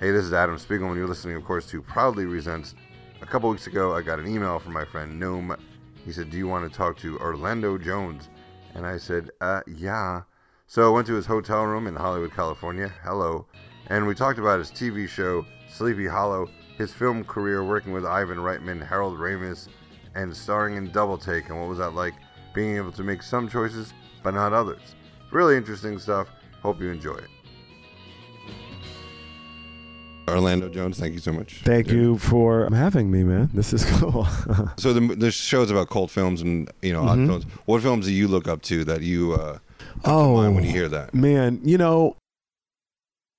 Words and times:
Hey, 0.00 0.12
this 0.12 0.24
is 0.24 0.32
Adam 0.32 0.56
Spiegelman. 0.56 0.96
You're 0.96 1.06
listening, 1.06 1.36
of 1.36 1.44
course, 1.44 1.66
to 1.66 1.82
Proudly 1.82 2.24
Resents. 2.24 2.74
A 3.20 3.26
couple 3.26 3.50
weeks 3.50 3.66
ago, 3.66 3.94
I 3.94 4.00
got 4.00 4.18
an 4.18 4.26
email 4.26 4.58
from 4.58 4.72
my 4.72 4.86
friend 4.86 5.20
Noam. 5.20 5.54
He 6.06 6.10
said, 6.10 6.30
Do 6.30 6.38
you 6.38 6.48
want 6.48 6.66
to 6.66 6.74
talk 6.74 6.96
to 7.00 7.18
Orlando 7.18 7.76
Jones? 7.76 8.30
And 8.74 8.86
I 8.86 8.96
said, 8.96 9.28
Uh, 9.42 9.60
yeah. 9.66 10.22
So 10.66 10.88
I 10.88 10.94
went 10.94 11.06
to 11.08 11.14
his 11.14 11.26
hotel 11.26 11.64
room 11.64 11.86
in 11.86 11.94
Hollywood, 11.94 12.32
California. 12.32 12.90
Hello. 13.04 13.44
And 13.88 14.06
we 14.06 14.14
talked 14.14 14.38
about 14.38 14.58
his 14.58 14.70
TV 14.70 15.06
show, 15.06 15.44
Sleepy 15.68 16.06
Hollow, 16.06 16.48
his 16.78 16.94
film 16.94 17.22
career 17.22 17.62
working 17.62 17.92
with 17.92 18.06
Ivan 18.06 18.38
Reitman, 18.38 18.82
Harold 18.82 19.18
Ramis, 19.18 19.68
and 20.14 20.34
starring 20.34 20.76
in 20.76 20.90
Double 20.92 21.18
Take, 21.18 21.50
and 21.50 21.60
what 21.60 21.68
was 21.68 21.76
that 21.76 21.92
like 21.92 22.14
being 22.54 22.78
able 22.78 22.92
to 22.92 23.02
make 23.02 23.22
some 23.22 23.50
choices 23.50 23.92
but 24.22 24.32
not 24.32 24.54
others. 24.54 24.94
Really 25.30 25.58
interesting 25.58 25.98
stuff. 25.98 26.30
Hope 26.62 26.80
you 26.80 26.90
enjoy 26.90 27.16
it. 27.16 27.28
Orlando 30.30 30.68
Jones, 30.68 30.98
thank 30.98 31.12
you 31.14 31.20
so 31.20 31.32
much. 31.32 31.60
Thank 31.64 31.86
Dude. 31.88 31.96
you 31.96 32.18
for 32.18 32.68
having 32.72 33.10
me, 33.10 33.22
man. 33.24 33.50
This 33.54 33.72
is 33.72 33.84
cool. 33.98 34.26
So 34.76 34.92
the, 34.92 35.00
the 35.14 35.30
show's 35.30 35.70
about 35.70 35.88
cult 35.90 36.10
films 36.10 36.40
and 36.42 36.70
you 36.82 36.92
know 36.92 37.02
Mhm. 37.02 37.08
odd 37.08 37.26
films. 37.26 37.44
What 37.66 37.82
films 37.82 38.06
do 38.06 38.12
you 38.12 38.28
look 38.28 38.48
up 38.48 38.62
to 38.62 38.84
that 38.84 39.02
you 39.02 39.34
uh, 39.34 39.58
oh, 40.04 40.50
when 40.52 40.64
you 40.64 40.70
hear 40.70 40.88
that? 40.88 41.14
man, 41.14 41.60
you 41.64 41.78
know, 41.78 42.16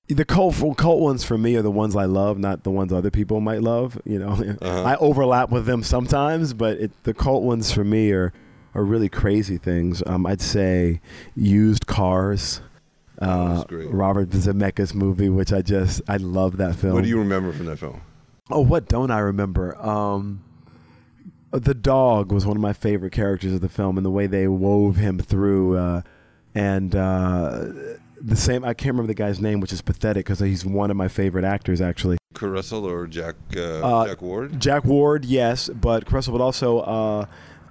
the 0.08 0.24
cult 0.24 0.54
cult 0.76 1.00
ones 1.00 1.24
for 1.24 1.38
me 1.38 1.56
are 1.56 1.62
the 1.62 1.70
ones 1.70 1.96
I 1.96 2.04
love, 2.04 2.38
not 2.38 2.64
the 2.64 2.70
ones 2.70 2.92
other 2.92 3.10
people 3.10 3.40
might 3.40 3.62
love. 3.62 3.98
You 4.04 4.18
know, 4.18 4.32
Uh-huh. 4.62 4.82
I 4.84 4.96
overlap 4.96 5.50
with 5.50 5.64
them 5.66 5.82
sometimes, 5.82 6.52
but 6.54 6.78
it, 6.78 6.90
the 7.04 7.14
cult 7.14 7.42
ones 7.42 7.72
for 7.72 7.84
me 7.84 8.10
are 8.12 8.32
are 8.74 8.84
really 8.84 9.08
crazy 9.08 9.58
things. 9.58 10.02
Um, 10.06 10.26
I'd 10.26 10.40
say 10.40 11.00
used 11.36 11.86
cars. 11.86 12.60
Uh, 13.22 13.64
Robert 13.88 14.30
Zemeckis 14.30 14.94
movie, 14.94 15.28
which 15.28 15.52
I 15.52 15.62
just 15.62 16.02
I 16.08 16.16
love 16.16 16.56
that 16.58 16.74
film. 16.76 16.94
What 16.94 17.02
do 17.04 17.08
you 17.08 17.18
remember 17.18 17.52
from 17.52 17.66
that 17.66 17.78
film? 17.78 18.00
Oh, 18.50 18.60
what 18.60 18.88
don't 18.88 19.10
I 19.10 19.20
remember? 19.20 19.76
Um, 19.84 20.42
the 21.52 21.74
dog 21.74 22.32
was 22.32 22.44
one 22.46 22.56
of 22.56 22.60
my 22.62 22.72
favorite 22.72 23.12
characters 23.12 23.52
of 23.52 23.60
the 23.60 23.68
film, 23.68 23.96
and 23.96 24.04
the 24.04 24.10
way 24.10 24.26
they 24.26 24.48
wove 24.48 24.96
him 24.96 25.18
through, 25.18 25.76
uh, 25.76 26.02
and 26.54 26.94
uh, 26.96 27.66
the 28.20 28.36
same. 28.36 28.64
I 28.64 28.74
can't 28.74 28.94
remember 28.94 29.08
the 29.08 29.14
guy's 29.14 29.40
name, 29.40 29.60
which 29.60 29.72
is 29.72 29.82
pathetic 29.82 30.26
because 30.26 30.40
he's 30.40 30.64
one 30.64 30.90
of 30.90 30.96
my 30.96 31.08
favorite 31.08 31.44
actors, 31.44 31.80
actually. 31.80 32.18
Kurt 32.34 32.50
Russell 32.52 32.86
or 32.86 33.06
Jack 33.06 33.36
uh, 33.56 33.60
Uh, 34.00 34.06
Jack 34.06 34.22
Ward? 34.22 34.60
Jack 34.60 34.84
Ward, 34.84 35.24
yes, 35.26 35.68
but 35.68 36.10
Russell, 36.10 36.32
but 36.36 36.42
also 36.42 36.80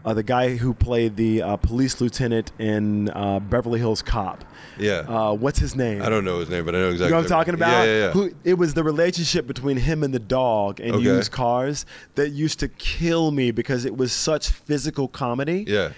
uh, 0.06 0.14
the 0.14 0.24
guy 0.24 0.56
who 0.58 0.74
played 0.74 1.16
the 1.16 1.42
uh, 1.42 1.58
police 1.58 2.02
lieutenant 2.02 2.52
in 2.60 3.10
uh, 3.10 3.40
Beverly 3.40 3.80
Hills 3.80 4.02
Cop. 4.02 4.44
Yeah, 4.80 5.00
Uh, 5.08 5.34
what's 5.34 5.60
his 5.60 5.76
name? 5.76 6.02
I 6.02 6.10
don't 6.10 6.26
know 6.26 6.40
his 6.40 6.50
name, 6.50 6.66
but 6.66 6.76
I 6.76 6.80
know 6.80 6.90
exactly. 6.90 7.06
You 7.08 7.12
know 7.12 7.18
what 7.18 7.24
I'm 7.32 7.38
talking 7.40 7.54
about? 7.54 7.84
Yeah, 7.86 7.94
yeah, 7.94 8.06
yeah. 8.08 8.12
Who, 8.12 8.32
it 8.44 8.54
was 8.56 8.74
the 8.74 8.84
relationship 8.84 9.46
between 9.48 9.78
him 9.78 10.04
and 10.04 10.14
the 10.14 10.20
dog 10.20 10.80
and 10.80 10.94
Okay. 10.96 11.04
used 11.04 11.32
cars 11.32 11.86
that 12.16 12.30
used 12.30 12.60
to 12.62 12.68
kill 12.68 13.32
me 13.32 13.52
because 13.52 13.86
it 13.86 13.96
was 13.98 14.12
such 14.12 14.50
physical 14.50 15.08
comedy. 15.08 15.66
yeah. 15.68 15.92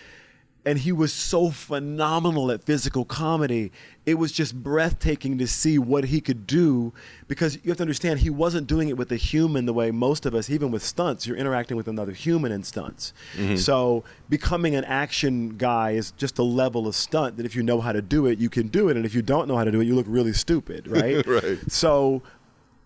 And 0.66 0.80
he 0.80 0.94
was 0.94 1.11
so 1.11 1.50
phenomenal 1.50 2.50
at 2.50 2.64
physical 2.64 3.03
comedy. 3.03 3.72
It 4.06 4.14
was 4.14 4.31
just 4.31 4.64
breathtaking 4.64 5.38
to 5.39 5.47
see 5.47 5.78
what 5.78 6.05
he 6.05 6.22
could 6.22 6.47
do 6.47 6.94
because 7.28 7.55
you 7.64 7.72
have 7.72 7.78
to 7.78 7.83
understand 7.83 8.20
he 8.20 8.30
wasn't 8.30 8.67
doing 8.67 8.88
it 8.88 8.97
with 8.97 9.11
a 9.11 9.17
human 9.17 9.66
the 9.66 9.73
way 9.73 9.92
most 9.92 10.25
of 10.25 10.33
us, 10.33 10.50
even 10.50 10.72
with 10.72 10.81
stunts, 10.81 11.28
you're 11.28 11.36
interacting 11.36 11.75
with 11.75 11.89
another 11.89 12.14
human 12.14 12.52
in 12.53 12.64
stunts. 12.64 13.14
Mm-hmm. 13.36 13.58
So 13.58 14.05
becoming 14.30 14.73
an 14.75 14.86
action 14.86 15.58
guy 15.58 15.92
is 15.92 16.11
just 16.11 16.39
a 16.39 16.44
level 16.44 16.88
of 16.88 16.95
stunt 16.95 17.36
that 17.38 17.45
if 17.45 17.55
you 17.55 17.64
know 17.64 17.81
how 17.81 17.92
to 17.92 18.02
do 18.02 18.25
it, 18.27 18.39
you 18.39 18.50
can 18.50 18.70
do 18.70 18.88
it. 18.88 18.95
And 18.95 19.05
if 19.05 19.14
you 19.14 19.22
don't 19.22 19.50
know 19.50 19.58
how 19.58 19.66
to 19.66 19.72
do 19.72 19.81
it, 19.81 19.86
you 19.86 19.95
look 19.95 20.08
really 20.08 20.33
stupid, 20.33 20.88
right? 20.88 21.25
Right. 21.33 21.59
So, 21.72 22.22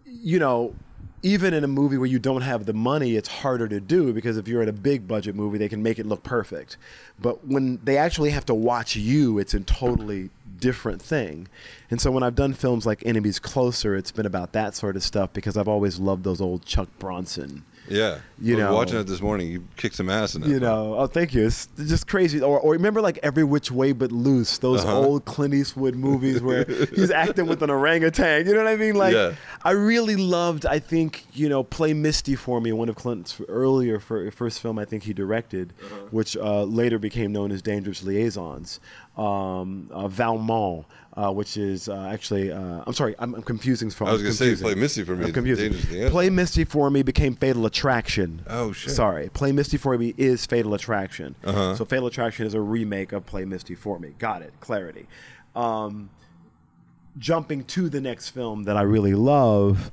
you 0.05 0.39
know, 0.39 0.73
even 1.23 1.53
in 1.53 1.63
a 1.63 1.67
movie 1.67 1.97
where 1.97 2.07
you 2.07 2.19
don't 2.19 2.41
have 2.41 2.65
the 2.65 2.73
money, 2.73 3.15
it's 3.15 3.27
harder 3.27 3.67
to 3.67 3.79
do 3.79 4.13
because 4.13 4.37
if 4.37 4.47
you're 4.47 4.61
in 4.61 4.69
a 4.69 4.73
big 4.73 5.07
budget 5.07 5.35
movie, 5.35 5.57
they 5.57 5.69
can 5.69 5.81
make 5.81 5.99
it 5.99 6.05
look 6.05 6.23
perfect. 6.23 6.77
But 7.19 7.47
when 7.47 7.79
they 7.83 7.97
actually 7.97 8.29
have 8.31 8.45
to 8.45 8.53
watch 8.53 8.95
you, 8.95 9.39
it's 9.39 9.53
a 9.53 9.59
totally 9.61 10.29
different 10.59 11.01
thing. 11.01 11.47
And 11.89 12.01
so 12.01 12.11
when 12.11 12.23
I've 12.23 12.35
done 12.35 12.53
films 12.53 12.85
like 12.85 13.01
Enemies 13.05 13.39
Closer, 13.39 13.95
it's 13.95 14.11
been 14.11 14.25
about 14.25 14.51
that 14.53 14.75
sort 14.75 14.95
of 14.95 15.03
stuff 15.03 15.31
because 15.33 15.55
I've 15.57 15.67
always 15.69 15.99
loved 15.99 16.23
those 16.23 16.41
old 16.41 16.65
Chuck 16.65 16.89
Bronson. 16.99 17.63
Yeah, 17.89 18.17
You 18.41 18.57
know- 18.57 18.73
watching 18.75 18.99
it 18.99 19.07
this 19.07 19.21
morning. 19.21 19.49
You 19.49 19.63
kicked 19.77 19.95
some 19.95 20.09
ass 20.09 20.35
in 20.35 20.41
that. 20.41 20.49
You 20.49 20.59
know, 20.59 20.95
oh, 20.97 21.07
thank 21.07 21.33
you. 21.33 21.45
It's 21.45 21.69
just 21.77 22.05
crazy. 22.05 22.41
Or, 22.41 22.59
or 22.59 22.73
remember, 22.73 22.99
like 22.99 23.17
Every 23.23 23.45
Which 23.45 23.71
Way 23.71 23.93
But 23.93 24.11
Loose, 24.11 24.57
those 24.57 24.81
Uh-huh. 24.83 24.99
old 24.99 25.23
Clint 25.23 25.53
Eastwood 25.53 25.95
movies 25.95 26.41
where 26.41 26.65
he's 26.65 27.11
acting 27.25 27.45
with 27.47 27.61
an 27.63 27.69
orangutan. 27.69 28.45
You 28.45 28.55
know 28.55 28.65
what 28.65 28.73
I 28.73 28.75
mean? 28.75 28.95
Like, 28.95 29.13
Yeah. 29.13 29.35
I 29.63 29.71
really 29.71 30.17
loved. 30.17 30.65
I 30.65 30.79
think 30.79 31.23
you 31.33 31.47
know, 31.47 31.63
Play 31.63 31.93
Misty 31.93 32.35
for 32.35 32.59
Me, 32.59 32.73
one 32.73 32.89
of 32.89 32.95
Clint's 32.97 33.39
earlier 33.47 34.01
fir- 34.01 34.31
first 34.31 34.59
film 34.59 34.77
I 34.77 34.83
think 34.83 35.03
he 35.03 35.13
directed, 35.13 35.71
which 36.11 36.35
uh, 36.35 36.63
later 36.63 36.99
became 36.99 37.31
known 37.31 37.53
as 37.53 37.61
Dangerous 37.61 38.03
Liaisons. 38.03 38.81
Um, 39.17 39.89
uh, 39.91 40.07
Valmont, 40.07 40.85
uh, 41.15 41.31
which 41.31 41.57
is 41.57 41.89
uh, 41.89 42.09
actually, 42.11 42.51
uh, 42.51 42.83
I'm 42.85 42.93
sorry, 42.93 43.15
I'm, 43.17 43.33
I'm 43.33 43.41
confusing. 43.41 43.91
I 43.99 44.11
was 44.11 44.21
gonna 44.21 44.33
say. 44.33 44.55
Play 44.55 44.75
Misty 44.75 45.03
for 45.03 45.15
me. 45.15 45.25
I'm 45.25 45.33
confusing. 45.33 45.73
Play 46.11 46.29
Misty 46.29 46.63
for 46.63 46.91
Me 46.91 47.01
became 47.01 47.35
Fatal 47.35 47.65
Attraction. 47.65 48.43
Oh, 48.47 48.71
shit. 48.71 48.93
Sorry, 48.93 49.29
Play 49.29 49.51
Misty 49.51 49.77
for 49.77 49.97
Me 49.97 50.13
is 50.17 50.45
Fatal 50.45 50.75
Attraction. 50.75 51.35
Uh-huh. 51.43 51.75
So 51.75 51.85
Fatal 51.85 52.05
Attraction 52.05 52.45
is 52.45 52.53
a 52.53 52.61
remake 52.61 53.11
of 53.11 53.25
Play 53.25 53.45
Misty 53.45 53.73
for 53.73 53.97
Me. 53.97 54.13
Got 54.19 54.43
it. 54.43 54.53
Clarity. 54.59 55.07
Um, 55.55 56.11
jumping 57.17 57.63
to 57.63 57.89
the 57.89 57.99
next 57.99 58.29
film 58.29 58.65
that 58.65 58.77
I 58.77 58.83
really 58.83 59.15
love 59.15 59.91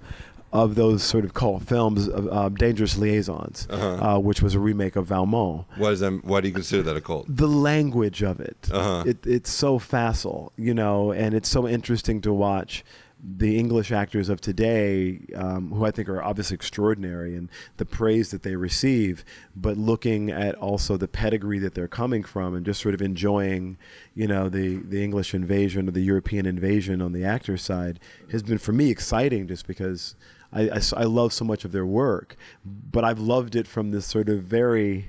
of 0.54 0.76
those 0.76 1.02
sort 1.02 1.24
of 1.24 1.34
cult 1.34 1.64
films, 1.64 2.08
uh, 2.08 2.12
uh, 2.30 2.48
Dangerous 2.48 2.96
Liaisons, 2.96 3.66
Uh-huh. 3.68 3.86
uh, 4.16 4.18
which 4.20 4.40
was 4.40 4.54
a 4.54 4.60
remake 4.60 4.94
of 4.96 5.06
Valmont 5.08 5.66
Why 5.76 5.90
that? 6.00 6.20
Why 6.22 6.40
do 6.40 6.48
you 6.48 6.54
consider 6.54 6.82
that 6.84 6.96
a 6.96 7.00
cult? 7.00 7.26
the 7.28 7.48
language 7.48 8.22
of 8.22 8.40
it. 8.40 8.68
Uh-huh. 8.70 9.02
it 9.04 9.18
it's 9.26 9.50
so 9.50 9.78
facile, 9.80 10.52
you 10.56 10.72
know, 10.72 11.10
and 11.12 11.34
it's 11.34 11.48
so 11.48 11.66
interesting 11.68 12.20
to 12.22 12.32
watch 12.32 12.84
the 13.26 13.58
English 13.58 13.90
actors 13.90 14.28
of 14.28 14.40
today, 14.40 15.20
um, 15.34 15.70
who 15.70 15.84
I 15.84 15.90
think 15.90 16.08
are 16.08 16.22
obviously 16.22 16.54
extraordinary, 16.54 17.34
and 17.36 17.48
the 17.78 17.86
praise 17.86 18.30
that 18.32 18.42
they 18.42 18.54
receive, 18.54 19.24
but 19.56 19.78
looking 19.78 20.30
at 20.30 20.54
also 20.56 20.96
the 20.98 21.08
pedigree 21.08 21.58
that 21.60 21.74
they're 21.74 21.88
coming 21.88 22.22
from, 22.22 22.54
and 22.54 22.66
just 22.66 22.82
sort 22.82 22.94
of 22.94 23.00
enjoying, 23.00 23.78
you 24.14 24.26
know, 24.26 24.48
the 24.48 24.76
the 24.76 25.02
English 25.02 25.32
invasion 25.34 25.88
or 25.88 25.92
the 25.92 26.02
European 26.02 26.44
invasion 26.44 27.00
on 27.00 27.12
the 27.12 27.24
actor 27.24 27.56
side 27.56 27.98
has 28.30 28.42
been 28.42 28.58
for 28.58 28.72
me 28.72 28.90
exciting, 28.90 29.48
just 29.48 29.66
because. 29.66 30.14
I 30.56 30.80
I 30.96 31.02
love 31.02 31.32
so 31.32 31.44
much 31.44 31.64
of 31.64 31.72
their 31.72 31.84
work, 31.84 32.36
but 32.64 33.02
I've 33.02 33.18
loved 33.18 33.56
it 33.56 33.66
from 33.66 33.90
this 33.90 34.06
sort 34.06 34.28
of 34.28 34.44
very 34.44 35.08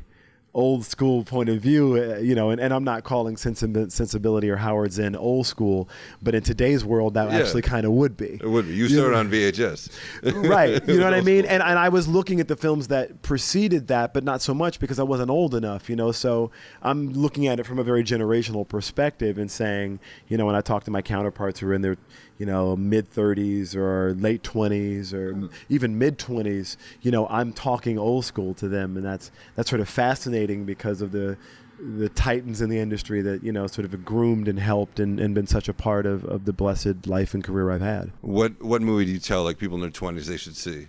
old 0.56 0.86
school 0.86 1.22
point 1.26 1.50
of 1.50 1.60
view, 1.60 1.98
uh, 2.02 2.18
you 2.18 2.34
know, 2.34 2.50
and, 2.50 2.62
and 2.62 2.74
I'm 2.74 2.86
not 2.86 3.04
calling 3.04 3.36
sensibi- 3.36 3.92
sensibility 3.92 4.50
or 4.50 4.56
Howards 4.56 4.98
End 4.98 5.18
old 5.18 5.46
school, 5.48 5.90
but 6.24 6.34
in 6.34 6.44
today's 6.44 6.86
world, 6.86 7.14
that 7.16 7.30
Yeah. 7.30 7.40
actually 7.40 7.62
kind 7.62 7.86
of 7.86 7.92
would 7.92 8.16
be. 8.16 8.40
It 8.42 8.50
would 8.50 8.66
be. 8.66 8.74
You 8.74 8.86
You 8.86 8.90
started 8.96 9.12
know- 9.12 9.20
on 9.20 9.30
VHS. 9.30 9.90
right. 10.50 10.82
You 10.88 10.98
know 11.00 11.04
what 11.04 11.14
I 11.14 11.20
mean? 11.20 11.44
school. 11.44 11.52
And, 11.56 11.62
and 11.62 11.78
I 11.78 11.90
was 11.90 12.08
looking 12.08 12.40
at 12.40 12.48
the 12.48 12.56
films 12.56 12.88
that 12.88 13.22
preceded 13.22 13.88
that, 13.90 14.14
but 14.14 14.24
not 14.24 14.42
so 14.42 14.54
much 14.54 14.80
because 14.80 14.98
I 14.98 15.04
wasn't 15.04 15.30
old 15.30 15.54
enough, 15.56 15.90
you 15.90 15.98
know. 15.98 16.14
So 16.14 16.52
I'm 16.82 17.12
looking 17.12 17.48
at 17.48 17.60
it 17.60 17.66
from 17.66 17.78
a 17.78 17.84
very 17.84 18.04
generational 18.06 18.66
perspective 18.66 19.38
and 19.38 19.52
saying, 19.52 20.00
you 20.30 20.38
know, 20.38 20.46
when 20.46 20.56
I 20.56 20.62
talk 20.62 20.86
to 20.86 20.92
my 20.92 21.02
counterparts 21.02 21.60
who 21.60 21.68
are 21.68 21.74
in 21.74 21.82
their, 21.82 21.98
you 22.38 22.46
know, 22.46 22.76
mid 22.76 23.12
30s 23.12 23.76
or 23.76 24.14
late 24.16 24.44
20s 24.44 25.14
or 25.14 25.34
mm-hmm. 25.34 25.48
even 25.70 25.98
mid 25.98 26.18
20s, 26.18 26.78
you 27.02 27.12
know, 27.12 27.28
I'm 27.28 27.54
talking 27.54 27.98
old 27.98 28.26
school 28.26 28.54
to 28.56 28.68
them, 28.68 28.98
and 28.98 29.06
that's 29.06 29.32
that's 29.56 29.70
sort 29.70 29.82
of 29.82 29.90
fascinating 29.90 30.66
because 30.66 31.02
of 31.02 31.12
the 31.12 31.38
the 31.78 32.10
titans 32.10 32.62
in 32.62 32.70
the 32.70 32.80
industry 32.80 33.22
that 33.22 33.44
you 33.44 33.52
know 33.52 33.68
sort 33.68 33.86
of 33.86 34.06
groomed 34.06 34.48
and 34.48 34.60
helped 34.60 35.00
and, 35.00 35.20
and 35.20 35.36
been 35.36 35.48
such 35.48 35.68
a 35.68 35.74
part 35.74 36.06
of, 36.06 36.24
of 36.26 36.46
the 36.46 36.54
blessed 36.54 37.06
life 37.06 37.34
and 37.34 37.44
career 37.44 37.72
I've 37.72 37.82
had. 37.82 38.12
What 38.22 38.62
What 38.62 38.82
movie 38.82 39.06
do 39.06 39.12
you 39.12 39.20
tell 39.20 39.44
like 39.44 39.58
people 39.58 39.76
in 39.76 39.82
their 39.82 39.90
twenties 39.90 40.28
they 40.28 40.38
should 40.38 40.56
see? 40.56 40.88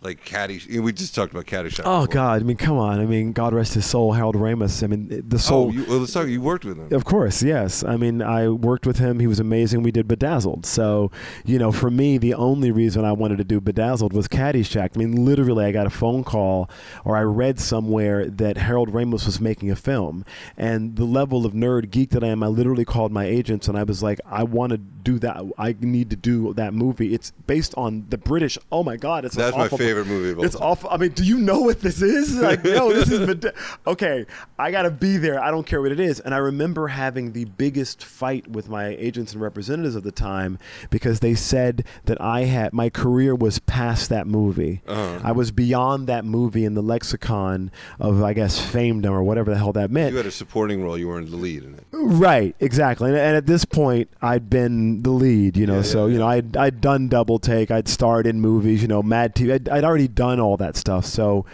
Like 0.00 0.24
Caddy. 0.24 0.60
you 0.68 0.78
know, 0.78 0.82
We 0.82 0.92
just 0.92 1.12
talked 1.12 1.32
about 1.32 1.46
Caddyshack. 1.46 1.82
Oh 1.84 2.02
before. 2.02 2.14
God! 2.14 2.40
I 2.40 2.44
mean, 2.44 2.56
come 2.56 2.78
on! 2.78 3.00
I 3.00 3.04
mean, 3.04 3.32
God 3.32 3.52
rest 3.52 3.74
his 3.74 3.84
soul, 3.84 4.12
Harold 4.12 4.36
Ramis. 4.36 4.84
I 4.84 4.86
mean, 4.86 5.08
the 5.08 5.36
oh, 5.36 5.38
soul. 5.38 5.66
Oh, 5.66 5.70
you, 5.72 5.84
well, 5.86 5.98
let's 5.98 6.12
talk. 6.12 6.28
You 6.28 6.40
worked 6.40 6.64
with 6.64 6.78
him. 6.78 6.92
Of 6.92 7.04
course, 7.04 7.42
yes. 7.42 7.82
I 7.82 7.96
mean, 7.96 8.22
I 8.22 8.48
worked 8.48 8.86
with 8.86 8.98
him. 8.98 9.18
He 9.18 9.26
was 9.26 9.40
amazing. 9.40 9.82
We 9.82 9.90
did 9.90 10.06
Bedazzled. 10.06 10.66
So, 10.66 11.10
you 11.44 11.58
know, 11.58 11.72
for 11.72 11.90
me, 11.90 12.16
the 12.16 12.34
only 12.34 12.70
reason 12.70 13.04
I 13.04 13.10
wanted 13.10 13.38
to 13.38 13.44
do 13.44 13.60
Bedazzled 13.60 14.12
was 14.12 14.28
Caddyshack. 14.28 14.90
I 14.94 14.98
mean, 14.98 15.24
literally, 15.24 15.64
I 15.64 15.72
got 15.72 15.86
a 15.86 15.90
phone 15.90 16.22
call 16.22 16.70
or 17.04 17.16
I 17.16 17.22
read 17.22 17.58
somewhere 17.58 18.26
that 18.26 18.56
Harold 18.56 18.90
Ramis 18.90 19.26
was 19.26 19.40
making 19.40 19.70
a 19.70 19.76
film. 19.76 20.24
And 20.56 20.94
the 20.94 21.04
level 21.04 21.44
of 21.44 21.54
nerd 21.54 21.90
geek 21.90 22.10
that 22.10 22.22
I 22.22 22.28
am, 22.28 22.44
I 22.44 22.46
literally 22.46 22.84
called 22.84 23.10
my 23.10 23.24
agents 23.24 23.66
and 23.66 23.76
I 23.76 23.82
was 23.82 24.00
like, 24.00 24.20
I 24.24 24.44
want 24.44 24.70
to 24.70 24.78
do 25.08 25.18
that. 25.20 25.42
I 25.56 25.74
need 25.80 26.10
to 26.10 26.16
do 26.16 26.52
that 26.54 26.74
movie. 26.74 27.14
It's 27.14 27.30
based 27.46 27.74
on 27.76 28.04
the 28.10 28.18
British. 28.18 28.58
Oh 28.70 28.84
my 28.84 28.96
God, 28.96 29.24
it's 29.24 29.34
That's 29.34 29.56
my 29.56 29.68
favorite 29.68 30.06
movie 30.06 30.30
of 30.30 30.38
all 30.38 30.44
It's 30.44 30.54
awful. 30.56 30.90
I 30.90 30.98
mean, 30.98 31.12
do 31.12 31.24
you 31.24 31.38
know 31.38 31.60
what 31.60 31.80
this 31.80 32.02
is? 32.02 32.28
Like, 32.48 32.62
no, 32.64 32.92
this 32.92 33.10
is 33.10 33.26
the- 33.26 33.54
okay. 33.86 34.24
I 34.58 34.70
gotta 34.70 34.90
be 34.90 35.16
there. 35.16 35.42
I 35.42 35.50
don't 35.50 35.66
care 35.66 35.82
what 35.82 35.92
it 35.92 36.00
is. 36.00 36.20
And 36.20 36.34
I 36.34 36.38
remember 36.38 36.88
having 36.88 37.32
the 37.32 37.46
biggest 37.46 38.04
fight 38.04 38.48
with 38.48 38.68
my 38.68 38.88
agents 38.88 39.32
and 39.32 39.42
representatives 39.42 39.96
at 39.96 40.02
the 40.04 40.12
time 40.12 40.58
because 40.88 41.20
they 41.20 41.34
said 41.34 41.84
that 42.04 42.20
I 42.20 42.42
had 42.42 42.72
my 42.72 42.90
career 42.90 43.34
was 43.34 43.58
past 43.58 44.08
that 44.10 44.26
movie. 44.26 44.82
Uh-huh. 44.86 45.20
I 45.24 45.32
was 45.32 45.50
beyond 45.50 46.06
that 46.06 46.24
movie 46.24 46.64
in 46.64 46.74
the 46.74 46.82
lexicon 46.82 47.70
of, 47.98 48.22
I 48.22 48.34
guess, 48.34 48.60
famedom 48.60 49.10
or 49.10 49.22
whatever 49.22 49.50
the 49.50 49.58
hell 49.58 49.72
that 49.72 49.90
meant. 49.90 50.12
You 50.12 50.18
had 50.18 50.26
a 50.26 50.30
supporting 50.30 50.82
role. 50.82 50.96
You 50.96 51.08
were 51.08 51.18
in 51.18 51.30
the 51.30 51.36
lead 51.36 51.64
in 51.64 51.74
it. 51.74 51.84
Right, 51.92 52.54
exactly. 52.60 53.10
And, 53.10 53.18
and 53.18 53.36
at 53.36 53.46
this 53.46 53.64
point, 53.64 54.08
I'd 54.22 54.48
been 54.48 54.97
the 55.02 55.10
lead, 55.10 55.56
you 55.56 55.66
know. 55.66 55.76
Yeah, 55.76 55.82
so 55.82 56.06
yeah, 56.06 56.12
you 56.12 56.18
know, 56.18 56.26
I'd 56.26 56.56
I'd 56.56 56.80
done 56.80 57.08
double 57.08 57.38
take. 57.38 57.70
I'd 57.70 57.88
starred 57.88 58.26
in 58.26 58.40
movies, 58.40 58.82
you 58.82 58.88
know, 58.88 59.02
Mad 59.02 59.34
TV. 59.34 59.54
I'd, 59.54 59.68
I'd 59.68 59.84
already 59.84 60.08
done 60.08 60.40
all 60.40 60.56
that 60.58 60.76
stuff. 60.76 61.04
So, 61.06 61.44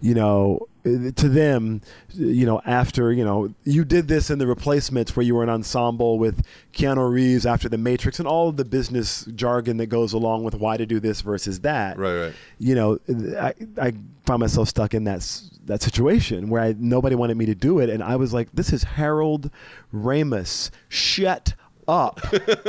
you 0.00 0.14
know, 0.14 0.68
uh, 0.84 1.10
to 1.14 1.28
them, 1.28 1.82
you 2.14 2.46
know, 2.46 2.62
after 2.64 3.12
you 3.12 3.24
know, 3.24 3.52
you 3.64 3.84
did 3.84 4.08
this 4.08 4.30
in 4.30 4.38
the 4.38 4.46
replacements 4.46 5.14
where 5.14 5.24
you 5.24 5.34
were 5.34 5.42
an 5.42 5.50
ensemble 5.50 6.18
with 6.18 6.42
Keanu 6.72 7.10
Reeves 7.10 7.44
after 7.44 7.68
The 7.68 7.78
Matrix 7.78 8.18
and 8.18 8.26
all 8.26 8.48
of 8.48 8.56
the 8.56 8.64
business 8.64 9.26
jargon 9.34 9.76
that 9.76 9.86
goes 9.86 10.12
along 10.12 10.44
with 10.44 10.54
why 10.54 10.76
to 10.78 10.86
do 10.86 10.98
this 10.98 11.20
versus 11.20 11.60
that 11.60 11.98
Right, 11.98 12.18
right. 12.18 12.32
you 12.58 12.74
know, 12.74 12.98
I, 13.38 13.54
I 13.80 13.92
found 14.24 14.40
myself 14.40 14.68
stuck 14.68 14.94
in 14.94 15.04
that 15.04 15.20
that 15.66 15.82
situation 15.82 16.48
where 16.48 16.62
I, 16.62 16.74
nobody 16.78 17.14
wanted 17.14 17.36
me 17.36 17.46
to 17.46 17.54
do 17.54 17.78
it, 17.78 17.90
and 17.90 18.02
I 18.02 18.16
was 18.16 18.32
like, 18.32 18.48
"This 18.52 18.72
is 18.72 18.82
Harold 18.84 19.50
Ramis. 19.94 20.70
Shut 20.88 21.54
up. 21.90 22.20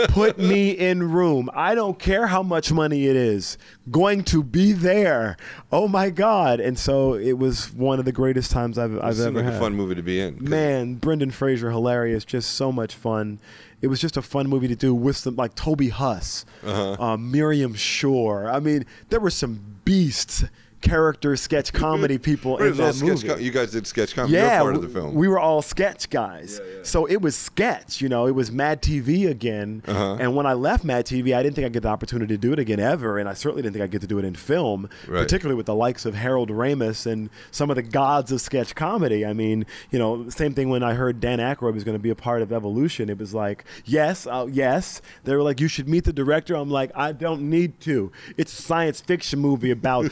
Put 0.09 0.37
me 0.39 0.71
in 0.71 1.11
room. 1.11 1.49
I 1.53 1.75
don't 1.75 1.99
care 1.99 2.27
how 2.27 2.41
much 2.43 2.71
money 2.71 3.05
it 3.07 3.15
is. 3.15 3.57
Going 3.89 4.23
to 4.25 4.41
be 4.43 4.73
there. 4.73 5.37
Oh 5.71 5.87
my 5.87 6.09
God!" 6.09 6.59
And 6.59 6.77
so 6.77 7.13
it 7.13 7.33
was 7.37 7.71
one 7.73 7.99
of 7.99 8.05
the 8.05 8.11
greatest 8.11 8.51
times 8.51 8.77
I've, 8.77 8.97
I've 8.99 9.19
ever 9.19 9.31
like 9.31 9.45
had. 9.45 9.53
a 9.53 9.59
fun 9.59 9.75
movie 9.75 9.95
to 9.95 10.01
be 10.03 10.19
in. 10.19 10.37
Man, 10.43 10.95
Brendan 10.95 11.31
Fraser, 11.31 11.69
hilarious, 11.69 12.25
just 12.25 12.51
so 12.51 12.71
much 12.71 12.95
fun. 12.95 13.39
It 13.81 13.87
was 13.87 13.99
just 13.99 14.17
a 14.17 14.21
fun 14.21 14.47
movie 14.47 14.67
to 14.67 14.75
do 14.75 14.93
with 14.93 15.17
some 15.17 15.35
like 15.35 15.55
Toby 15.55 15.89
Huss, 15.89 16.45
Uh-huh. 16.63 16.97
uh, 17.03 17.17
Miriam 17.17 17.73
Shor. 17.73 18.49
I 18.49 18.59
mean, 18.59 18.85
there 19.09 19.19
were 19.19 19.31
some 19.31 19.59
beasts, 19.85 20.43
character 20.81 21.35
sketch 21.35 21.71
comedy 21.73 22.17
people 22.17 22.57
in 22.57 22.75
that 22.77 23.01
movie. 23.01 23.27
Com- 23.27 23.39
you 23.39 23.51
guys 23.51 23.71
did 23.71 23.85
sketch 23.87 24.15
comedy. 24.15 24.33
yeah, 24.35 24.59
part 24.61 24.75
of 24.75 24.81
the 24.81 24.89
film. 24.89 25.13
we 25.13 25.27
were 25.27 25.39
all 25.39 25.61
sketch 25.61 26.09
guys. 26.09 26.59
Yeah, 26.63 26.71
yeah. 26.77 26.79
So 26.83 27.05
it 27.05 27.21
was 27.21 27.35
sketch, 27.35 28.01
you 28.01 28.09
know, 28.09 28.27
it 28.27 28.31
was 28.35 28.51
Mad 28.51 28.81
TV 28.81 29.29
again. 29.29 29.83
Uh-huh. 29.87 30.17
And 30.19 30.35
when 30.35 30.45
I 30.45 30.53
left 30.53 30.83
Mad 30.83 31.05
TV, 31.05 31.35
I 31.35 31.43
didn't 31.43 31.55
think 31.55 31.65
I'd 31.65 31.73
get 31.73 31.83
the 31.83 31.89
opportunity 31.89 32.33
to 32.35 32.37
do 32.37 32.51
it 32.53 32.59
again 32.59 32.79
ever. 32.79 33.17
And 33.19 33.29
I 33.29 33.33
certainly 33.33 33.61
didn't 33.61 33.73
think 33.73 33.83
I'd 33.83 33.91
get 33.91 34.01
to 34.01 34.07
do 34.07 34.17
it 34.19 34.25
in 34.25 34.35
film, 34.35 34.89
Right. 35.07 35.21
particularly 35.21 35.55
with 35.55 35.67
the 35.67 35.75
likes 35.75 36.05
of 36.05 36.15
Harold 36.15 36.49
Ramis 36.49 37.05
and 37.05 37.29
some 37.51 37.69
of 37.69 37.75
the 37.75 37.83
gods 37.83 38.31
of 38.31 38.41
sketch 38.41 38.75
comedy. 38.75 39.25
I 39.25 39.33
mean, 39.33 39.65
you 39.91 39.99
know, 39.99 40.27
same 40.29 40.53
thing 40.53 40.69
when 40.69 40.83
I 40.83 40.93
heard 40.95 41.19
Dan 41.19 41.39
Aykroyd 41.39 41.73
was 41.73 41.83
going 41.83 41.95
to 41.97 42.01
be 42.01 42.09
a 42.09 42.15
part 42.15 42.41
of 42.41 42.51
Evolution. 42.51 43.09
It 43.09 43.17
was 43.19 43.33
like, 43.33 43.63
yes, 43.85 44.25
uh, 44.27 44.47
yes. 44.51 45.01
They 45.23 45.35
were 45.35 45.43
like, 45.43 45.59
you 45.59 45.67
should 45.67 45.87
meet 45.87 46.03
the 46.05 46.13
director. 46.13 46.55
I'm 46.55 46.69
like, 46.69 46.91
I 46.95 47.11
don't 47.11 47.49
need 47.49 47.79
to. 47.81 48.11
It's 48.37 48.57
a 48.57 48.61
science 48.61 49.01
fiction 49.01 49.39
movie 49.39 49.71
about 49.71 50.11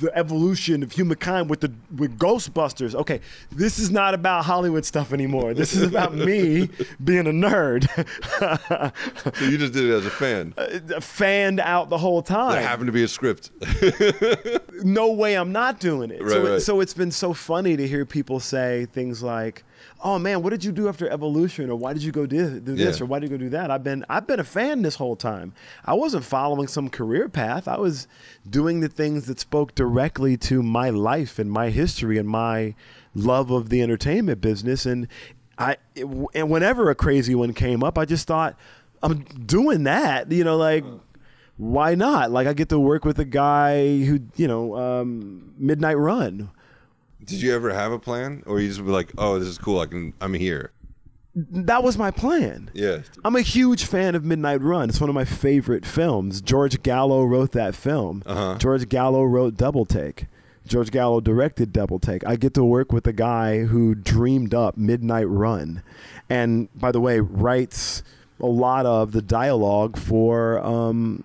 the 0.00 0.16
evolution 0.16 0.82
of 0.82 0.92
humankind 0.92 1.48
with 1.50 1.60
the 1.60 1.72
with 1.96 2.18
Ghostbusters. 2.18 2.94
Okay, 2.94 3.20
this 3.52 3.78
is 3.78 3.90
not 3.90 4.14
about 4.14 4.44
Hollywood 4.44 4.84
stuff 4.84 5.12
anymore. 5.12 5.54
This 5.54 5.74
is 5.74 5.82
about 5.82 6.14
me 6.14 6.68
being 7.02 7.26
a 7.26 7.30
nerd, 7.30 7.86
so 9.38 9.44
you 9.44 9.58
just 9.58 9.72
did 9.72 9.84
it 9.84 9.92
as 9.92 10.06
a 10.06 10.10
fan. 10.10 10.54
Uh, 10.56 11.00
fanned 11.00 11.60
out 11.60 11.88
the 11.90 11.98
whole 11.98 12.22
time. 12.22 12.52
There 12.52 12.62
happened 12.62 12.88
to 12.88 12.92
be 12.92 13.02
a 13.02 13.08
script. 13.08 13.50
no 14.84 15.10
way 15.10 15.34
I'm 15.34 15.50
not 15.50 15.80
doing 15.80 16.10
it. 16.10 16.22
Right, 16.22 16.30
so, 16.30 16.52
right. 16.52 16.62
so 16.62 16.80
it's 16.80 16.94
been 16.94 17.10
so 17.10 17.32
funny 17.32 17.76
to 17.76 17.88
hear 17.88 18.04
people 18.04 18.38
say 18.38 18.86
things 18.92 19.22
like, 19.22 19.64
"Oh 20.02 20.18
man, 20.18 20.42
what 20.42 20.50
did 20.50 20.62
you 20.62 20.72
do 20.72 20.88
after 20.88 21.08
Evolution?" 21.08 21.70
or 21.70 21.76
"Why 21.76 21.94
did 21.94 22.02
you 22.02 22.12
go 22.12 22.26
do, 22.26 22.60
do 22.60 22.76
this?" 22.76 22.98
Yeah. 22.98 23.04
or 23.04 23.06
"Why 23.06 23.18
did 23.18 23.30
you 23.30 23.38
go 23.38 23.42
do 23.42 23.48
that?" 23.50 23.70
I've 23.70 23.82
been 23.82 24.04
I've 24.10 24.26
been 24.26 24.40
a 24.40 24.44
fan 24.44 24.82
this 24.82 24.96
whole 24.96 25.16
time. 25.16 25.54
I 25.84 25.94
wasn't 25.94 26.24
following 26.24 26.68
some 26.68 26.90
career 26.90 27.28
path. 27.30 27.66
I 27.66 27.78
was 27.78 28.06
doing 28.48 28.80
the 28.80 28.88
things 28.88 29.26
that 29.26 29.40
spoke 29.40 29.74
directly 29.74 30.36
to 30.38 30.62
my 30.62 30.90
life 30.90 31.38
and 31.38 31.50
my 31.50 31.70
history 31.70 32.18
and 32.18 32.28
my 32.28 32.74
love 33.14 33.50
of 33.50 33.70
the 33.70 33.80
entertainment 33.80 34.42
business. 34.42 34.84
And 34.84 35.08
I 35.58 35.78
and 35.96 36.50
whenever 36.50 36.90
a 36.90 36.94
crazy 36.94 37.34
one 37.34 37.54
came 37.54 37.82
up, 37.82 37.96
I 37.96 38.04
just 38.04 38.26
thought 38.26 38.54
I'm 39.02 39.20
doing 39.46 39.84
that. 39.84 40.30
You 40.30 40.44
know, 40.44 40.58
like 40.58 40.84
why 41.56 41.94
not? 41.94 42.30
Like 42.30 42.46
I 42.46 42.52
get 42.52 42.68
to 42.70 42.78
work 42.78 43.04
with 43.04 43.18
a 43.18 43.24
guy 43.24 44.02
who, 44.04 44.20
you 44.36 44.48
know, 44.48 44.76
um, 44.76 45.54
Midnight 45.58 45.98
Run. 45.98 46.50
Did 47.24 47.40
you 47.40 47.54
ever 47.54 47.72
have 47.72 47.92
a 47.92 47.98
plan, 47.98 48.42
or 48.46 48.60
you 48.60 48.68
just 48.68 48.84
be 48.84 48.90
like, 48.90 49.12
"Oh, 49.16 49.38
this 49.38 49.48
is 49.48 49.58
cool. 49.58 49.80
I 49.80 49.86
can. 49.86 50.12
I'm 50.20 50.34
here." 50.34 50.72
That 51.36 51.82
was 51.82 51.98
my 51.98 52.10
plan. 52.12 52.70
Yeah. 52.74 52.98
I'm 53.24 53.34
a 53.34 53.40
huge 53.40 53.86
fan 53.86 54.14
of 54.14 54.24
Midnight 54.24 54.60
Run. 54.60 54.88
It's 54.88 55.00
one 55.00 55.10
of 55.10 55.14
my 55.14 55.24
favorite 55.24 55.84
films. 55.84 56.40
George 56.40 56.80
Gallo 56.84 57.24
wrote 57.24 57.50
that 57.52 57.74
film. 57.74 58.22
Uh-huh. 58.24 58.56
George 58.58 58.88
Gallo 58.88 59.24
wrote 59.24 59.56
Double 59.56 59.84
Take. 59.84 60.26
George 60.66 60.92
Gallo 60.92 61.20
directed 61.20 61.72
Double 61.72 61.98
Take. 61.98 62.24
I 62.24 62.36
get 62.36 62.54
to 62.54 62.64
work 62.64 62.92
with 62.92 63.06
a 63.08 63.12
guy 63.12 63.64
who 63.64 63.96
dreamed 63.96 64.54
up 64.54 64.76
Midnight 64.76 65.28
Run. 65.28 65.82
And 66.30 66.68
by 66.78 66.92
the 66.92 67.00
way, 67.00 67.18
writes 67.18 68.04
a 68.40 68.46
lot 68.46 68.84
of 68.84 69.12
the 69.12 69.22
dialogue 69.22 69.96
for 69.96 70.58
um, 70.58 71.22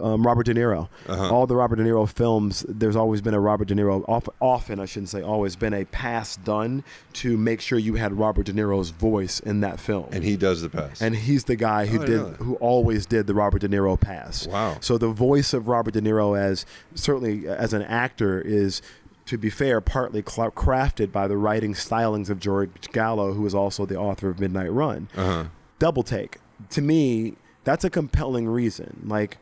um, 0.00 0.26
Robert 0.26 0.44
De 0.44 0.54
Niro. 0.54 0.88
Uh-huh. 1.08 1.34
All 1.34 1.46
the 1.46 1.56
Robert 1.56 1.76
De 1.76 1.84
Niro 1.84 2.08
films, 2.08 2.66
there's 2.68 2.96
always 2.96 3.20
been 3.22 3.32
a 3.34 3.40
Robert 3.40 3.66
De 3.68 3.74
Niro, 3.74 4.04
often, 4.40 4.78
I 4.78 4.84
shouldn't 4.84 5.08
say 5.08 5.22
always, 5.22 5.56
been 5.56 5.72
a 5.72 5.84
pass 5.86 6.36
done 6.36 6.84
to 7.14 7.36
make 7.38 7.60
sure 7.62 7.78
you 7.78 7.94
had 7.94 8.12
Robert 8.12 8.44
De 8.46 8.52
Niro's 8.52 8.90
voice 8.90 9.40
in 9.40 9.60
that 9.60 9.80
film. 9.80 10.08
And 10.12 10.22
he 10.22 10.36
does 10.36 10.60
the 10.60 10.68
pass. 10.68 11.00
And 11.00 11.16
he's 11.16 11.44
the 11.44 11.56
guy 11.56 11.86
who 11.86 12.02
Oh, 12.02 12.06
did, 12.06 12.36
who 12.36 12.54
always 12.56 13.06
did 13.06 13.26
the 13.26 13.34
Robert 13.34 13.60
De 13.60 13.68
Niro 13.68 13.98
pass. 13.98 14.46
Wow. 14.46 14.76
So 14.80 14.98
the 14.98 15.08
voice 15.08 15.54
of 15.54 15.66
Robert 15.66 15.94
De 15.94 16.02
Niro, 16.02 16.38
as 16.38 16.66
certainly 16.94 17.48
as 17.48 17.72
an 17.72 17.82
actor, 17.82 18.38
is, 18.40 18.82
to 19.26 19.38
be 19.38 19.48
fair, 19.50 19.80
partly 19.80 20.22
crafted 20.22 21.10
by 21.10 21.26
the 21.26 21.36
writing 21.38 21.72
stylings 21.72 22.28
of 22.28 22.38
George 22.38 22.70
Gallo, 22.92 23.32
who 23.32 23.46
is 23.46 23.54
also 23.54 23.86
the 23.86 23.96
author 23.96 24.28
of 24.28 24.38
Midnight 24.40 24.72
Run. 24.72 25.08
uh-huh. 25.16 25.44
Double 25.78 26.02
Take, 26.02 26.38
to 26.70 26.82
me, 26.82 27.34
that's 27.64 27.84
a 27.84 27.90
compelling 27.90 28.48
reason. 28.48 29.02
Like, 29.04 29.38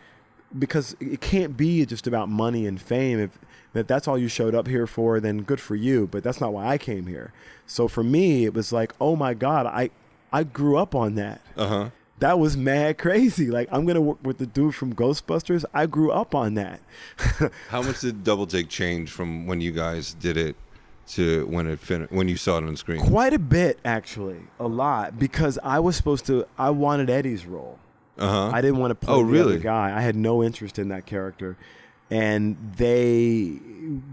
because 0.57 0.97
it 1.01 1.21
can't 1.21 1.57
be 1.57 1.85
just 1.87 2.07
about 2.07 2.29
money 2.29 2.67
and 2.67 2.81
fame. 2.81 3.19
If, 3.19 3.39
that's 3.87 4.09
all 4.09 4.17
you 4.17 4.29
showed 4.29 4.55
up 4.55 4.69
here 4.69 4.87
for, 4.87 5.21
then 5.21 5.43
good 5.43 5.61
for 5.61 5.75
you. 5.75 6.07
But 6.07 6.23
that's 6.23 6.41
not 6.41 6.53
why 6.53 6.67
I 6.67 6.79
came 6.79 7.07
here. 7.07 7.33
So 7.67 7.89
for 7.89 8.03
me, 8.03 8.45
it 8.45 8.55
was 8.55 8.73
like, 8.73 8.93
oh 9.01 9.17
my 9.17 9.35
God, 9.35 9.67
I, 9.67 9.91
I 10.33 10.45
grew 10.45 10.77
up 10.79 10.95
on 10.95 11.15
that. 11.17 11.41
Uh 11.57 11.67
huh. 11.69 11.91
That 12.19 12.39
was 12.39 12.57
mad 12.57 12.97
crazy. 12.97 13.51
Like, 13.51 13.69
I'm 13.71 13.85
going 13.85 13.97
to 13.97 14.01
work 14.01 14.19
with 14.23 14.39
the 14.39 14.47
dude 14.47 14.75
from 14.75 14.95
Ghostbusters. 14.95 15.67
I 15.75 15.85
grew 15.85 16.11
up 16.11 16.35
on 16.35 16.55
that. 16.55 16.81
How 17.69 17.83
much 17.83 18.01
did 18.01 18.25
Double 18.25 18.47
Take 18.47 18.71
change 18.71 19.11
from 19.11 19.47
when 19.47 19.61
you 19.61 19.71
guys 19.71 20.15
did 20.15 20.39
it 20.39 20.57
to 21.09 21.47
when 21.47 21.67
it 21.67 21.79
fin- 21.79 22.09
when 22.11 22.29
you 22.29 22.37
saw 22.37 22.59
it 22.59 22.65
on 22.65 22.77
screen? 22.77 23.01
Quite 23.01 23.33
a 23.33 23.39
bit, 23.39 23.79
actually. 23.85 24.41
A 24.59 24.67
lot. 24.67 25.19
Because 25.19 25.59
I 25.63 25.79
was 25.81 25.97
supposed 25.97 26.27
to, 26.27 26.47
I 26.59 26.71
wanted 26.71 27.09
Eddie's 27.11 27.47
role. 27.47 27.79
Uh 28.19 28.29
huh. 28.29 28.51
I 28.55 28.61
didn't 28.63 28.79
want 28.79 28.91
to 28.93 28.95
play 28.95 29.15
Oh, 29.15 29.19
the 29.19 29.25
really? 29.25 29.55
other 29.55 29.63
guy. 29.63 29.97
I 29.97 30.01
had 30.01 30.17
no 30.17 30.43
interest 30.43 30.79
in 30.79 30.89
that 30.89 31.05
character, 31.07 31.57
and 32.11 32.57
they 32.77 33.59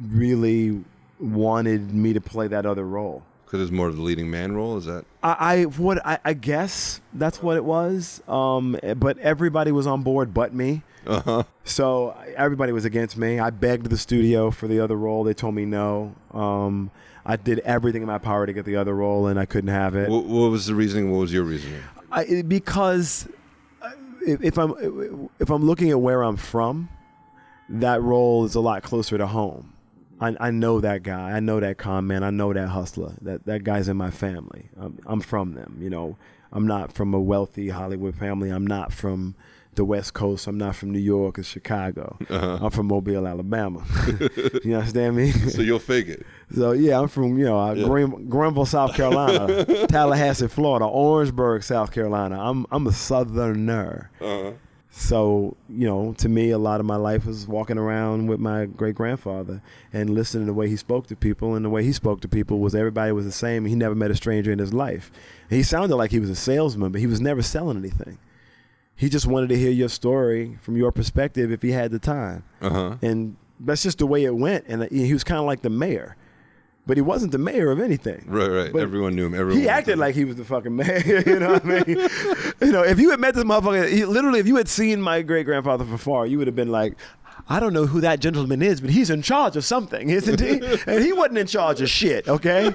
really 0.09 0.83
wanted 1.19 1.93
me 1.93 2.13
to 2.13 2.21
play 2.21 2.47
that 2.47 2.65
other 2.65 2.85
role. 2.85 3.23
Because 3.45 3.61
it's 3.61 3.71
more 3.71 3.87
of 3.87 3.95
the 3.95 4.01
leading 4.01 4.29
man 4.31 4.53
role. 4.53 4.77
Is 4.77 4.85
that? 4.85 5.05
I, 5.21 5.35
I 5.39 5.63
what 5.63 6.05
I, 6.05 6.17
I 6.25 6.33
guess 6.33 7.01
that's 7.13 7.41
what 7.41 7.55
it 7.55 7.63
was. 7.63 8.21
Um, 8.27 8.77
but 8.97 9.17
everybody 9.19 9.71
was 9.71 9.87
on 9.87 10.03
board 10.03 10.33
but 10.33 10.53
me. 10.53 10.81
Uh 11.05 11.21
huh. 11.21 11.43
So 11.63 12.15
everybody 12.35 12.71
was 12.71 12.85
against 12.85 13.17
me. 13.17 13.39
I 13.39 13.49
begged 13.49 13.89
the 13.89 13.97
studio 13.97 14.51
for 14.51 14.67
the 14.67 14.79
other 14.79 14.95
role. 14.95 15.23
They 15.23 15.33
told 15.33 15.55
me 15.55 15.65
no. 15.65 16.15
Um, 16.31 16.91
I 17.25 17.35
did 17.37 17.59
everything 17.59 18.01
in 18.01 18.07
my 18.07 18.17
power 18.17 18.45
to 18.45 18.53
get 18.53 18.65
the 18.65 18.75
other 18.75 18.95
role, 18.95 19.27
and 19.27 19.39
I 19.39 19.45
couldn't 19.45 19.69
have 19.69 19.95
it. 19.95 20.09
What, 20.09 20.25
what 20.25 20.51
was 20.51 20.65
the 20.65 20.75
reasoning? 20.75 21.11
What 21.11 21.19
was 21.19 21.33
your 21.33 21.43
reasoning? 21.43 21.81
I, 22.11 22.43
because 22.43 23.27
uh, 23.81 23.91
if, 24.25 24.43
if 24.43 24.57
I'm 24.57 25.29
if 25.39 25.49
I'm 25.49 25.65
looking 25.65 25.89
at 25.89 25.99
where 25.99 26.21
I'm 26.21 26.37
from, 26.37 26.89
that 27.69 28.01
role 28.01 28.45
is 28.45 28.55
a 28.55 28.59
lot 28.61 28.83
closer 28.83 29.17
to 29.17 29.27
home. 29.27 29.73
I, 30.19 30.35
I 30.39 30.51
know 30.51 30.79
that 30.79 31.03
guy. 31.03 31.31
I 31.31 31.39
know 31.39 31.59
that 31.59 31.77
con 31.77 32.07
man. 32.07 32.23
I 32.23 32.29
know 32.29 32.53
that 32.53 32.67
hustler. 32.67 33.15
That 33.21 33.45
that 33.45 33.63
guy's 33.63 33.87
in 33.87 33.97
my 33.97 34.11
family. 34.11 34.69
I'm, 34.79 34.99
I'm 35.05 35.21
from 35.21 35.53
them. 35.53 35.77
You 35.81 35.89
know, 35.89 36.17
I'm 36.51 36.67
not 36.67 36.93
from 36.93 37.13
a 37.13 37.19
wealthy 37.19 37.69
Hollywood 37.69 38.15
family. 38.15 38.49
I'm 38.49 38.67
not 38.67 38.93
from 38.93 39.35
the 39.75 39.85
West 39.85 40.13
Coast. 40.13 40.47
I'm 40.47 40.57
not 40.57 40.75
from 40.75 40.91
New 40.91 40.99
York 40.99 41.39
or 41.39 41.43
Chicago. 41.43 42.17
Uh-huh. 42.29 42.59
I'm 42.61 42.71
from 42.71 42.87
Mobile, 42.87 43.27
Alabama. 43.27 43.83
you 44.63 44.75
understand 44.75 45.15
me? 45.15 45.31
So 45.31 45.61
you'll 45.61 45.79
fake 45.79 46.07
it. 46.07 46.25
So 46.55 46.71
yeah, 46.71 46.99
I'm 46.99 47.07
from 47.07 47.37
you 47.37 47.45
know 47.45 47.59
uh, 47.59 47.73
Yeah. 47.73 47.85
Green, 47.85 48.29
Greenville, 48.29 48.65
South 48.65 48.93
Carolina, 48.95 49.65
Tallahassee, 49.87 50.47
Florida, 50.47 50.85
Orangeburg, 50.85 51.63
South 51.63 51.91
Carolina. 51.91 52.39
I'm 52.39 52.65
I'm 52.71 52.87
a 52.87 52.91
Southerner. 52.91 54.09
Uh-huh. 54.21 54.51
So 54.95 55.57
you 55.69 55.87
know, 55.87 56.13
to 56.19 56.29
me, 56.29 56.51
a 56.51 56.59
lot 56.59 56.79
of 56.79 56.85
my 56.85 56.97
life 56.97 57.25
was 57.25 57.47
walking 57.47 57.79
around 57.79 58.27
with 58.27 58.39
my 58.39 58.65
great 58.65 58.93
grandfather 58.93 59.61
and 59.91 60.11
listening 60.11 60.43
to 60.43 60.51
the 60.51 60.53
way 60.53 60.69
he 60.69 60.75
spoke 60.75 61.07
to 61.07 61.15
people. 61.15 61.55
And 61.55 61.65
the 61.65 61.69
way 61.69 61.83
he 61.83 61.91
spoke 61.91 62.21
to 62.21 62.27
people 62.27 62.59
was 62.59 62.75
everybody 62.75 63.11
was 63.11 63.25
the 63.25 63.31
same. 63.31 63.65
He 63.65 63.73
never 63.73 63.95
met 63.95 64.11
a 64.11 64.15
stranger 64.15 64.51
in 64.51 64.59
his 64.59 64.71
life. 64.71 65.11
He 65.49 65.63
sounded 65.63 65.95
like 65.95 66.11
he 66.11 66.19
was 66.19 66.29
a 66.29 66.35
salesman, 66.35 66.91
but 66.91 67.01
he 67.01 67.07
was 67.07 67.19
never 67.19 67.41
selling 67.41 67.77
anything. 67.77 68.19
He 68.95 69.09
just 69.09 69.25
wanted 69.25 69.49
to 69.49 69.57
hear 69.57 69.71
your 69.71 69.89
story 69.89 70.57
from 70.61 70.77
your 70.77 70.91
perspective 70.91 71.51
if 71.51 71.61
he 71.61 71.71
had 71.71 71.91
the 71.91 71.99
time 71.99 72.43
Uh-huh. 72.61 72.95
and 73.01 73.35
that's 73.59 73.83
just 73.83 73.97
the 73.99 74.05
way 74.07 74.23
it 74.23 74.35
went. 74.35 74.65
And 74.67 74.83
uh, 74.83 74.87
he 74.91 75.11
was 75.13 75.23
kind 75.23 75.39
of 75.39 75.45
like 75.45 75.61
the 75.61 75.69
mayor, 75.69 76.15
but 76.85 76.97
he 76.97 77.01
wasn't 77.01 77.31
the 77.31 77.37
mayor 77.37 77.71
of 77.71 77.79
anything. 77.79 78.23
Right, 78.27 78.49
right. 78.49 78.71
But 78.73 78.81
Everyone 78.81 79.15
knew 79.15 79.25
him. 79.25 79.33
Everyone 79.33 79.61
He 79.61 79.67
acted 79.69 79.97
like 79.97 80.15
he 80.15 80.25
was 80.25 80.35
the 80.35 80.45
fucking 80.45 80.75
mayor. 80.81 81.23
you 81.25 81.39
know 81.39 81.53
what 81.53 81.65
I 81.65 81.83
mean? 81.83 82.09
you 82.61 82.71
know, 82.71 82.83
if 82.83 82.99
you 82.99 83.09
had 83.11 83.19
met 83.19 83.35
this 83.35 83.43
motherfucker, 83.43 83.89
he, 83.89 84.05
literally, 84.05 84.39
if 84.39 84.47
you 84.47 84.55
had 84.57 84.67
seen 84.67 85.01
my 85.01 85.21
great 85.21 85.45
grandfather 85.45 85.85
from 85.85 85.97
far, 85.97 86.25
you 86.25 86.37
would 86.37 86.47
have 86.47 86.55
been 86.55 86.71
like. 86.71 86.93
I 87.49 87.59
don't 87.59 87.73
know 87.73 87.85
who 87.87 87.99
that 88.01 88.21
gentleman 88.21 88.61
is, 88.61 88.79
but 88.79 88.89
he's 88.89 89.09
in 89.09 89.21
charge 89.21 89.57
of 89.57 89.65
something, 89.65 90.09
isn't 90.09 90.39
he? 90.39 90.61
and 90.87 91.03
he 91.03 91.11
wasn't 91.11 91.39
in 91.39 91.47
charge 91.47 91.81
of 91.81 91.89
shit, 91.89 92.29
okay? 92.29 92.73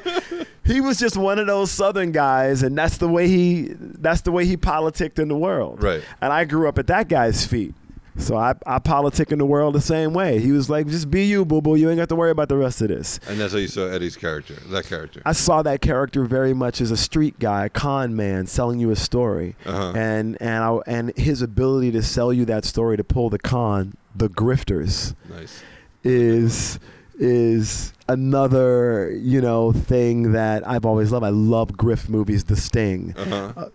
He 0.68 0.80
was 0.80 0.98
just 0.98 1.16
one 1.16 1.38
of 1.38 1.46
those 1.46 1.70
southern 1.70 2.12
guys, 2.12 2.62
and 2.62 2.76
that's 2.78 2.98
the 2.98 3.08
way 3.08 3.26
he 3.26 3.72
that's 3.78 4.20
the 4.20 4.30
way 4.30 4.44
he 4.46 4.56
politicked 4.56 5.18
in 5.18 5.28
the 5.28 5.36
world. 5.36 5.82
Right. 5.82 6.02
And 6.20 6.32
I 6.32 6.44
grew 6.44 6.68
up 6.68 6.78
at 6.78 6.86
that 6.88 7.08
guy's 7.08 7.44
feet. 7.46 7.74
So 8.20 8.36
I, 8.36 8.54
I 8.66 8.80
politic 8.80 9.30
in 9.30 9.38
the 9.38 9.46
world 9.46 9.76
the 9.76 9.80
same 9.80 10.12
way. 10.12 10.40
He 10.40 10.50
was 10.50 10.68
like, 10.68 10.88
just 10.88 11.08
be 11.08 11.24
you, 11.26 11.44
boo 11.44 11.60
boo. 11.60 11.76
You 11.76 11.88
ain't 11.88 11.98
got 11.98 12.08
to 12.08 12.16
worry 12.16 12.32
about 12.32 12.48
the 12.48 12.56
rest 12.56 12.82
of 12.82 12.88
this. 12.88 13.20
And 13.28 13.38
that's 13.38 13.52
how 13.52 13.60
you 13.60 13.68
saw 13.68 13.86
Eddie's 13.86 14.16
character. 14.16 14.54
That 14.70 14.86
character. 14.86 15.22
I 15.24 15.30
saw 15.32 15.62
that 15.62 15.80
character 15.80 16.24
very 16.24 16.52
much 16.52 16.80
as 16.80 16.90
a 16.90 16.96
street 16.96 17.38
guy, 17.38 17.66
a 17.66 17.68
con 17.68 18.16
man, 18.16 18.48
selling 18.48 18.80
you 18.80 18.90
a 18.90 18.96
story, 18.96 19.54
Uh-huh. 19.64 19.92
and 19.94 20.36
and 20.40 20.64
I, 20.64 20.78
and 20.88 21.16
his 21.16 21.42
ability 21.42 21.92
to 21.92 22.02
sell 22.02 22.32
you 22.32 22.44
that 22.46 22.64
story 22.64 22.96
to 22.96 23.04
pull 23.04 23.30
the 23.30 23.38
con, 23.38 23.94
the 24.16 24.28
grifters, 24.28 25.14
nice. 25.30 25.62
is 26.02 26.80
is 27.18 27.92
another 28.08 29.10
you 29.20 29.40
know 29.40 29.72
thing 29.72 30.32
that 30.32 30.66
I've 30.66 30.86
always 30.86 31.12
loved. 31.12 31.24
I 31.24 31.30
love 31.30 31.76
Griff 31.76 32.08
movies. 32.08 32.44
The 32.44 32.56
Sting. 32.56 33.14
Uh-huh. 33.16 33.52
Uh, 33.56 33.68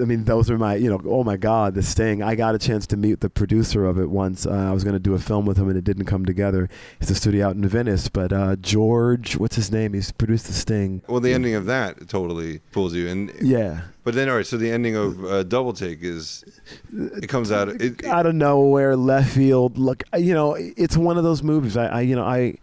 I 0.00 0.04
mean, 0.04 0.24
those 0.24 0.48
are 0.48 0.58
my, 0.58 0.76
you 0.76 0.88
know, 0.88 1.00
oh 1.06 1.24
my 1.24 1.36
God, 1.36 1.74
The 1.74 1.82
Sting. 1.82 2.22
I 2.22 2.34
got 2.36 2.54
a 2.54 2.58
chance 2.58 2.86
to 2.88 2.96
meet 2.96 3.20
the 3.20 3.28
producer 3.28 3.84
of 3.84 3.98
it 3.98 4.08
once. 4.10 4.46
Uh, 4.46 4.52
I 4.52 4.70
was 4.70 4.84
going 4.84 4.94
to 4.94 5.00
do 5.00 5.14
a 5.14 5.18
film 5.18 5.44
with 5.44 5.56
him 5.58 5.68
and 5.68 5.76
it 5.76 5.84
didn't 5.84 6.04
come 6.04 6.24
together. 6.24 6.68
It's 7.00 7.10
a 7.10 7.14
studio 7.14 7.48
out 7.48 7.56
in 7.56 7.66
Venice, 7.66 8.08
but 8.08 8.32
uh, 8.32 8.56
George, 8.56 9.36
what's 9.36 9.56
his 9.56 9.72
name? 9.72 9.92
He's 9.94 10.12
produced 10.12 10.46
The 10.46 10.52
Sting. 10.52 11.02
Well, 11.08 11.20
the 11.20 11.34
ending 11.34 11.54
of 11.54 11.66
that 11.66 12.08
totally 12.08 12.60
pulls 12.70 12.94
you. 12.94 13.08
And 13.08 13.32
Yeah. 13.40 13.82
But 14.04 14.14
then, 14.14 14.28
all 14.28 14.36
right. 14.36 14.46
So 14.46 14.56
the 14.56 14.70
ending 14.70 14.96
of 14.96 15.24
uh, 15.24 15.42
Double 15.44 15.72
Take 15.72 16.02
is 16.02 16.44
it 16.92 17.28
comes 17.28 17.52
out. 17.52 17.68
It, 17.68 18.04
out 18.04 18.26
of 18.26 18.34
nowhere, 18.34 18.96
left 18.96 19.32
field. 19.34 19.78
Look, 19.78 20.02
you 20.16 20.34
know, 20.34 20.54
it's 20.58 20.96
one 20.96 21.16
of 21.18 21.24
those 21.24 21.42
movies. 21.42 21.76
I, 21.76 21.86
I 21.86 22.00
you 22.02 22.16
know, 22.16 22.24
I, 22.24 22.56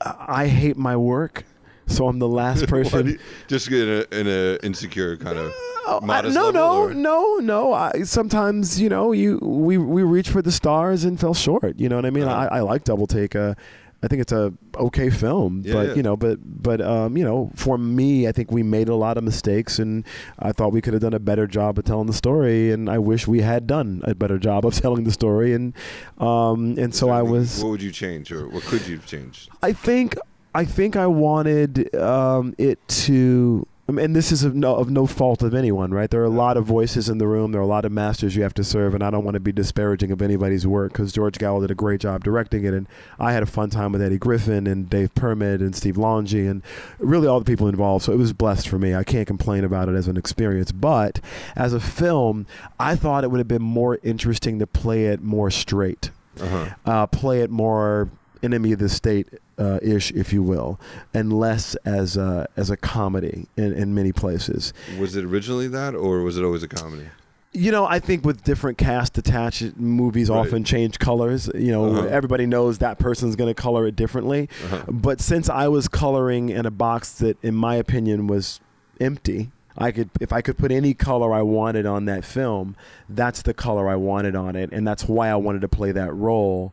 I 0.00 0.46
hate 0.46 0.76
my 0.76 0.96
work, 0.96 1.44
so 1.86 2.08
I'm 2.08 2.18
the 2.18 2.28
last 2.28 2.66
person. 2.68 3.06
you- 3.08 3.18
just 3.46 3.68
in 3.70 3.88
a, 3.88 4.14
in 4.18 4.26
a 4.26 4.58
insecure 4.64 5.16
kind 5.16 5.38
of 5.38 5.52
I- 5.86 6.00
modest 6.04 6.34
no, 6.34 6.46
level, 6.50 6.52
no, 6.60 6.82
or- 6.82 7.40
no, 7.40 7.70
no. 7.92 8.04
Sometimes 8.04 8.80
you 8.80 8.88
know, 8.88 9.12
you 9.12 9.38
we 9.42 9.78
we 9.78 10.02
reach 10.02 10.28
for 10.28 10.42
the 10.42 10.52
stars 10.52 11.04
and 11.04 11.18
fell 11.18 11.34
short. 11.34 11.78
You 11.78 11.88
know 11.88 11.96
what 11.96 12.04
I 12.06 12.10
mean? 12.10 12.24
Uh-huh. 12.24 12.48
I, 12.50 12.58
I 12.58 12.60
like 12.60 12.84
Double 12.84 13.06
Take. 13.06 13.34
Uh, 13.36 13.54
I 14.02 14.06
think 14.06 14.22
it's 14.22 14.32
a 14.32 14.52
okay 14.76 15.10
film, 15.10 15.62
Yeah, 15.64 15.74
but 15.74 15.88
yeah. 15.88 15.94
you 15.94 16.02
know, 16.04 16.16
but 16.16 16.38
but 16.44 16.80
um, 16.80 17.16
you 17.16 17.24
know, 17.24 17.50
for 17.56 17.76
me, 17.76 18.28
I 18.28 18.32
think 18.32 18.52
we 18.52 18.62
made 18.62 18.88
a 18.88 18.94
lot 18.94 19.18
of 19.18 19.24
mistakes, 19.24 19.78
and 19.80 20.04
I 20.38 20.52
thought 20.52 20.72
we 20.72 20.80
could 20.80 20.92
have 20.92 21.02
done 21.02 21.14
a 21.14 21.18
better 21.18 21.46
job 21.48 21.78
of 21.78 21.84
telling 21.84 22.06
the 22.06 22.12
story, 22.12 22.70
and 22.70 22.88
I 22.88 22.98
wish 22.98 23.26
we 23.26 23.40
had 23.40 23.66
done 23.66 24.02
a 24.04 24.14
better 24.14 24.38
job 24.38 24.64
of 24.64 24.74
telling 24.82 25.02
the 25.04 25.10
story, 25.10 25.52
and 25.52 25.74
um, 26.18 26.78
and 26.78 26.94
so 26.94 27.10
I 27.10 27.22
was. 27.22 27.62
What 27.62 27.70
would 27.70 27.82
you 27.82 27.90
change, 27.90 28.30
or 28.30 28.48
what 28.48 28.62
could 28.64 28.86
you 28.86 28.96
have 28.96 29.06
changed? 29.06 29.50
I 29.62 29.72
think 29.72 30.16
I 30.54 30.64
think 30.64 30.96
I 30.96 31.06
wanted 31.06 31.94
um, 31.96 32.54
it 32.56 32.78
to, 32.88 33.66
and 33.88 34.14
this 34.14 34.30
is 34.32 34.44
of 34.44 34.54
no, 34.54 34.76
of 34.76 34.90
no 34.90 35.06
fault 35.06 35.42
of 35.42 35.54
anyone, 35.54 35.92
right? 35.92 36.10
There 36.10 36.20
are 36.20 36.24
a 36.26 36.28
lot 36.28 36.58
of 36.58 36.66
voices 36.66 37.08
in 37.08 37.16
the 37.16 37.26
room. 37.26 37.52
There 37.52 37.60
are 37.60 37.64
a 37.64 37.66
lot 37.66 37.86
of 37.86 37.92
masters 37.92 38.36
you 38.36 38.42
have 38.42 38.52
to 38.54 38.64
serve, 38.64 38.94
and 38.94 39.02
I 39.02 39.10
don't 39.10 39.24
want 39.24 39.36
to 39.36 39.40
be 39.40 39.50
disparaging 39.50 40.10
of 40.10 40.20
anybody's 40.20 40.66
work 40.66 40.92
because 40.92 41.10
George 41.10 41.38
Gallo 41.38 41.62
did 41.62 41.70
a 41.70 41.74
great 41.74 42.00
job 42.00 42.22
directing 42.22 42.64
it, 42.66 42.74
and 42.74 42.86
I 43.18 43.32
had 43.32 43.42
a 43.42 43.46
fun 43.46 43.70
time 43.70 43.92
with 43.92 44.02
Eddie 44.02 44.18
Griffin 44.18 44.66
and 44.66 44.90
Dave 44.90 45.14
Permit 45.14 45.60
and 45.62 45.74
Steve 45.74 45.94
Longy 45.96 46.50
and 46.50 46.62
really 46.98 47.26
all 47.26 47.38
the 47.38 47.46
people 47.46 47.66
involved. 47.66 48.04
So 48.04 48.12
it 48.12 48.16
was 48.18 48.34
blessed 48.34 48.68
for 48.68 48.78
me. 48.78 48.94
I 48.94 49.04
can't 49.04 49.26
complain 49.26 49.64
about 49.64 49.88
it 49.88 49.94
as 49.94 50.06
an 50.06 50.18
experience, 50.18 50.70
but 50.70 51.20
as 51.56 51.72
a 51.72 51.80
film, 51.80 52.46
I 52.78 52.94
thought 52.94 53.24
it 53.24 53.30
would 53.30 53.38
have 53.38 53.48
been 53.48 53.62
more 53.62 53.98
interesting 54.02 54.58
to 54.58 54.66
play 54.66 55.06
it 55.06 55.22
more 55.22 55.50
straight 55.50 56.10
Uh-huh. 56.40 56.66
uh, 56.84 57.06
play 57.06 57.40
it 57.40 57.50
more 57.50 58.10
enemy 58.42 58.72
of 58.72 58.78
the 58.78 58.88
state 58.88 59.28
uh, 59.58 59.78
ish, 59.82 60.10
if 60.12 60.32
you 60.32 60.42
will, 60.42 60.78
and 61.14 61.32
less 61.32 61.74
as 61.84 62.16
a, 62.16 62.46
as 62.56 62.70
a 62.70 62.76
comedy 62.76 63.46
in, 63.56 63.72
in 63.72 63.94
many 63.94 64.12
places. 64.12 64.72
Was 64.98 65.16
it 65.16 65.24
originally 65.24 65.68
that, 65.68 65.94
or 65.94 66.22
was 66.22 66.36
it 66.38 66.44
always 66.44 66.62
a 66.62 66.68
comedy? 66.68 67.08
You 67.52 67.72
know, 67.72 67.86
I 67.86 67.98
think 67.98 68.24
with 68.26 68.44
different 68.44 68.76
cast 68.76 69.16
attached, 69.16 69.76
movies 69.78 70.28
Right. 70.28 70.38
often 70.38 70.64
change 70.64 70.98
colors. 70.98 71.50
You 71.54 71.72
know, 71.72 71.86
Uh-huh. 71.86 72.06
everybody 72.08 72.44
knows 72.46 72.78
that 72.78 72.98
person's 72.98 73.36
going 73.36 73.48
to 73.48 73.60
color 73.60 73.86
it 73.86 73.96
differently. 73.96 74.48
Uh-huh. 74.66 74.82
But 74.88 75.20
since 75.20 75.48
I 75.48 75.66
was 75.68 75.88
coloring 75.88 76.50
in 76.50 76.66
a 76.66 76.70
box 76.70 77.12
that, 77.14 77.38
in 77.42 77.54
my 77.54 77.76
opinion, 77.76 78.26
was 78.26 78.60
empty, 79.00 79.50
I 79.78 79.92
could, 79.92 80.10
if 80.20 80.32
I 80.32 80.42
could 80.42 80.58
put 80.58 80.70
any 80.72 80.92
color 80.92 81.32
I 81.32 81.42
wanted 81.42 81.86
on 81.86 82.04
that 82.04 82.24
film, 82.24 82.76
that's 83.08 83.42
the 83.42 83.54
color 83.54 83.88
I 83.88 83.94
wanted 83.96 84.36
on 84.36 84.54
it, 84.54 84.70
and 84.72 84.86
that's 84.86 85.04
why 85.08 85.28
I 85.28 85.36
wanted 85.36 85.62
to 85.62 85.68
play 85.68 85.90
that 85.92 86.12
role, 86.14 86.72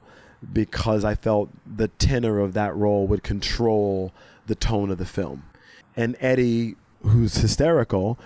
because 0.54 1.04
I 1.04 1.16
felt 1.16 1.50
the 1.66 1.88
tenor 1.88 2.40
of 2.40 2.54
that 2.54 2.76
role 2.76 3.08
would 3.08 3.24
control 3.24 4.14
the 4.48 4.56
tone 4.56 4.92
of 4.92 4.98
the 4.98 5.06
film. 5.06 5.44
And 5.96 6.16
Eddie, 6.20 6.76
who's 7.02 7.36
hysterical 7.38 8.18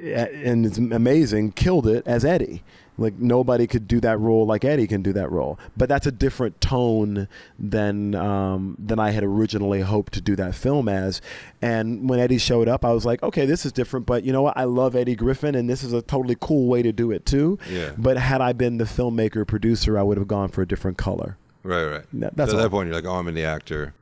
and 0.00 0.66
it's 0.66 0.78
amazing, 0.78 1.52
killed 1.52 1.86
it 1.86 2.06
as 2.06 2.24
Eddie. 2.24 2.62
Like 2.98 3.18
nobody 3.18 3.66
could 3.66 3.86
do 3.86 4.00
that 4.00 4.18
role 4.18 4.46
like 4.46 4.64
Eddie 4.64 4.86
can 4.86 5.02
do 5.02 5.12
that 5.12 5.30
role, 5.30 5.58
but 5.76 5.86
that's 5.86 6.06
a 6.06 6.12
different 6.12 6.62
tone 6.62 7.28
than 7.58 8.14
um, 8.14 8.74
than 8.78 8.98
I 8.98 9.10
had 9.10 9.22
originally 9.22 9.82
hoped 9.82 10.14
to 10.14 10.22
do 10.22 10.34
that 10.36 10.54
film 10.54 10.88
as. 10.88 11.20
And 11.60 12.08
when 12.08 12.18
Eddie 12.18 12.38
showed 12.38 12.68
up, 12.68 12.86
I 12.86 12.92
was 12.92 13.04
like, 13.04 13.22
okay, 13.22 13.44
this 13.44 13.66
is 13.66 13.72
different, 13.72 14.06
but 14.06 14.24
you 14.24 14.32
know 14.32 14.40
what? 14.40 14.56
I 14.56 14.64
love 14.64 14.96
Eddie 14.96 15.14
Griffin, 15.14 15.54
and 15.54 15.68
this 15.68 15.84
is 15.84 15.92
a 15.92 16.00
totally 16.00 16.36
cool 16.40 16.68
way 16.68 16.82
to 16.82 16.92
do 16.92 17.10
it 17.10 17.26
too. 17.26 17.58
Yeah. 17.70 17.92
But 17.98 18.16
had 18.16 18.40
I 18.40 18.54
been 18.54 18.78
the 18.78 18.84
filmmaker 18.84 19.46
producer, 19.46 19.98
I 19.98 20.02
would 20.02 20.16
have 20.16 20.28
gone 20.28 20.48
for 20.48 20.62
a 20.62 20.66
different 20.66 20.96
color. 20.96 21.36
Right, 21.66 21.84
right. 21.84 22.04
That- 22.14 22.36
that's 22.36 22.50
so 22.52 22.58
at 22.58 22.62
that 22.62 22.70
point, 22.70 22.86
you're 22.88 22.96
like, 22.96 23.04
oh, 23.06 23.14
I'm 23.14 23.28
in 23.28 23.34
the 23.34 23.44
actor. 23.44 23.94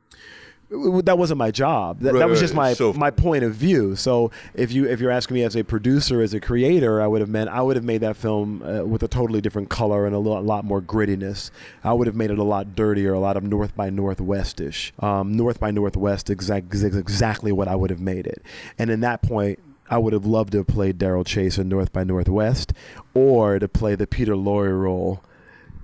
that 1.03 1.17
wasn't 1.17 1.37
my 1.37 1.51
job. 1.51 1.99
That, 1.99 2.13
Right, 2.13 2.19
that 2.19 2.27
was 2.29 2.39
just 2.39 2.55
my 2.55 2.73
So- 2.73 2.91
my 2.93 3.11
point 3.11 3.43
of 3.43 3.53
view. 3.53 3.95
So 3.95 4.31
if 4.55 4.71
you 4.73 4.87
if 4.89 4.99
you're 4.99 5.11
asking 5.11 5.35
me 5.35 5.43
as 5.43 5.55
a 5.55 5.63
producer, 5.63 6.21
as 6.21 6.33
a 6.33 6.39
creator, 6.39 6.99
I 7.01 7.07
would 7.07 7.21
have 7.21 7.29
meant 7.29 7.49
I 7.51 7.61
would 7.61 7.75
have 7.75 7.85
made 7.85 8.01
that 8.01 8.17
film 8.17 8.63
uh, 8.63 8.83
with 8.83 9.03
a 9.03 9.07
totally 9.07 9.41
different 9.41 9.69
color 9.69 10.05
and 10.07 10.15
a 10.15 10.19
lot, 10.19 10.43
lot 10.43 10.65
more 10.65 10.81
grittiness. 10.81 11.51
I 11.83 11.93
would 11.93 12.07
have 12.07 12.15
made 12.15 12.31
it 12.31 12.39
a 12.39 12.43
lot 12.43 12.75
dirtier, 12.75 13.13
a 13.13 13.19
lot 13.19 13.37
of 13.37 13.43
North 13.43 13.75
by 13.75 13.89
Northwestish. 13.91 14.91
Um, 15.03 15.37
North 15.37 15.59
by 15.59 15.69
Northwest 15.69 16.29
exact 16.31 16.73
is 16.73 16.83
exactly 16.83 17.51
what 17.51 17.67
I 17.67 17.75
would 17.75 17.91
have 17.91 18.01
made 18.01 18.25
it. 18.27 18.41
And 18.77 18.89
in 18.89 19.01
that 19.01 19.21
point. 19.21 19.59
I 19.87 19.99
would 19.99 20.13
have 20.13 20.25
loved 20.25 20.53
to 20.53 20.57
have 20.57 20.67
played 20.67 20.97
Daryl 20.97 21.23
Chase 21.23 21.59
in 21.59 21.69
North 21.69 21.93
by 21.93 22.03
Northwest, 22.03 22.73
or 23.13 23.59
to 23.59 23.67
play 23.67 23.93
the 23.93 24.07
Peter 24.07 24.33
Lorre 24.33 24.75
role. 24.81 25.21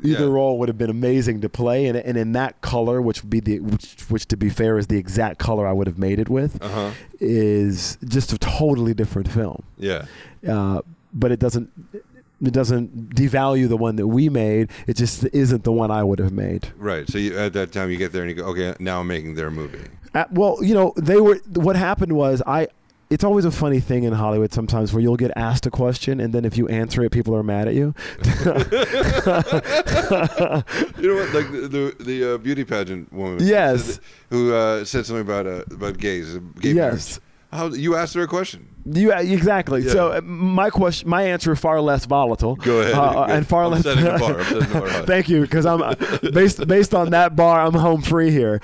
Either 0.04 0.26
Yeah. 0.26 0.32
role 0.32 0.58
would 0.60 0.68
have 0.70 0.78
been 0.78 0.90
amazing 0.90 1.42
to 1.42 1.50
play, 1.50 1.86
and, 1.86 1.98
and 1.98 2.18
in 2.18 2.32
that 2.34 2.60
color, 2.62 3.02
which 3.02 3.22
would 3.24 3.30
be 3.30 3.40
the 3.40 3.60
which, 3.60 4.02
which 4.10 4.28
to 4.28 4.38
be 4.38 4.50
fair 4.50 4.78
is 4.78 4.88
the 4.88 4.98
exact 4.98 5.38
color 5.40 5.68
I 5.68 5.74
would 5.74 5.88
have 5.88 5.98
made 6.00 6.20
it 6.20 6.30
with, 6.30 6.62
Uh 6.64 6.70
huh. 6.70 6.92
is 7.20 7.98
just 8.06 8.34
a 8.34 8.38
totally 8.38 8.94
different 8.94 9.30
film. 9.32 9.64
Yeah. 9.78 10.06
Uh, 10.48 10.82
but 11.14 11.32
it 11.32 11.40
doesn't 11.40 11.70
it 11.94 12.54
doesn't 12.54 13.14
devalue 13.14 13.70
the 13.70 13.78
one 13.78 13.98
that 13.98 14.08
we 14.08 14.28
made. 14.28 14.70
It 14.88 14.96
just 14.98 15.26
isn't 15.32 15.64
the 15.64 15.72
one 15.72 15.92
I 15.92 16.04
would 16.04 16.18
have 16.18 16.32
made. 16.32 16.70
Right. 16.76 17.08
So 17.08 17.20
you, 17.20 17.38
at 17.38 17.54
that 17.54 17.72
time, 17.72 17.92
you 17.92 17.98
get 17.98 18.14
there 18.14 18.24
and 18.24 18.32
you 18.32 18.36
go, 18.36 18.46
okay, 18.50 18.74
now 18.80 19.02
I'm 19.02 19.08
making 19.08 19.36
their 19.36 19.52
movie. 19.52 19.84
Uh, 20.16 20.26
well, 20.32 20.58
you 20.62 20.74
know, 20.74 20.94
they 20.98 21.22
were. 21.22 21.36
What 21.54 21.76
happened 21.76 22.14
was 22.14 22.42
I. 22.48 22.68
It's 23.12 23.24
always 23.26 23.44
a 23.46 23.52
funny 23.52 23.80
thing 23.82 24.04
in 24.06 24.14
Hollywood 24.14 24.54
sometimes 24.54 24.94
where 24.94 25.02
you'll 25.02 25.18
get 25.18 25.32
asked 25.36 25.66
a 25.66 25.70
question 25.70 26.20
and 26.22 26.34
then 26.34 26.46
if 26.46 26.58
you 26.58 26.68
answer 26.70 27.04
it, 27.04 27.12
people 27.12 27.36
are 27.36 27.44
mad 27.44 27.68
at 27.68 27.74
you. 27.76 27.94
You 30.98 31.08
know 31.08 31.16
what? 31.16 31.34
Like 31.34 31.52
the 31.52 31.68
the, 31.98 32.04
the 32.04 32.34
uh, 32.34 32.38
beauty 32.38 32.64
pageant 32.64 33.12
woman. 33.12 33.40
Yes. 33.42 34.00
Who 34.30 34.54
uh, 34.54 34.86
said 34.86 35.06
something 35.06 35.22
about 35.22 35.48
uh, 35.48 35.64
about 35.72 35.98
gays, 35.98 36.36
uh, 36.36 36.40
gay 36.60 36.74
Yes. 36.74 37.20
How 37.52 37.68
you 37.68 37.96
asked 37.98 38.14
her 38.14 38.22
a 38.22 38.28
question? 38.28 38.68
You 38.86 39.12
exactly. 39.12 39.82
Yeah. 39.82 39.92
So 39.92 40.12
uh, 40.14 40.22
my 40.22 40.70
question, 40.70 41.10
my 41.10 41.24
answer 41.24 41.52
is 41.52 41.60
far 41.60 41.82
less 41.82 42.06
volatile. 42.06 42.56
Go 42.56 42.80
ahead. 42.80 42.94
Uh, 42.94 43.14
Go 43.14 43.24
ahead. 43.24 43.38
and 43.38 43.48
far 43.48 43.64
I'm 43.66 43.72
less. 43.72 43.84
setting 43.84 44.06
the 44.06 44.18
bar. 44.18 44.40
I'm 44.40 44.44
setting 44.46 44.60
the 44.60 44.74
bar 44.80 44.90
high. 44.90 45.06
Thank 45.06 45.28
you, 45.28 45.42
because 45.42 45.66
I'm 45.66 45.82
uh, 45.82 45.96
based 46.32 46.66
based 46.68 46.96
on 46.96 47.10
that 47.10 47.36
bar. 47.36 47.62
I'm 47.62 47.74
home 47.74 48.02
free 48.02 48.32
here. 48.32 48.62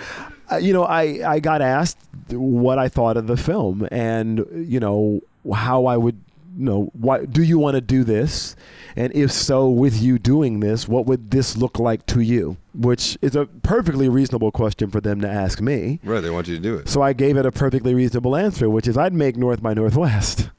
Uh, 0.51 0.57
you 0.57 0.73
know, 0.73 0.83
I 0.83 1.33
I 1.35 1.39
got 1.39 1.61
asked 1.61 1.97
what 2.29 2.79
I 2.79 2.87
thought 2.89 3.17
of 3.17 3.27
the 3.27 3.37
film, 3.37 3.87
and 3.91 4.45
you 4.53 4.79
know 4.79 5.21
how 5.53 5.85
I 5.85 5.97
would. 5.97 6.19
You 6.57 6.65
know, 6.65 6.91
why 6.93 7.25
do 7.25 7.43
you 7.43 7.59
want 7.59 7.75
to 7.75 7.81
do 7.81 8.03
this? 8.03 8.55
And 8.95 9.13
if 9.15 9.31
so, 9.31 9.69
with 9.69 10.01
you 10.01 10.17
doing 10.17 10.59
this, 10.59 10.87
what 10.87 11.05
would 11.05 11.29
this 11.29 11.55
look 11.55 11.77
like 11.77 12.07
to 12.07 12.19
you? 12.19 12.57
Which 12.73 13.15
is 13.21 13.35
a 13.35 13.45
perfectly 13.45 14.09
reasonable 14.09 14.51
question 14.51 14.89
for 14.89 14.99
them 14.99 15.21
to 15.21 15.29
ask 15.29 15.61
me. 15.61 15.99
Right. 16.03 16.19
They 16.19 16.31
want 16.31 16.47
you 16.47 16.55
to 16.55 16.61
do 16.61 16.75
it. 16.77 16.89
So 16.89 17.03
I 17.03 17.13
gave 17.13 17.37
it 17.37 17.45
a 17.45 17.51
perfectly 17.51 17.93
reasonable 17.93 18.35
answer, 18.35 18.71
which 18.71 18.87
is 18.87 18.97
I'd 18.97 19.13
make 19.13 19.37
North 19.37 19.61
by 19.61 19.75
Northwest. 19.75 20.49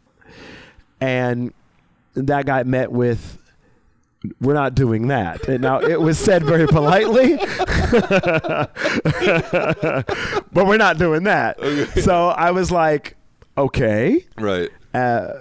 And 1.01 1.53
that 2.15 2.47
got 2.47 2.67
met 2.67 2.93
with, 2.93 3.39
we're 4.41 4.55
not 4.55 4.75
doing 4.75 5.09
that. 5.09 5.49
And 5.49 5.63
now 5.63 5.81
it 5.81 6.01
was 6.01 6.19
said 6.19 6.43
very 6.45 6.67
politely, 6.67 7.37
but 10.53 10.67
we're 10.67 10.77
not 10.77 10.99
doing 10.99 11.25
that. 11.25 11.59
Okay. 11.61 12.01
So 12.01 12.29
I 12.29 12.51
was 12.51 12.71
like, 12.71 13.17
okay. 13.57 14.25
Right. 14.37 14.71
Uh, 14.93 15.41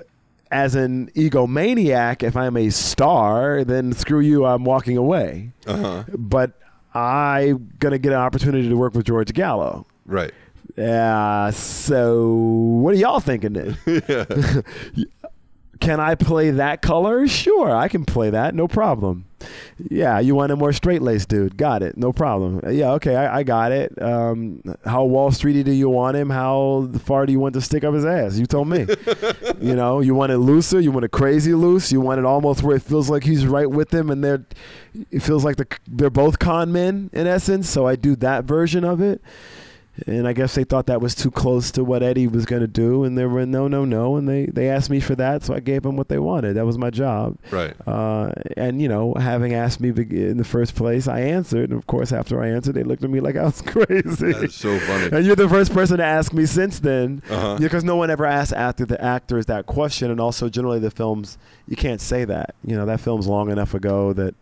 as 0.52 0.76
an 0.76 1.10
egomaniac, 1.12 2.24
if 2.24 2.38
I'm 2.38 2.56
a 2.56 2.70
star, 2.70 3.64
then 3.64 3.94
screw 3.94 4.20
you, 4.20 4.46
I'm 4.46 4.64
walking 4.64 4.98
away. 4.98 5.52
Uh 5.66 5.78
huh. 5.78 6.04
But 6.18 6.54
I'm 6.94 7.72
going 7.80 7.92
to 7.92 8.00
get 8.00 8.12
an 8.14 8.20
opportunity 8.20 8.70
to 8.70 8.76
work 8.76 8.94
with 8.94 9.06
George 9.06 9.34
Gallo. 9.34 9.86
Right. 10.06 10.32
Uh, 10.78 11.50
so 11.52 12.28
what 12.28 12.94
are 12.94 12.98
y'all 12.98 13.20
thinking 13.20 13.54
then? 13.54 13.78
can 15.80 16.00
I 16.00 16.16
play 16.16 16.52
that 16.52 16.82
color? 16.82 17.28
Sure, 17.28 17.76
I 17.76 17.88
can 17.88 18.06
play 18.06 18.30
that. 18.30 18.56
No 18.56 18.68
problem. 18.68 19.26
Yeah, 19.78 20.20
you 20.20 20.34
want 20.34 20.52
a 20.52 20.56
more 20.56 20.74
straight 20.74 21.02
laced 21.02 21.30
dude? 21.30 21.58
Got 21.58 21.84
it. 21.84 21.98
No 21.98 22.12
problem. 22.12 22.60
Yeah, 22.70 22.94
okay, 22.94 23.16
I, 23.16 23.40
I 23.40 23.44
got 23.44 23.72
it. 23.72 24.02
Um, 24.02 24.62
how 24.84 25.04
Wall 25.04 25.30
Streety 25.30 25.64
do 25.64 25.72
you 25.72 25.90
want 25.90 26.18
him? 26.18 26.30
How 26.30 26.90
far 27.00 27.26
do 27.26 27.32
you 27.32 27.40
want 27.40 27.54
to 27.54 27.62
stick 27.62 27.84
up 27.84 27.94
his 27.94 28.06
ass? 28.06 28.38
You 28.38 28.46
told 28.48 28.68
me. 28.68 28.88
you 29.62 29.76
know, 29.76 30.00
you 30.00 30.16
want 30.16 30.32
it 30.32 30.40
looser. 30.40 30.80
You 30.80 30.92
want 30.92 31.06
it 31.06 31.12
crazy 31.12 31.54
loose. 31.54 31.92
You 31.92 32.02
want 32.02 32.20
it 32.20 32.26
almost 32.26 32.64
where 32.64 32.76
it 32.76 32.82
feels 32.82 33.10
like 33.10 33.24
he's 33.24 33.46
right 33.46 33.70
with 33.70 33.90
them, 33.90 34.10
and 34.10 34.24
they're. 34.24 34.46
It 35.12 35.22
feels 35.22 35.46
like 35.46 35.58
the, 35.58 35.68
they're 35.88 36.10
both 36.10 36.40
con 36.40 36.72
men 36.72 37.12
in 37.14 37.28
essence. 37.28 37.70
So 37.70 37.86
I 37.86 37.96
do 37.96 38.16
that 38.18 38.46
version 38.46 38.84
of 38.84 39.02
it. 39.02 39.22
And 40.06 40.28
I 40.28 40.34
guess 40.34 40.54
they 40.54 40.64
thought 40.64 40.86
that 40.86 41.02
was 41.02 41.16
too 41.16 41.32
close 41.32 41.72
to 41.72 41.84
what 41.84 42.04
Eddie 42.04 42.28
was 42.28 42.46
going 42.46 42.62
to 42.62 42.68
do, 42.68 43.04
and 43.04 43.18
they 43.18 43.26
were 43.26 43.46
no, 43.48 43.68
no, 43.68 43.84
no, 43.84 44.16
and 44.16 44.30
they 44.30 44.46
they 44.46 44.70
asked 44.70 44.90
me 44.92 45.00
for 45.00 45.16
that, 45.16 45.44
so 45.44 45.56
I 45.56 45.60
gave 45.60 45.82
them 45.82 45.98
what 45.98 46.08
they 46.08 46.20
wanted. 46.20 46.54
That 46.54 46.66
was 46.68 46.78
my 46.78 46.92
job. 46.92 47.38
Right. 47.50 47.74
Uh, 47.88 48.32
and 48.56 48.80
you 48.82 48.88
know, 48.88 49.16
having 49.16 49.56
asked 49.56 49.80
me 49.80 49.90
in 49.90 50.38
the 50.38 50.44
first 50.44 50.76
place, 50.76 51.08
I 51.08 51.22
answered. 51.22 51.72
And 51.72 51.80
of 51.80 51.88
course, 51.88 52.12
after 52.12 52.42
I 52.44 52.50
answered, 52.50 52.76
they 52.76 52.84
looked 52.84 53.04
at 53.04 53.10
me 53.10 53.20
like 53.22 53.36
I 53.38 53.44
was 53.46 53.62
crazy. 53.66 54.34
That's 54.34 54.54
so 54.56 54.78
funny. 54.80 55.16
and 55.18 55.26
you're 55.26 55.36
the 55.36 55.50
first 55.50 55.74
person 55.74 55.98
to 55.98 56.04
ask 56.06 56.32
me 56.32 56.46
since 56.46 56.80
then, 56.80 57.24
Uh-huh. 57.30 57.58
because 57.58 57.84
no 57.84 57.96
one 57.96 58.12
ever 58.12 58.26
asked 58.26 58.54
after 58.54 58.86
the 58.86 59.02
actors 59.04 59.48
that 59.48 59.66
question, 59.66 60.12
and 60.12 60.20
also 60.20 60.48
generally 60.48 60.80
the 60.80 60.92
films 60.92 61.38
you 61.68 61.76
can't 61.76 62.02
say 62.02 62.24
that. 62.26 62.54
You 62.64 62.76
know, 62.76 62.86
that 62.86 63.00
film's 63.00 63.26
long 63.28 63.50
enough 63.50 63.74
ago 63.74 64.14
that. 64.14 64.36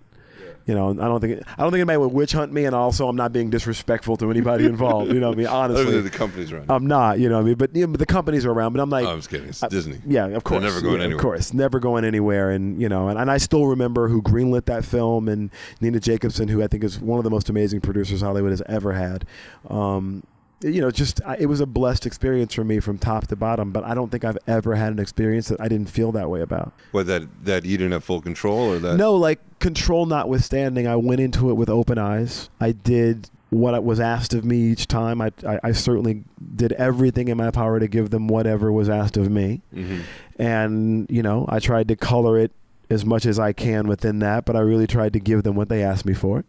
You 0.65 0.73
know, 0.73 0.89
I 0.89 0.93
don't 0.93 1.19
think 1.19 1.43
I 1.47 1.61
don't 1.61 1.71
think 1.71 1.81
anybody 1.81 1.97
would 1.97 2.11
witch 2.11 2.31
hunt 2.31 2.51
me, 2.51 2.65
and 2.65 2.75
also 2.75 3.07
I'm 3.07 3.15
not 3.15 3.31
being 3.31 3.51
disrespectful 3.51 4.17
to 4.17 4.31
anybody 4.31 4.65
involved. 4.75 5.13
You 5.13 5.19
know, 5.19 5.29
what 5.29 5.35
I 5.35 5.37
mean, 5.37 5.47
honestly, 5.47 6.01
the 6.01 6.09
company's 6.09 6.51
running. 6.51 6.71
I'm 6.71 6.87
not. 6.87 7.19
You 7.19 7.29
know, 7.29 7.35
what 7.35 7.41
I 7.41 7.45
mean, 7.45 7.55
but, 7.55 7.75
you 7.75 7.85
know, 7.85 7.91
but 7.91 7.99
the 7.99 8.05
companies 8.07 8.45
are 8.45 8.51
around. 8.51 8.73
But 8.73 8.81
I'm 8.81 8.89
like, 8.89 9.05
oh, 9.05 9.11
I'm 9.11 9.17
just 9.19 9.29
kidding. 9.29 9.49
It's 9.49 9.61
uh, 9.61 9.67
Disney. 9.67 9.99
yeah, 10.07 10.25
of 10.27 10.43
course. 10.43 10.63
never 10.63 10.81
going 10.81 10.97
Yeah, 10.97 11.05
anywhere. 11.05 11.17
Of 11.17 11.21
course, 11.21 11.53
never 11.53 11.79
going 11.79 12.03
anywhere. 12.03 12.49
And 12.49 12.81
you 12.81 12.89
know, 12.89 13.09
and, 13.09 13.19
and 13.19 13.29
I 13.29 13.37
still 13.37 13.67
remember 13.67 14.07
who 14.07 14.21
greenlit 14.23 14.65
that 14.65 14.83
film 14.85 15.29
and 15.29 15.51
Nina 15.81 15.99
Jacobson, 15.99 16.47
who 16.47 16.63
I 16.63 16.67
think 16.67 16.83
is 16.83 16.99
one 16.99 17.19
of 17.19 17.23
the 17.23 17.29
most 17.29 17.49
amazing 17.49 17.81
producers 17.81 18.21
Hollywood 18.21 18.51
has 18.51 18.63
ever 18.67 18.93
had. 18.93 19.25
Um, 19.69 20.23
you 20.61 20.81
know, 20.81 20.91
just 20.91 21.21
I, 21.25 21.35
it 21.37 21.45
was 21.47 21.59
a 21.61 21.65
blessed 21.65 22.05
experience 22.05 22.53
for 22.53 22.63
me 22.63 22.79
from 22.79 22.97
top 22.97 23.27
to 23.27 23.35
bottom. 23.35 23.71
But 23.71 23.83
I 23.83 23.93
don't 23.93 24.09
think 24.11 24.23
I've 24.25 24.37
ever 24.47 24.75
had 24.75 24.91
an 24.93 24.99
experience 24.99 25.47
that 25.49 25.59
I 25.61 25.67
didn't 25.67 25.89
feel 25.89 26.11
that 26.13 26.29
way 26.29 26.41
about. 26.41 26.73
What 26.91 27.07
that 27.07 27.23
that 27.45 27.65
you 27.65 27.77
didn't 27.77 27.93
have 27.93 28.03
full 28.03 28.21
control 28.21 28.71
or 28.71 28.79
that? 28.79 28.97
No, 28.97 29.15
like 29.15 29.39
control 29.59 30.05
notwithstanding, 30.05 30.87
I 30.87 30.95
went 30.95 31.21
into 31.21 31.49
it 31.49 31.53
with 31.53 31.69
open 31.69 31.97
eyes. 31.97 32.49
I 32.59 32.71
did 32.71 33.29
what 33.51 33.81
was 33.83 33.99
asked 33.99 34.33
of 34.33 34.43
me 34.43 34.57
each 34.57 34.87
time. 34.87 35.21
I, 35.21 35.31
I, 35.47 35.59
I 35.63 35.71
certainly 35.71 36.23
did 36.55 36.73
everything 36.73 37.27
in 37.29 37.37
my 37.37 37.51
power 37.51 37.79
to 37.79 37.87
give 37.87 38.09
them 38.09 38.27
whatever 38.27 38.71
was 38.71 38.89
asked 38.89 39.17
of 39.17 39.29
me. 39.29 39.61
hmm 39.73 39.99
and 40.37 41.07
you 41.09 41.23
know 41.23 41.45
i 41.47 41.59
tried 41.59 41.87
to 41.87 41.95
color 41.95 42.37
it 42.37 42.51
as 42.89 43.05
much 43.05 43.25
as 43.25 43.39
i 43.39 43.53
can 43.53 43.87
within 43.87 44.19
that 44.19 44.43
but 44.43 44.53
i 44.53 44.59
really 44.59 44.85
tried 44.85 45.13
to 45.13 45.19
give 45.19 45.43
them 45.43 45.55
what 45.55 45.69
they 45.69 45.81
asked 45.81 46.05
me 46.05 46.13
for 46.13 46.43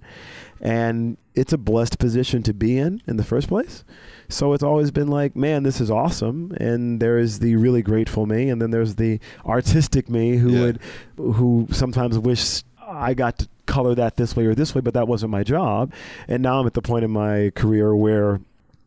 and 0.61 1.17
it's 1.35 1.53
a 1.53 1.59
blessed 1.59 1.99
position 1.99 2.43
to 2.45 2.55
be 2.55 2.79
in 2.79 3.03
in 3.07 3.17
the 3.17 3.25
first 3.25 3.49
place. 3.49 3.85
So 4.29 4.53
it's 4.55 4.63
always 4.63 4.91
been 4.91 5.09
like 5.09 5.37
man 5.37 5.63
this 5.63 5.81
is 5.81 5.91
awesome. 5.91 6.53
And 6.59 7.01
there's 7.01 7.39
the 7.41 7.57
really 7.57 7.83
grateful 7.83 8.27
me. 8.27 8.49
And 8.49 8.61
then 8.61 8.71
there's 8.71 8.95
the 8.97 9.21
artistic 9.45 10.09
me 10.09 10.37
who 10.39 10.51
Yeah. 10.51 10.61
would 10.61 10.81
who 11.17 11.69
sometimes 11.71 12.19
wish 12.19 12.63
i 12.89 13.15
got 13.15 13.39
to 13.39 13.49
color 13.67 13.95
that 13.97 14.17
this 14.17 14.37
way 14.37 14.47
or 14.47 14.55
this 14.55 14.75
way 14.75 14.81
but 14.81 14.95
that 14.95 15.09
wasn't 15.09 15.31
my 15.31 15.43
job. 15.43 15.93
And 16.29 16.43
now 16.43 16.61
i'm 16.61 16.67
at 16.67 16.75
the 16.75 16.83
point 16.83 17.05
in 17.05 17.11
my 17.11 17.51
career 17.55 17.95
where 17.95 18.41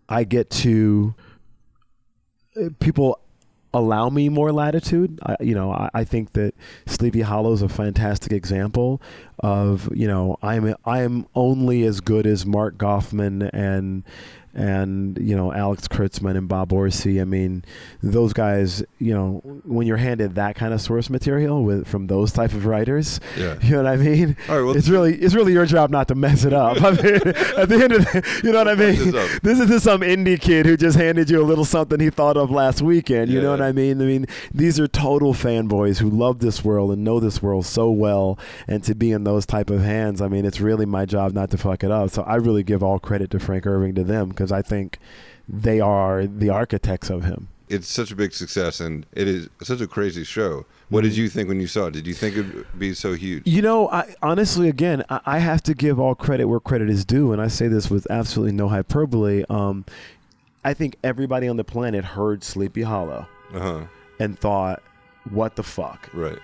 i 0.08 0.24
get 0.24 0.50
to 0.50 1.14
uh, 2.60 2.70
people 2.80 3.20
allow 3.74 4.10
me 4.10 4.30
more 4.30 4.52
latitude. 4.52 5.20
I, 5.24 5.36
you 5.40 5.54
know, 5.54 5.72
I, 5.72 5.90
I 5.94 6.04
think 6.04 6.34
that 6.34 6.56
Sleepy 6.86 7.22
Hollow 7.22 7.54
is 7.54 7.62
a 7.62 7.70
fantastic 7.70 8.32
example 8.32 9.02
of 9.42 9.90
you 9.96 10.08
know 10.08 10.38
I'm 10.42 10.76
I 10.86 11.02
am 11.02 11.26
only 11.34 11.84
as 11.84 12.02
good 12.02 12.28
as 12.28 12.46
Mark 12.46 12.78
Goffman 12.78 13.50
and 13.54 14.04
and 14.54 15.18
you 15.18 15.36
know 15.36 15.54
Alex 15.54 15.88
Kurtzman 15.88 16.38
and 16.38 16.48
Bob 16.48 16.72
Orci. 16.72 17.22
I 17.22 17.26
mean, 17.26 17.64
those 18.02 18.34
guys. 18.34 18.84
You 19.00 19.14
know, 19.14 19.42
when 19.66 19.88
you're 19.88 19.98
handed 19.98 20.36
that 20.36 20.56
kind 20.56 20.74
of 20.74 20.82
source 20.82 21.10
material 21.10 21.64
with 21.64 21.88
from 21.88 22.08
those 22.08 22.32
type 22.32 22.54
of 22.54 22.66
writers, 22.66 23.20
Yeah. 23.38 23.58
you 23.64 23.72
know 23.72 23.84
what 23.84 23.94
I 23.94 23.96
mean. 23.98 24.36
All 24.50 24.56
right. 24.58 24.64
Well, 24.66 24.78
it's 24.78 24.90
really 24.90 25.16
it's 25.16 25.34
really 25.36 25.54
your 25.54 25.66
job 25.66 25.90
not 25.90 26.08
to 26.10 26.16
mess 26.16 26.44
it 26.46 26.54
up. 26.54 26.82
I 26.82 26.92
mean, 26.92 27.16
at 27.16 27.70
the 27.70 27.80
end 27.82 27.92
of 27.94 28.06
the, 28.06 28.42
you 28.44 28.52
know 28.52 28.60
what 28.60 28.68
I 28.68 28.76
mean. 28.76 29.12
this. 29.12 29.40
This 29.42 29.60
isn't 29.60 29.80
some 29.82 30.02
indie 30.02 30.40
kid 30.40 30.66
who 30.66 30.76
just 30.78 30.98
handed 30.98 31.30
you 31.30 31.42
a 31.42 31.44
little 31.44 31.66
something 31.66 32.00
he 32.00 32.10
thought 32.10 32.38
of 32.38 32.52
last 32.52 32.82
weekend. 32.82 33.32
You 33.32 33.42
know 33.42 33.52
what 33.52 33.62
I 33.62 33.72
mean? 33.72 34.02
I 34.02 34.06
mean, 34.06 34.26
these 34.54 34.80
are 34.80 34.88
total 34.88 35.34
fanboys 35.34 36.00
who 36.00 36.10
love 36.10 36.40
this 36.40 36.64
world 36.64 36.92
and 36.92 37.04
know 37.04 37.20
this 37.20 37.42
world 37.42 37.66
so 37.66 37.90
well, 37.90 38.38
and 38.68 38.84
to 38.84 38.96
be 38.96 39.12
in 39.12 39.24
those 39.24 39.46
type 39.46 39.70
of 39.70 39.82
hands, 39.82 40.22
I 40.22 40.28
mean, 40.28 40.46
it's 40.46 40.60
really 40.60 40.86
my 40.86 41.06
job 41.06 41.34
not 41.34 41.50
to 41.52 41.58
fuck 41.58 41.84
it 41.84 41.92
up. 41.92 42.10
So 42.10 42.24
I 42.24 42.36
really 42.36 42.64
give 42.64 42.84
all 42.84 43.00
credit 43.00 43.32
to 43.32 43.40
Frank 43.40 43.66
Irving 43.66 43.96
to 43.96 44.04
them 44.04 44.30
because 44.40 44.54
I 44.54 44.62
think 44.62 44.98
they 45.50 45.82
are 45.82 46.26
the 46.26 46.50
architects 46.50 47.10
of 47.10 47.24
him. 47.26 47.50
it's 47.68 47.88
such 47.88 48.10
a 48.12 48.16
big 48.16 48.32
success 48.34 48.80
and 48.80 49.06
it 49.14 49.28
is 49.28 49.50
such 49.62 49.82
a 49.82 49.88
crazy 49.88 50.24
show. 50.24 50.66
What 50.88 51.04
Mm-hmm. 51.04 51.10
did 51.10 51.18
you 51.18 51.30
think 51.30 51.50
when 51.50 51.60
you 51.60 51.68
saw 51.68 51.88
it? 51.88 51.92
Did 51.94 52.08
you 52.08 52.14
think 52.16 52.38
it'd 52.38 52.80
be 52.80 52.94
so 52.96 53.14
huge? 53.14 53.44
You 53.46 53.62
know, 53.62 53.90
I, 53.90 54.16
honestly, 54.24 54.70
again, 54.70 55.04
I, 55.10 55.20
I 55.26 55.40
have 55.40 55.62
to 55.64 55.74
give 55.76 56.00
all 56.00 56.16
credit 56.16 56.46
where 56.46 56.60
credit 56.62 56.90
is 56.90 57.04
due, 57.06 57.32
and 57.34 57.40
I 57.42 57.48
say 57.50 57.68
this 57.68 57.92
with 57.92 58.08
absolutely 58.10 58.54
no 58.54 58.70
hyperbole. 58.70 59.44
Um, 59.50 59.86
I 60.64 60.74
think 60.74 60.96
everybody 61.04 61.48
on 61.48 61.58
the 61.58 61.64
planet 61.64 62.04
heard 62.06 62.44
Sleepy 62.44 62.82
Hollow 62.84 63.28
Uh 63.54 63.60
huh. 63.60 63.82
and 64.20 64.40
thought, 64.40 64.82
"What 65.30 65.56
the 65.56 65.64
fuck." 65.64 66.10
Right. 66.14 66.40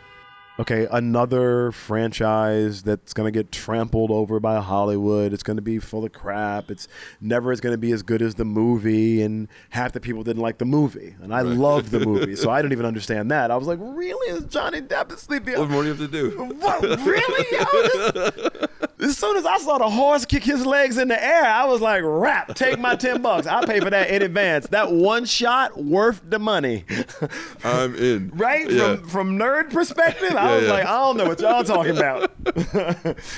Okay, 0.59 0.87
another 0.91 1.71
franchise 1.71 2.83
that's 2.83 3.13
going 3.13 3.31
to 3.31 3.37
get 3.37 3.51
trampled 3.51 4.11
over 4.11 4.39
by 4.39 4.59
Hollywood. 4.61 5.33
It's 5.33 5.43
going 5.43 5.57
to 5.57 5.61
be 5.61 5.79
full 5.79 6.05
of 6.05 6.13
crap. 6.13 6.71
It's 6.71 6.87
never 7.19 7.51
is 7.51 7.59
going 7.61 7.73
to 7.73 7.77
be 7.77 7.91
as 7.91 8.03
good 8.03 8.21
as 8.21 8.35
the 8.35 8.45
movie, 8.45 9.21
and 9.21 9.47
half 9.71 9.91
the 9.93 9.99
people 9.99 10.23
didn't 10.23 10.41
like 10.41 10.57
the 10.57 10.65
movie, 10.65 11.15
and 11.21 11.33
I 11.33 11.41
Right. 11.41 11.57
loved 11.57 11.91
the 11.91 11.99
movie, 11.99 12.35
so 12.35 12.49
I 12.49 12.61
didn't 12.61 12.73
even 12.73 12.85
understand 12.85 13.31
that. 13.31 13.51
I 13.51 13.57
was 13.57 13.67
like, 13.67 13.79
really, 13.81 14.35
is 14.37 14.45
Johnny 14.45 14.81
Depp 14.81 15.09
and 15.09 15.19
Sleepy? 15.19 15.55
What 15.55 15.69
more 15.69 15.83
do 15.83 15.89
you 15.89 15.95
have 15.95 16.11
to 16.11 16.29
do? 16.29 16.29
What, 16.59 16.81
really? 16.81 17.45
Yo, 17.51 18.11
this- 18.11 18.67
as 19.05 19.17
soon 19.17 19.37
as 19.37 19.45
I 19.45 19.57
saw 19.57 19.77
the 19.77 19.89
horse 19.89 20.25
kick 20.25 20.43
his 20.43 20.65
legs 20.65 20.97
in 20.97 21.09
the 21.09 21.21
air, 21.21 21.45
I 21.45 21.65
was 21.65 21.81
like, 21.81 22.01
rap, 22.03 22.55
take 22.55 22.79
my 22.79 22.95
10 22.95 23.21
bucks. 23.21 23.47
I'll 23.47 23.65
pay 23.65 23.79
for 23.79 23.89
that 23.89 24.09
in 24.09 24.21
advance. 24.21 24.67
That 24.67 24.91
one 24.91 25.25
shot 25.25 25.77
worth 25.77 26.21
the 26.27 26.39
money. 26.39 26.85
I'm 27.63 27.95
in. 27.95 28.31
right? 28.35 28.69
Yeah. 28.69 28.95
From 28.95 29.25
from 29.25 29.39
nerd 29.39 29.71
perspective, 29.71 30.35
I 30.35 30.55
was 30.55 30.65
yeah. 30.65 30.71
like, 30.71 30.85
I 30.85 30.97
don't 30.97 31.17
know 31.17 31.25
what 31.25 31.39
y'all 31.39 31.63
talking 31.63 31.97
about. 31.97 32.31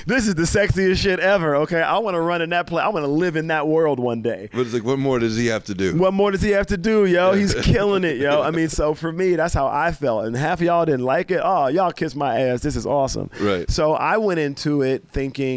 this 0.05 0.27
is 0.27 0.35
the 0.35 0.43
sexiest 0.43 0.97
shit 0.97 1.19
ever. 1.19 1.55
Okay, 1.57 1.81
I 1.81 1.97
want 1.99 2.15
to 2.15 2.21
run 2.21 2.41
in 2.41 2.49
that 2.49 2.67
play. 2.67 2.83
I 2.83 2.89
want 2.89 3.03
to 3.03 3.11
live 3.11 3.35
in 3.35 3.47
that 3.47 3.67
world 3.67 3.99
one 3.99 4.21
day. 4.21 4.49
But 4.51 4.61
it's 4.61 4.73
like, 4.73 4.83
what 4.83 4.99
more 4.99 5.19
does 5.19 5.37
he 5.37 5.47
have 5.47 5.63
to 5.65 5.73
do? 5.73 5.95
What 5.95 6.13
more 6.13 6.31
does 6.31 6.41
he 6.41 6.49
have 6.51 6.67
to 6.67 6.77
do, 6.77 7.05
yo? 7.05 7.33
He's 7.33 7.53
killing 7.61 8.03
it, 8.03 8.17
yo. 8.17 8.41
I 8.41 8.51
mean, 8.51 8.69
so 8.69 8.93
for 8.93 9.11
me, 9.11 9.35
that's 9.35 9.53
how 9.53 9.67
I 9.67 9.91
felt. 9.91 10.25
And 10.25 10.35
half 10.35 10.59
of 10.59 10.65
y'all 10.65 10.85
didn't 10.85 11.05
like 11.05 11.31
it. 11.31 11.41
Oh, 11.43 11.67
y'all 11.67 11.91
kiss 11.91 12.15
my 12.15 12.39
ass. 12.39 12.61
This 12.61 12.75
is 12.75 12.85
awesome. 12.85 13.29
Right. 13.39 13.69
So 13.69 13.93
I 13.93 14.17
went 14.17 14.39
into 14.39 14.81
it 14.81 15.07
thinking, 15.09 15.56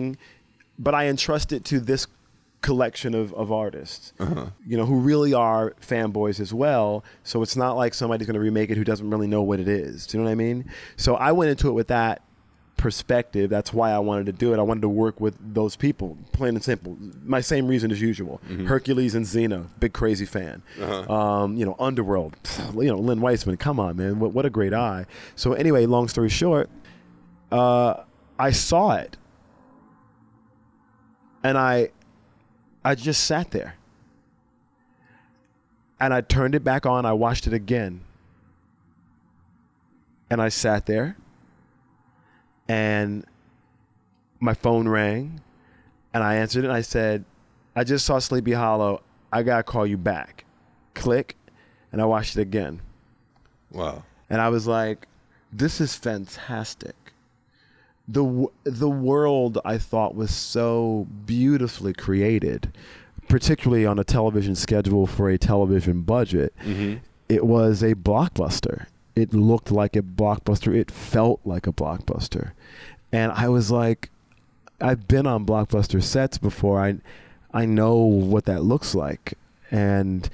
but 0.79 0.95
I 0.95 1.07
entrust 1.07 1.53
it 1.53 1.65
to 1.67 1.81
this 1.81 2.07
collection 2.63 3.15
of, 3.15 3.33
of 3.35 3.51
artists, 3.51 4.13
you 4.67 4.77
know, 4.77 4.85
who 4.85 4.97
really 5.01 5.33
are 5.33 5.75
fanboys 5.81 6.41
as 6.41 6.53
well. 6.53 7.03
So 7.25 7.43
it's 7.43 7.57
not 7.57 7.77
like 7.77 7.95
somebody's 7.95 8.27
going 8.27 8.35
to 8.35 8.41
remake 8.41 8.71
it 8.71 8.77
who 8.77 8.85
doesn't 8.85 9.09
really 9.09 9.27
know 9.27 9.43
what 9.43 9.61
it 9.61 9.69
is. 9.69 10.07
Do 10.07 10.17
you 10.19 10.23
know 10.23 10.29
what 10.29 10.33
I 10.33 10.35
mean? 10.37 10.71
So 10.97 11.15
I 11.17 11.33
went 11.33 11.51
into 11.51 11.69
it 11.69 11.73
with 11.73 11.89
that 11.89 12.23
perspective. 12.77 13.49
That's 13.51 13.73
why 13.73 13.91
I 13.93 13.99
wanted 13.99 14.27
to 14.27 14.33
do 14.33 14.53
it. 14.55 14.59
I 14.59 14.63
wanted 14.63 14.83
to 14.83 14.89
work 14.89 15.21
with 15.21 15.37
those 15.55 15.77
people, 15.77 16.17
plain 16.33 16.55
and 16.55 16.65
simple. 16.65 16.97
My 17.25 17.41
same 17.41 17.67
reason 17.67 17.91
as 17.91 18.01
usual. 18.01 18.41
Hercules 18.67 19.15
and 19.15 19.25
Xena, 19.27 19.67
big 19.81 19.93
crazy 19.93 20.25
fan. 20.27 20.63
Um, 21.11 21.57
you 21.57 21.65
know, 21.67 21.77
Underworld, 21.79 22.37
you 22.75 22.89
know, 22.89 22.97
Len 22.99 23.21
Wiseman. 23.21 23.57
Come 23.59 23.79
on, 23.81 23.97
man, 23.97 24.19
what, 24.19 24.33
what 24.33 24.45
a 24.47 24.51
great 24.51 24.73
eye. 24.75 25.05
So 25.35 25.53
anyway, 25.55 25.87
long 25.87 26.09
story 26.09 26.29
short, 26.31 26.69
uh, 27.53 28.03
I 28.39 28.51
saw 28.51 28.93
it, 28.97 29.17
and 31.43 31.57
I, 31.57 31.91
I 32.85 32.95
just 32.95 33.25
sat 33.25 33.51
there, 33.51 33.77
and 35.99 36.15
I 36.15 36.21
turned 36.21 36.55
it 36.55 36.65
back 36.65 36.87
on. 36.87 37.05
I 37.05 37.13
watched 37.13 37.47
it 37.47 37.53
again, 37.53 38.01
and 40.31 40.41
I 40.41 40.49
sat 40.49 40.87
there 40.87 41.17
and 42.71 43.25
my 44.39 44.55
phone 44.55 44.87
rang 44.87 45.41
and 46.15 46.23
I 46.23 46.37
answered 46.37 46.63
it 46.63 46.69
and 46.69 46.77
I 46.77 46.83
said, 46.83 47.25
I 47.75 47.83
just 47.83 48.07
saw 48.07 48.21
Sleepy 48.21 48.53
Hollow. 48.53 49.03
I 49.33 49.43
got 49.43 49.57
to 49.57 49.63
call 49.65 49.85
you 49.85 49.97
back. 49.97 50.45
Click. 50.95 51.37
And 51.91 52.01
I 52.01 52.05
watched 52.05 52.37
it 52.37 52.43
again. 52.43 52.81
Wow. 53.73 54.05
And 54.29 54.41
I 54.41 54.49
was 54.51 54.69
like, 54.69 55.09
this 55.53 55.81
is 55.81 55.97
fantastic. 55.97 56.95
The, 58.13 58.47
the 58.65 58.89
world 58.89 59.59
I 59.65 59.79
thought 59.79 60.15
was 60.15 60.35
so 60.35 61.07
beautifully 61.27 61.93
created, 61.93 62.73
particularly 63.29 63.87
on 63.87 63.99
a 63.99 64.05
television 64.05 64.55
schedule 64.55 65.07
for 65.07 65.29
a 65.31 65.39
television 65.39 66.03
budget. 66.03 66.53
Mm-hmm. 66.65 66.99
It 67.29 67.47
was 67.47 67.83
a 67.83 67.95
blockbuster. 67.95 68.87
It 69.15 69.33
looked 69.33 69.71
like 69.71 69.97
a 69.97 70.03
blockbuster. 70.03 70.75
It 70.75 70.91
felt 70.91 71.41
like 71.45 71.67
a 71.67 71.73
blockbuster. 71.73 72.53
And 73.13 73.33
I 73.33 73.49
was 73.49 73.71
like, 73.71 74.11
I've 74.81 75.07
been 75.07 75.27
on 75.27 75.47
blockbuster 75.47 76.03
sets 76.03 76.39
before. 76.39 76.81
I 76.81 76.97
I 77.53 77.67
know 77.67 77.97
what 77.97 78.45
that 78.47 78.63
looks 78.63 78.95
like. 78.95 79.35
And 79.71 80.29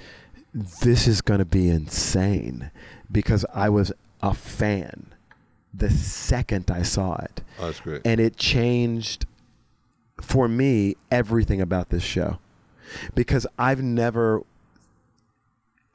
this 0.55 1.07
is 1.07 1.21
going 1.21 1.39
to 1.39 1.45
be 1.45 1.69
insane 1.69 2.71
because 3.11 3.45
I 3.53 3.69
was 3.69 3.93
a 4.23 4.35
fan 4.35 5.13
the 5.77 5.91
second 5.91 6.71
I 6.71 6.83
saw 6.83 7.17
it. 7.17 7.43
Oh, 7.59 7.67
that's 7.67 7.81
great. 7.81 8.03
And 8.05 8.21
it 8.21 8.37
changed 8.37 9.27
for 10.21 10.49
me 10.49 10.97
everything 11.11 11.61
about 11.61 11.91
this 11.91 12.03
show. 12.03 12.39
Because 13.15 13.47
I've 13.59 13.83
never 13.83 14.43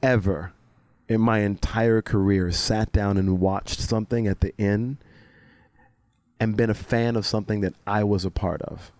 ever 0.02 0.52
in 1.08 1.20
my 1.20 1.40
entire 1.40 2.02
career 2.02 2.50
sat 2.52 2.92
down 2.92 3.16
and 3.16 3.40
watched 3.40 3.80
something 3.80 4.26
at 4.26 4.40
the 4.40 4.52
end 4.58 4.96
and 6.40 6.56
been 6.56 6.70
a 6.70 6.74
fan 6.74 7.16
of 7.16 7.26
something 7.26 7.60
that 7.60 7.74
I 7.86 8.04
was 8.04 8.24
a 8.24 8.30
part 8.30 8.62
of. 8.62 8.90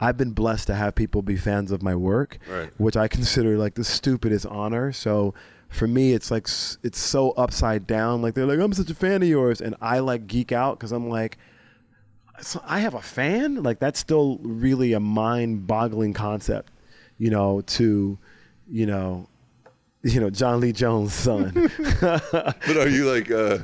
I've 0.00 0.16
been 0.16 0.32
blessed 0.32 0.66
to 0.68 0.74
have 0.74 0.94
people 0.94 1.22
be 1.22 1.36
fans 1.36 1.70
of 1.70 1.82
my 1.82 1.94
work, 1.94 2.38
Right. 2.50 2.70
which 2.78 2.96
I 2.96 3.06
consider 3.08 3.56
like 3.56 3.74
the 3.74 3.84
stupidest 3.84 4.44
honor. 4.46 4.92
So 4.92 5.34
for 5.74 5.86
me, 5.86 6.12
it's 6.12 6.30
like 6.30 6.46
it's 6.82 6.98
so 6.98 7.32
upside 7.32 7.86
down. 7.86 8.22
Like 8.22 8.34
they're 8.34 8.46
like, 8.46 8.60
"I'm 8.60 8.72
such 8.72 8.90
a 8.90 8.94
fan 8.94 9.22
of 9.22 9.28
yours," 9.28 9.60
and 9.60 9.74
I 9.80 9.98
like 9.98 10.26
geek 10.26 10.52
out 10.52 10.78
because 10.78 10.92
I'm 10.92 11.08
like, 11.08 11.36
so 12.40 12.62
I 12.64 12.80
have 12.80 12.94
a 12.94 13.02
fan. 13.02 13.62
Like 13.62 13.80
that's 13.80 13.98
still 13.98 14.38
really 14.42 14.92
a 14.92 15.00
mind-boggling 15.00 16.12
concept, 16.12 16.70
you 17.18 17.30
know. 17.30 17.60
To, 17.62 18.18
you 18.70 18.86
know, 18.86 19.28
you 20.02 20.20
know 20.20 20.30
John 20.30 20.60
Lee 20.60 20.72
Jones' 20.72 21.12
son. 21.12 21.70
But 22.00 22.76
are 22.76 22.88
you 22.88 23.10
like, 23.10 23.30
uh, 23.30 23.58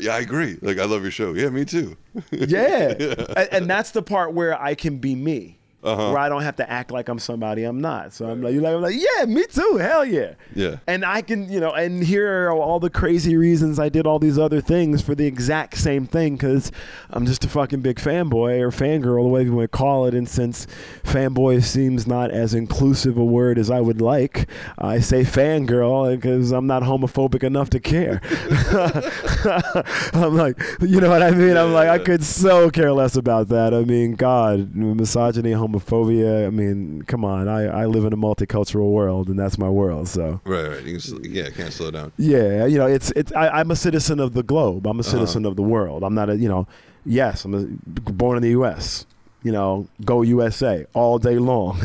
yeah, 0.00 0.14
I 0.14 0.20
agree. 0.20 0.58
Like, 0.60 0.78
I 0.78 0.84
love 0.84 1.02
your 1.02 1.10
show. 1.10 1.34
Yeah, 1.34 1.50
me 1.50 1.64
too. 1.64 1.96
yeah. 2.30 2.94
And, 3.36 3.48
and 3.52 3.70
that's 3.70 3.90
the 3.90 4.02
part 4.02 4.32
where 4.32 4.60
I 4.60 4.74
can 4.74 4.98
be 4.98 5.14
me. 5.14 5.58
Uh-huh. 5.84 6.12
Where 6.12 6.18
I 6.18 6.30
don't 6.30 6.42
have 6.42 6.56
to 6.56 6.70
act 6.70 6.90
like 6.90 7.08
I'm 7.10 7.18
somebody 7.18 7.64
I'm 7.64 7.80
not. 7.80 8.14
So 8.14 8.28
I'm 8.28 8.42
like, 8.42 8.54
you're 8.54 8.62
like, 8.62 8.74
I'm 8.74 8.80
like, 8.80 8.96
yeah, 8.96 9.26
me 9.26 9.44
too. 9.46 9.76
Hell 9.76 10.04
yeah. 10.04 10.34
Yeah. 10.54 10.76
And 10.86 11.04
I 11.04 11.20
can, 11.20 11.50
you 11.52 11.60
know, 11.60 11.72
and 11.72 12.02
here 12.02 12.48
are 12.48 12.52
all 12.52 12.80
the 12.80 12.88
crazy 12.88 13.36
reasons 13.36 13.78
I 13.78 13.90
did 13.90 14.06
all 14.06 14.18
these 14.18 14.38
other 14.38 14.62
things 14.62 15.02
for 15.02 15.14
the 15.14 15.26
exact 15.26 15.76
same 15.76 16.06
thing 16.06 16.36
because 16.36 16.72
I'm 17.10 17.26
just 17.26 17.44
a 17.44 17.48
fucking 17.48 17.82
big 17.82 17.98
fanboy 17.98 18.60
or 18.60 18.70
fangirl, 18.70 19.24
the 19.24 19.28
way 19.28 19.42
you 19.42 19.52
want 19.52 19.70
to 19.70 19.76
call 19.76 20.06
it. 20.06 20.14
And 20.14 20.26
since 20.26 20.66
fanboy 21.02 21.62
seems 21.62 22.06
not 22.06 22.30
as 22.30 22.54
inclusive 22.54 23.18
a 23.18 23.24
word 23.24 23.58
as 23.58 23.70
I 23.70 23.80
would 23.80 24.00
like, 24.00 24.48
I 24.78 25.00
say 25.00 25.22
fangirl 25.22 26.14
because 26.14 26.50
I'm 26.50 26.66
not 26.66 26.82
homophobic 26.82 27.42
enough 27.42 27.68
to 27.70 27.80
care. 27.80 28.22
I'm 30.14 30.34
like, 30.34 30.58
you 30.80 31.00
know 31.00 31.10
what 31.10 31.22
I 31.22 31.30
mean? 31.32 31.58
I'm 31.58 31.72
like, 31.74 31.88
I 31.88 31.98
could 31.98 32.24
so 32.24 32.70
care 32.70 32.92
less 32.92 33.16
about 33.16 33.48
that. 33.48 33.74
I 33.74 33.82
mean, 33.82 34.14
God, 34.14 34.74
misogyny, 34.74 35.52
homophobia. 35.74 36.46
I 36.46 36.50
mean, 36.50 37.02
come 37.02 37.24
on. 37.24 37.48
I, 37.48 37.82
I 37.82 37.86
live 37.86 38.04
in 38.04 38.12
a 38.12 38.16
multicultural 38.16 38.90
world, 38.90 39.28
and 39.28 39.38
that's 39.38 39.58
my 39.58 39.68
world. 39.68 40.08
So. 40.08 40.40
Right, 40.44 40.68
right. 40.68 40.82
You 40.82 40.92
can, 40.92 41.00
sl- 41.00 41.26
yeah, 41.26 41.50
can't 41.50 41.72
slow 41.72 41.90
down. 41.90 42.12
Yeah, 42.16 42.66
you 42.66 42.78
know, 42.78 42.86
it's 42.86 43.10
it's. 43.12 43.32
I, 43.32 43.48
I'm 43.48 43.70
a 43.70 43.76
citizen 43.76 44.20
of 44.20 44.34
the 44.34 44.42
globe. 44.42 44.86
I'm 44.86 44.98
a 44.98 45.00
uh-huh. 45.00 45.10
citizen 45.10 45.44
of 45.44 45.56
the 45.56 45.62
world. 45.62 46.02
I'm 46.02 46.14
not 46.14 46.30
a, 46.30 46.36
you 46.36 46.48
know, 46.48 46.66
yes, 47.04 47.44
I'm 47.44 47.54
a, 47.54 47.64
born 48.12 48.36
in 48.36 48.42
the 48.42 48.50
U.S. 48.50 49.06
You 49.44 49.52
know, 49.52 49.86
go 50.06 50.22
USA 50.22 50.86
all 50.94 51.18
day 51.18 51.38
long, 51.38 51.78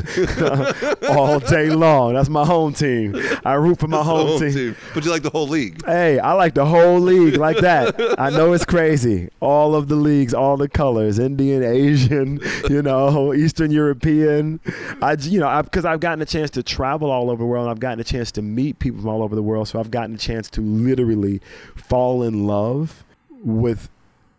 all 1.09 1.39
day 1.41 1.69
long. 1.69 2.13
That's 2.13 2.29
my 2.29 2.45
home 2.45 2.71
team. 2.73 3.13
I 3.43 3.55
root 3.55 3.79
for 3.79 3.89
my 3.89 3.97
The 3.97 4.03
home, 4.03 4.39
team. 4.39 4.53
team. 4.53 4.75
But 4.93 5.03
you 5.03 5.11
like 5.11 5.23
the 5.23 5.29
whole 5.29 5.45
league. 5.47 5.83
Hey, 5.85 6.19
I 6.19 6.31
like 6.33 6.53
the 6.53 6.65
whole 6.65 7.01
league 7.01 7.35
like 7.35 7.57
that. 7.57 7.99
I 8.17 8.29
know 8.29 8.53
it's 8.53 8.63
crazy. 8.63 9.27
All 9.41 9.75
of 9.75 9.89
the 9.89 9.97
leagues, 9.97 10.33
all 10.33 10.55
the 10.55 10.69
colors, 10.69 11.19
Indian, 11.19 11.61
Asian, 11.63 12.39
you 12.69 12.81
know, 12.81 13.33
Eastern 13.33 13.71
European. 13.71 14.61
I, 15.01 15.17
you 15.19 15.41
know, 15.41 15.61
because 15.61 15.83
I've 15.83 15.99
gotten 15.99 16.21
a 16.21 16.25
chance 16.25 16.49
to 16.51 16.63
travel 16.63 17.11
all 17.11 17.29
over 17.29 17.43
the 17.43 17.45
world. 17.45 17.63
And 17.65 17.71
I've 17.71 17.81
gotten 17.81 17.99
a 17.99 18.05
chance 18.05 18.31
to 18.33 18.41
meet 18.41 18.79
people 18.79 19.01
from 19.01 19.09
all 19.09 19.21
over 19.21 19.35
the 19.35 19.43
world. 19.43 19.67
So 19.67 19.81
I've 19.81 19.91
gotten 19.91 20.15
a 20.15 20.17
chance 20.17 20.49
to 20.51 20.61
literally 20.61 21.41
fall 21.75 22.23
in 22.23 22.47
love 22.47 23.03
with, 23.43 23.89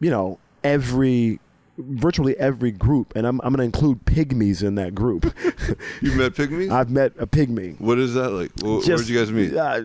you 0.01 0.09
know, 0.09 0.39
every 0.65 1.39
virtually 1.89 2.37
every 2.39 2.71
group 2.71 3.13
and 3.17 3.27
I'm, 3.27 3.41
I'm 3.43 3.55
going 3.55 3.59
to 3.71 3.77
include 3.77 4.05
pygmies 4.05 4.63
in 4.63 4.75
that 4.77 4.95
group 4.95 5.25
You've 6.01 6.17
met 6.17 6.33
pygmies? 6.35 6.71
i've 6.71 6.91
met 6.91 7.13
a 7.19 7.27
pygmy 7.27 7.81
what 7.81 7.99
is 7.99 8.15
that 8.15 8.31
like? 8.31 8.51
Wh- 8.61 8.87
Where 8.87 8.97
did 8.97 9.09
you 9.09 9.19
guys 9.19 9.33
meet? 9.33 9.55
uh, 9.55 9.83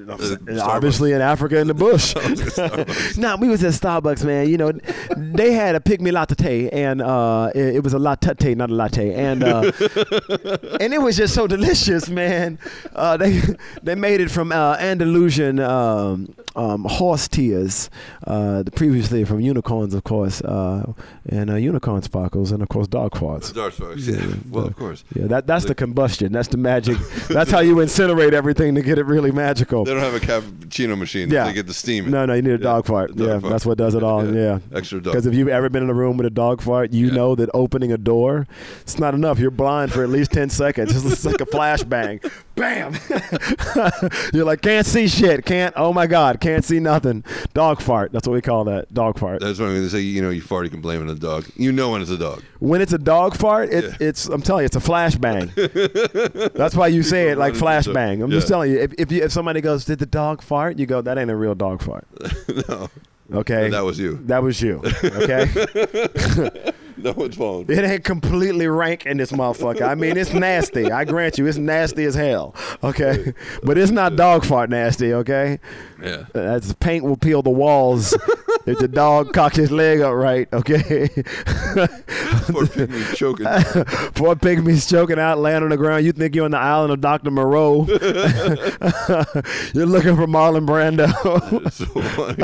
obviously 0.61 1.11
in 1.13 1.21
Africa 1.21 1.57
in 1.59 1.67
the 1.67 1.73
bush. 1.73 2.15
nah, 3.17 3.37
we 3.37 3.47
was 3.47 3.63
at 3.63 3.73
Starbucks, 3.73 4.23
man. 4.25 4.49
You 4.49 4.57
know, 4.57 4.71
they 5.15 5.53
had 5.53 5.75
a 5.75 5.79
pygmy 5.79 6.11
latte, 6.11 6.69
and 6.69 7.01
uh, 7.01 7.51
it, 7.55 7.75
it 7.75 7.83
was 7.83 7.93
a 7.93 7.99
latte, 7.99 8.55
not 8.55 8.69
a 8.69 8.73
latte, 8.73 9.13
and 9.13 9.43
uh, 9.43 9.71
and 10.79 10.93
it 10.93 11.01
was 11.01 11.17
just 11.17 11.33
so 11.33 11.47
delicious, 11.47 12.09
man. 12.09 12.59
Uh, 12.93 13.17
they 13.17 13.41
they 13.83 13.95
made 13.95 14.21
it 14.21 14.29
from 14.31 14.51
uh, 14.51 14.75
Andalusian 14.79 15.59
um, 15.59 16.33
um, 16.55 16.85
horse 16.85 17.27
tears, 17.27 17.89
uh, 18.27 18.63
previously 18.75 19.23
from 19.25 19.39
unicorns, 19.39 19.93
of 19.93 20.03
course, 20.03 20.41
uh, 20.41 20.91
and 21.29 21.49
uh, 21.49 21.55
sparkles, 22.03 22.51
and 22.51 22.61
of 22.63 22.69
course 22.69 22.87
dog 22.87 23.11
farts. 23.11 23.53
Dark 23.53 23.73
Sparks. 23.73 24.07
Yeah. 24.07 24.25
Well, 24.49 24.65
of 24.65 24.75
course. 24.75 25.03
Yeah, 25.15 25.27
that 25.27 25.47
that's 25.47 25.65
the 25.65 25.75
combustion. 25.75 26.31
That's 26.31 26.47
the 26.47 26.57
magic. 26.57 26.97
That's 27.27 27.51
how 27.51 27.59
you 27.59 27.75
incinerate 27.77 28.33
everything 28.33 28.75
to 28.75 28.81
get 28.81 28.97
it 28.97 29.05
really 29.05 29.31
magical. 29.31 29.83
They 29.83 29.93
don't 29.93 30.01
have 30.01 30.13
a 30.15 30.19
cappuccino 30.19 30.97
machine. 30.97 31.29
Yeah. 31.29 31.45
They 31.45 31.53
get 31.53 31.67
the 31.67 31.73
steam. 31.73 32.09
No, 32.09 32.25
no, 32.25 32.33
you 32.33 32.41
need 32.41 32.49
a 32.49 32.53
Yeah, 32.53 32.57
dog 32.57 32.85
fart. 32.85 33.15
dog 33.15 33.27
yeah, 33.27 33.39
fart. 33.39 33.51
that's 33.51 33.65
what 33.65 33.77
does 33.77 33.95
it 33.95 34.03
all. 34.03 34.25
Yeah. 34.33 34.59
Extra 34.73 35.01
dog. 35.01 35.13
Because 35.13 35.25
if 35.25 35.33
you've 35.33 35.47
ever 35.47 35.69
been 35.69 35.83
in 35.83 35.89
a 35.89 35.93
room 35.93 36.17
with 36.17 36.25
a 36.27 36.29
dog 36.29 36.61
fart, 36.61 36.93
you 36.93 37.07
Yeah. 37.07 37.13
know 37.13 37.35
that 37.35 37.49
opening 37.53 37.91
a 37.91 37.97
door, 37.97 38.47
it's 38.81 38.99
not 38.99 39.13
enough. 39.13 39.39
You're 39.39 39.51
blind 39.51 39.91
for 39.91 40.03
at 40.03 40.09
least 40.09 40.31
10 40.31 40.49
seconds. 40.49 40.95
It's 41.05 41.25
like 41.25 41.41
a 41.41 41.45
flashbang. 41.45 42.31
Bam! 42.55 42.93
You're 44.33 44.45
like, 44.45 44.61
can't 44.61 44.85
see 44.85 45.07
shit. 45.09 45.45
Can't, 45.45 45.73
oh 45.75 45.91
my 45.91 46.07
God, 46.07 46.39
can't 46.39 46.63
see 46.63 46.79
nothing. 46.79 47.23
Dog 47.53 47.81
fart. 47.81 48.11
That's 48.13 48.27
what 48.27 48.33
we 48.33 48.41
call 48.41 48.63
that. 48.65 48.93
Dog 48.93 49.19
fart. 49.19 49.41
That's 49.41 49.59
what 49.59 49.67
I 49.69 49.73
mean. 49.73 49.81
They 49.83 49.89
say, 49.89 49.99
you 49.99 50.21
know, 50.21 50.29
you 50.29 50.41
fart, 50.41 50.63
you 50.65 50.69
can 50.71 50.79
blame 50.81 50.99
it 51.01 51.03
on 51.03 51.07
the 51.07 51.15
dog. 51.15 51.45
You 51.57 51.71
know 51.75 51.91
when 51.91 52.01
it's 52.01 52.11
a 52.11 52.17
dog. 52.17 52.43
When 52.59 52.81
it's 52.81 52.93
a 52.93 52.97
dog 52.97 53.35
fart, 53.37 53.69
it, 53.71 53.83
Yeah. 53.83 54.07
it's, 54.07 54.25
I'm 54.27 54.41
telling 54.41 54.61
you, 54.63 54.65
it's 54.65 54.75
a 54.75 54.79
flashbang. 54.79 56.53
That's 56.53 56.75
why 56.75 56.87
you 56.87 57.03
say 57.03 57.29
it 57.29 57.37
like 57.37 57.53
flashbang. 57.53 58.23
I'm 58.23 58.31
Yeah. 58.31 58.37
just 58.37 58.47
telling 58.47 58.71
you, 58.71 58.79
if, 58.79 58.93
if, 58.97 59.11
you, 59.11 59.23
if 59.23 59.31
somebody 59.31 59.61
goes, 59.61 59.85
did 59.85 59.99
the 59.99 60.05
dog 60.05 60.41
fart? 60.41 60.79
You 60.79 60.85
go, 60.85 61.01
that 61.01 61.17
ain't 61.17 61.29
a 61.31 61.35
real 61.35 61.55
dog 61.55 61.81
fart. 61.81 62.07
no. 62.69 62.89
Okay? 63.33 63.69
That 63.69 63.83
was 63.83 63.99
you. 63.99 64.17
That 64.25 64.41
was 64.43 64.61
you. 64.61 64.81
Okay? 65.03 66.71
No 66.97 67.11
one's 67.11 67.35
phone. 67.35 67.65
It 67.67 67.83
ain't 67.83 68.05
completely 68.05 68.67
rank 68.67 69.05
in 69.05 69.17
this 69.17 69.33
motherfucker. 69.33 69.81
I 69.85 69.95
mean, 69.95 70.15
it's 70.15 70.31
nasty. 70.31 70.89
I 70.89 71.03
grant 71.03 71.37
you, 71.37 71.45
it's 71.45 71.57
nasty 71.57 72.05
as 72.05 72.15
hell. 72.15 72.55
Okay, 72.81 73.33
but 73.63 73.77
it's 73.77 73.91
not 73.91 74.15
dog 74.15 74.45
fart 74.45 74.69
nasty. 74.69 75.13
Okay, 75.13 75.59
Yeah. 76.01 76.23
that's 76.33 76.71
paint 76.75 77.03
will 77.03 77.17
peel 77.17 77.41
the 77.41 77.49
walls 77.49 78.15
if 78.65 78.79
the 78.79 78.87
dog 78.87 79.33
cocked 79.33 79.55
his 79.55 79.71
leg 79.71 80.01
up 80.01 80.13
right, 80.13 80.47
okay. 80.53 81.09
Poor 82.47 82.67
pygmy's 82.67 83.17
choking. 83.17 83.45
Poor 84.15 84.35
pygmy's 84.35 84.87
choking 84.87 85.19
out, 85.19 85.39
laying 85.39 85.63
on 85.63 85.69
the 85.69 85.77
ground. 85.77 86.05
You 86.05 86.11
think 86.11 86.35
you're 86.35 86.45
on 86.45 86.51
the 86.51 86.57
island 86.57 86.91
of 86.93 87.01
Dr. 87.01 87.31
Moreau. 87.31 87.85
you're 89.73 89.85
looking 89.85 90.15
for 90.15 90.27
Marlon 90.27 90.65
Brando. 90.65 91.11
so 91.71 91.85
funny. 91.85 92.43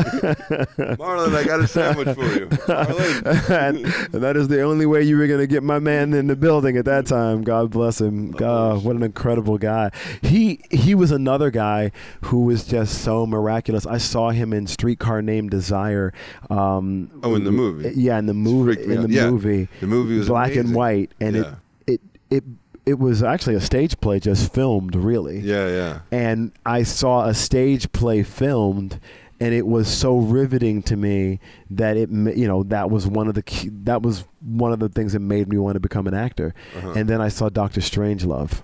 Marlon, 0.95 1.35
I 1.35 1.43
got 1.43 1.59
a 1.59 1.67
sandwich 1.67 2.15
for 2.15 2.25
you. 2.25 2.47
Marlon. 2.47 3.49
and, 3.49 3.77
and 4.13 4.23
that 4.23 4.37
is 4.37 4.47
the 4.47 4.61
only 4.61 4.85
way 4.85 5.03
you 5.03 5.17
were 5.17 5.27
going 5.27 5.39
to 5.39 5.47
get 5.47 5.63
my 5.63 5.79
man 5.79 6.13
in 6.13 6.27
the 6.27 6.35
building 6.35 6.77
at 6.77 6.85
that 6.85 7.05
time. 7.05 7.43
God 7.43 7.71
bless 7.71 8.01
him. 8.01 8.31
God, 8.31 8.83
what 8.83 8.95
an 8.95 9.03
incredible 9.03 9.57
guy. 9.57 9.91
He 10.21 10.61
he 10.71 10.95
was 10.95 11.11
another 11.11 11.51
guy 11.51 11.91
who 12.25 12.41
was 12.41 12.65
just 12.65 13.01
so 13.01 13.25
miraculous. 13.25 13.85
I 13.85 13.97
saw 13.97 14.29
him 14.31 14.53
in 14.53 14.67
Streetcar 14.67 15.21
Named 15.21 15.51
Desire. 15.51 16.00
Um, 16.49 17.09
Oh, 17.23 17.35
in 17.35 17.43
the 17.43 17.51
movie. 17.51 17.91
Yeah, 17.95 18.17
in 18.19 18.25
the 18.25 18.33
movie. 18.33 18.81
In 18.83 19.01
the 19.03 19.09
Yeah. 19.09 19.29
movie. 19.29 19.67
The 19.79 19.87
movie 19.87 20.17
was 20.19 20.27
black 20.27 20.55
and 20.55 20.73
white, 20.75 21.11
and 21.19 21.35
Yeah. 21.35 21.55
it 21.87 22.01
it 22.29 22.37
it 22.37 22.43
it 22.85 22.99
was 22.99 23.21
actually 23.21 23.55
a 23.55 23.61
stage 23.61 23.99
play 24.01 24.19
just 24.19 24.51
filmed, 24.53 24.95
really 24.95 25.39
Yeah, 25.39 25.67
yeah. 25.67 25.99
and 26.11 26.51
I 26.65 26.81
saw 26.83 27.25
a 27.27 27.33
stage 27.33 27.91
play 27.91 28.23
filmed 28.23 28.99
and 29.39 29.53
it 29.55 29.65
was 29.67 29.87
so 29.87 30.17
riveting 30.17 30.81
to 30.83 30.95
me 30.95 31.39
that 31.69 31.95
it 31.97 32.09
you 32.11 32.47
know 32.47 32.63
that 32.63 32.89
was 32.89 33.05
one 33.07 33.27
of 33.27 33.35
the 33.35 33.43
key, 33.43 33.69
that 33.85 34.01
was 34.01 34.23
one 34.43 34.71
of 34.73 34.79
the 34.79 34.89
things 34.89 35.13
that 35.13 35.19
made 35.19 35.47
me 35.47 35.57
want 35.57 35.75
to 35.75 35.79
become 35.79 36.07
an 36.07 36.13
actor 36.15 36.53
Uh-huh. 36.77 36.93
and 36.95 37.07
then 37.09 37.21
I 37.21 37.29
saw 37.29 37.49
Doctor 37.49 37.81
Strangelove 37.81 38.61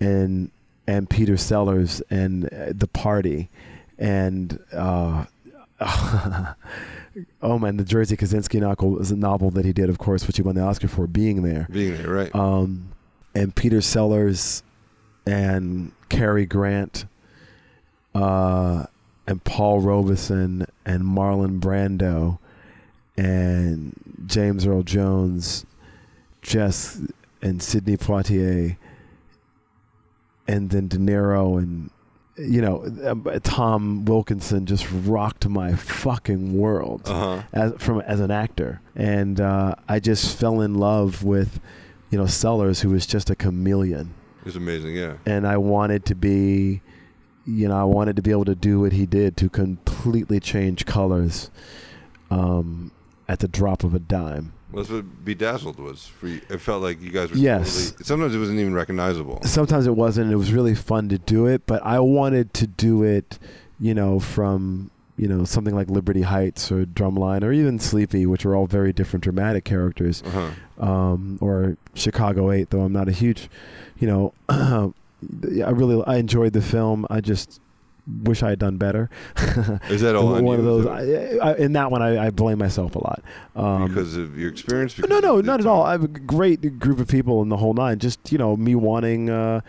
and 0.00 0.50
and 0.86 1.08
Peter 1.08 1.36
Sellers 1.36 2.02
and 2.10 2.46
uh, 2.46 2.72
the 2.74 2.88
party 2.88 3.48
and 3.98 4.58
uh 4.72 5.24
oh 7.42 7.58
man 7.58 7.76
the 7.76 7.84
Jerzy 7.84 8.16
Kosinski 8.16 8.60
novel 8.60 8.90
was 8.92 9.10
a 9.10 9.16
novel 9.16 9.50
that 9.50 9.64
he 9.64 9.72
did 9.72 9.90
of 9.90 9.98
course 9.98 10.26
which 10.26 10.36
he 10.36 10.42
won 10.42 10.54
the 10.54 10.62
Oscar 10.62 10.88
for 10.88 11.06
being 11.06 11.42
there 11.42 11.66
Being 11.70 11.96
there, 11.98 12.08
right? 12.10 12.34
um, 12.34 12.88
and 13.34 13.54
Peter 13.54 13.80
Sellers 13.80 14.62
and 15.26 15.92
Cary 16.08 16.46
Grant 16.46 17.04
uh, 18.14 18.84
and 19.26 19.42
Paul 19.44 19.80
Robeson 19.80 20.66
and 20.84 21.02
Marlon 21.04 21.60
Brando 21.60 22.38
and 23.16 23.94
James 24.26 24.66
Earl 24.66 24.82
Jones, 24.82 25.64
Jess 26.42 27.00
and 27.40 27.62
Sidney 27.62 27.96
Poitier, 27.96 28.76
and 30.48 30.70
then 30.70 30.88
De 30.88 30.96
Niro 30.98 31.56
and 31.58 31.90
you 32.36 32.60
know 32.62 32.84
um, 33.04 33.26
Tom 33.42 34.04
Wilkinson 34.06 34.64
just 34.66 34.86
rocked 34.90 35.46
my 35.48 35.74
fucking 35.74 36.56
world 36.58 37.02
Uh 37.06 37.36
huh. 37.36 37.42
as 37.52 37.72
from 37.78 38.00
as 38.02 38.20
an 38.20 38.30
actor, 38.30 38.80
and 38.96 39.40
uh, 39.40 39.74
I 39.88 40.00
just 40.00 40.36
fell 40.38 40.60
in 40.60 40.74
love 40.74 41.22
with, 41.24 41.60
you 42.10 42.18
know, 42.18 42.26
Sellers, 42.26 42.80
who 42.80 42.90
was 42.90 43.06
just 43.06 43.28
a 43.30 43.34
chameleon, 43.34 44.14
It 44.40 44.46
was 44.46 44.56
amazing. 44.56 44.96
Yeah. 44.96 45.14
and 45.26 45.46
I 45.46 45.56
wanted 45.58 46.04
to 46.06 46.14
be, 46.14 46.80
you 47.46 47.68
know, 47.68 47.76
I 47.78 47.84
wanted 47.84 48.16
to 48.16 48.22
be 48.22 48.30
able 48.30 48.46
to 48.46 48.54
do 48.54 48.80
what 48.80 48.92
he 48.92 49.04
did 49.06 49.36
to 49.38 49.48
completely 49.50 50.40
change 50.40 50.86
colors, 50.86 51.50
um, 52.30 52.92
at 53.28 53.38
the 53.40 53.48
drop 53.48 53.84
of 53.84 53.94
a 53.94 53.98
dime. 53.98 54.52
That's 54.74 54.88
what 54.90 55.24
Bedazzled 55.24 55.78
was. 55.78 56.06
For 56.06 56.28
you. 56.28 56.40
It 56.48 56.58
felt 56.60 56.82
like 56.82 57.00
you 57.00 57.10
guys 57.10 57.30
were. 57.30 57.36
Yes. 57.36 57.90
Totally, 57.90 58.04
sometimes 58.04 58.34
it 58.34 58.38
wasn't 58.38 58.58
even 58.60 58.74
recognizable. 58.74 59.40
Sometimes 59.44 59.86
it 59.86 59.96
wasn't. 59.96 60.32
It 60.32 60.36
was 60.36 60.52
really 60.52 60.74
fun 60.74 61.08
to 61.10 61.18
do 61.18 61.46
it, 61.46 61.66
but 61.66 61.82
I 61.84 62.00
wanted 62.00 62.54
to 62.54 62.66
do 62.66 63.02
it, 63.02 63.38
you 63.78 63.94
know, 63.94 64.18
from 64.18 64.90
you 65.16 65.28
know 65.28 65.44
something 65.44 65.74
like 65.74 65.88
Liberty 65.90 66.22
Heights 66.22 66.72
or 66.72 66.84
Drumline 66.84 67.42
or 67.44 67.52
even 67.52 67.78
Sleepy, 67.78 68.26
which 68.26 68.46
are 68.46 68.56
all 68.56 68.66
very 68.66 68.92
different 68.92 69.22
dramatic 69.24 69.64
characters. 69.64 70.22
Uh 70.24 70.50
huh. 70.78 70.84
um, 70.84 71.38
or 71.40 71.76
Chicago 71.94 72.50
Eight, 72.50 72.70
though 72.70 72.80
I'm 72.80 72.92
not 72.92 73.08
a 73.08 73.12
huge, 73.12 73.48
you 73.98 74.06
know, 74.06 74.32
I 74.48 75.70
really 75.70 76.02
I 76.06 76.16
enjoyed 76.16 76.52
the 76.52 76.62
film. 76.62 77.06
I 77.10 77.20
just 77.20 77.60
wish 78.06 78.42
I 78.42 78.50
had 78.50 78.58
done 78.58 78.76
better. 78.76 79.08
Is 79.88 80.00
that 80.00 80.14
all 80.16 80.34
on 80.34 80.44
one 80.44 80.58
of 80.58 80.64
those? 80.64 80.86
I, 80.86 81.36
I, 81.36 81.54
in 81.56 81.72
that 81.74 81.90
one, 81.90 82.02
I, 82.02 82.26
I 82.26 82.30
blame 82.30 82.58
myself 82.58 82.96
a 82.96 82.98
lot. 82.98 83.22
Um, 83.54 83.88
because 83.88 84.16
of 84.16 84.38
your 84.38 84.50
experience? 84.50 84.98
no, 84.98 85.20
no, 85.20 85.40
not 85.40 85.60
at 85.60 85.66
all. 85.66 85.82
I 85.84 85.92
have 85.92 86.04
a 86.04 86.08
great 86.08 86.78
group 86.78 86.98
of 86.98 87.08
people 87.08 87.42
in 87.42 87.48
the 87.48 87.56
whole 87.56 87.74
nine. 87.74 87.98
Just 87.98 88.32
you 88.32 88.38
know, 88.38 88.56
me 88.56 88.74
wanting. 88.74 89.30
Uh, 89.30 89.60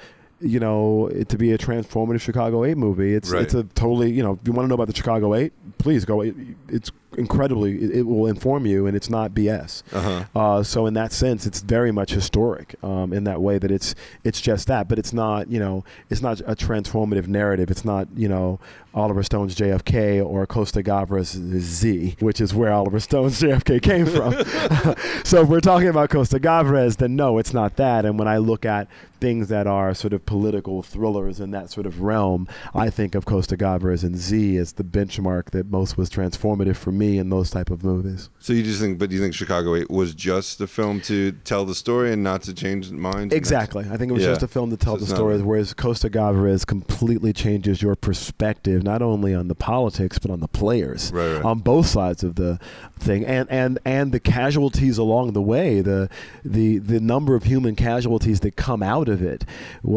you 0.41 0.59
know, 0.59 1.07
it 1.07 1.29
to 1.29 1.37
be 1.37 1.53
a 1.53 1.57
transformative 1.57 2.19
Chicago 2.19 2.65
Eight 2.65 2.75
movie. 2.77 3.13
It's 3.15 3.29
Right. 3.29 3.43
it's 3.43 3.53
a 3.53 3.63
totally 3.63 4.11
you 4.11 4.21
know. 4.21 4.33
If 4.33 4.39
you 4.45 4.51
want 4.51 4.65
to 4.65 4.67
know 4.67 4.75
about 4.75 4.87
the 4.87 4.95
Chicago 4.95 5.33
Eight, 5.35 5.53
please 5.77 6.03
go. 6.03 6.19
It, 6.21 6.35
it's 6.67 6.91
incredibly. 7.17 7.83
It, 7.83 7.97
it 7.97 8.03
will 8.03 8.27
inform 8.27 8.65
you, 8.65 8.87
and 8.87 8.95
it's 8.95 9.09
not 9.09 9.31
BS. 9.31 9.83
Uh 9.91 10.01
huh. 10.01 10.23
Uh, 10.35 10.63
so 10.63 10.85
in 10.85 10.93
that 10.95 11.11
sense, 11.11 11.45
it's 11.45 11.61
very 11.61 11.91
much 11.91 12.11
historic 12.11 12.75
um, 12.83 13.13
in 13.13 13.23
that 13.25 13.41
way 13.41 13.57
that 13.57 13.71
it's 13.71 13.95
it's 14.23 14.41
just 14.41 14.67
that, 14.67 14.87
but 14.87 14.99
it's 14.99 15.13
not 15.13 15.49
you 15.49 15.59
know 15.59 15.83
it's 16.09 16.21
not 16.21 16.39
a 16.41 16.55
transformative 16.55 17.27
narrative. 17.27 17.71
It's 17.71 17.85
not 17.85 18.07
you 18.15 18.27
know 18.27 18.59
Oliver 18.95 19.23
Stone's 19.23 19.55
JFK 19.55 20.23
or 20.23 20.45
Costa 20.45 20.83
Gavras' 20.83 21.35
Z, 21.59 22.15
which 22.19 22.39
is 22.39 22.53
where 22.53 22.71
Oliver 22.71 22.99
Stone's 22.99 23.39
JFK 23.41 23.81
came 23.81 24.05
from. 24.05 24.33
so 25.23 25.41
if 25.41 25.49
we're 25.49 25.61
talking 25.61 25.87
about 25.87 26.09
Costa 26.09 26.39
Gavras, 26.39 26.97
then 26.97 27.15
no, 27.15 27.39
it's 27.39 27.53
not 27.53 27.75
that. 27.77 28.05
And 28.05 28.19
when 28.19 28.27
I 28.27 28.37
look 28.37 28.65
at 28.65 28.87
things 29.19 29.47
that 29.47 29.65
are 29.65 29.93
sort 29.93 30.13
of 30.13 30.25
political 30.25 30.83
thrillers 30.83 31.39
in 31.39 31.51
that 31.51 31.71
sort 31.71 31.85
of 31.85 32.01
realm, 32.01 32.47
I 32.75 32.89
think 32.89 33.15
of 33.15 33.25
Costa 33.25 33.57
Gavras 33.57 34.03
and 34.03 34.17
Z 34.17 34.57
as 34.57 34.73
the 34.73 34.83
benchmark 34.83 35.51
that 35.51 35.71
most 35.71 35.97
was 35.97 36.09
transformative 36.09 36.75
for 36.75 36.91
me 36.91 37.02
in 37.17 37.29
those 37.29 37.49
type 37.49 37.69
of 37.69 37.83
movies. 37.83 38.29
So 38.39 38.53
you 38.53 38.63
just 38.63 38.79
think, 38.81 38.97
but 38.99 39.09
do 39.09 39.15
you 39.15 39.21
think 39.21 39.33
Chicago 39.33 39.75
Eight 39.75 39.89
was 39.89 40.13
just 40.13 40.59
a 40.61 40.67
film 40.67 40.99
to 41.01 41.31
tell 41.43 41.65
the 41.65 41.75
story 41.75 42.11
and 42.13 42.23
not 42.23 42.41
to 42.43 42.53
change 42.53 42.91
minds? 42.91 43.33
Exactly. 43.33 43.85
I 43.91 43.97
think 43.97 44.09
it 44.11 44.13
was 44.13 44.23
Yeah. 44.23 44.29
just 44.29 44.43
a 44.43 44.47
film 44.47 44.69
to 44.71 44.77
tell 44.77 44.93
So 44.93 44.97
the 44.97 45.03
it's 45.03 45.11
not- 45.11 45.17
story, 45.17 45.41
whereas 45.41 45.73
Costa 45.73 46.09
Gavras 46.09 46.65
completely 46.65 47.33
changes 47.33 47.81
your 47.81 47.95
perspective, 47.95 48.83
not 48.83 49.01
only 49.01 49.33
on 49.33 49.47
the 49.47 49.55
politics 49.55 50.17
but 50.19 50.31
on 50.31 50.39
the 50.39 50.47
players, 50.47 51.11
Right, 51.13 51.35
right. 51.35 51.43
on 51.45 51.59
both 51.59 51.87
sides 51.87 52.23
of 52.23 52.35
the 52.35 52.59
thing, 52.99 53.25
and 53.25 53.47
and 53.51 53.79
and 53.85 54.11
the 54.11 54.19
casualties 54.19 54.97
along 54.97 55.33
the 55.33 55.41
way, 55.41 55.81
the 55.81 56.09
the 56.43 56.77
the 56.79 56.99
number 56.99 57.35
of 57.35 57.43
human 57.43 57.75
casualties 57.75 58.39
that 58.41 58.55
come 58.55 58.81
out 58.83 59.09
of 59.09 59.21
it, 59.21 59.45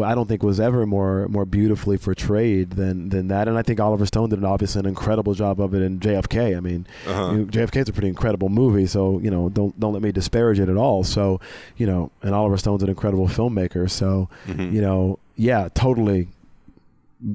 I 0.03 0.13
don't 0.15 0.27
think 0.27 0.43
was 0.43 0.59
ever 0.59 0.85
more 0.85 1.27
more 1.29 1.45
beautifully 1.45 1.97
portrayed 1.97 2.71
than 2.71 3.09
than 3.09 3.27
that. 3.29 3.47
And 3.47 3.57
I 3.57 3.61
think 3.61 3.79
Oliver 3.79 4.05
Stone 4.05 4.29
did 4.29 4.39
an 4.39 4.45
obviously 4.45 4.79
an 4.79 4.85
incredible 4.85 5.33
job 5.33 5.59
of 5.61 5.73
it 5.73 5.81
in 5.81 5.99
JFK. 5.99 6.55
I 6.55 6.59
mean, 6.59 6.85
Uh-huh. 7.05 7.31
you 7.33 7.37
know, 7.39 7.45
JFK 7.45 7.77
is 7.83 7.89
a 7.89 7.93
pretty 7.93 8.07
incredible 8.07 8.49
movie, 8.49 8.85
so 8.87 9.19
you 9.19 9.29
know, 9.29 9.49
don't 9.49 9.77
don't 9.79 9.93
let 9.93 10.01
me 10.01 10.11
disparage 10.11 10.59
it 10.59 10.69
at 10.69 10.77
all. 10.77 11.03
So, 11.03 11.39
you 11.77 11.85
know, 11.85 12.11
and 12.21 12.33
Oliver 12.33 12.57
Stone's 12.57 12.83
an 12.83 12.89
incredible 12.89 13.27
filmmaker. 13.27 13.89
So, 13.89 14.29
Mhm. 14.47 14.71
you 14.73 14.81
know, 14.81 15.19
yeah, 15.35 15.69
totally, 15.73 16.27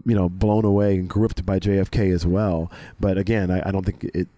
you 0.06 0.14
know, 0.14 0.28
blown 0.28 0.64
away 0.64 0.94
and 0.96 1.08
gripped 1.08 1.44
by 1.44 1.58
JFK 1.58 2.10
as 2.12 2.26
well. 2.26 2.70
But 3.00 3.18
again, 3.18 3.50
I, 3.50 3.68
I 3.68 3.70
don't 3.72 3.84
think 3.86 4.04
it. 4.14 4.28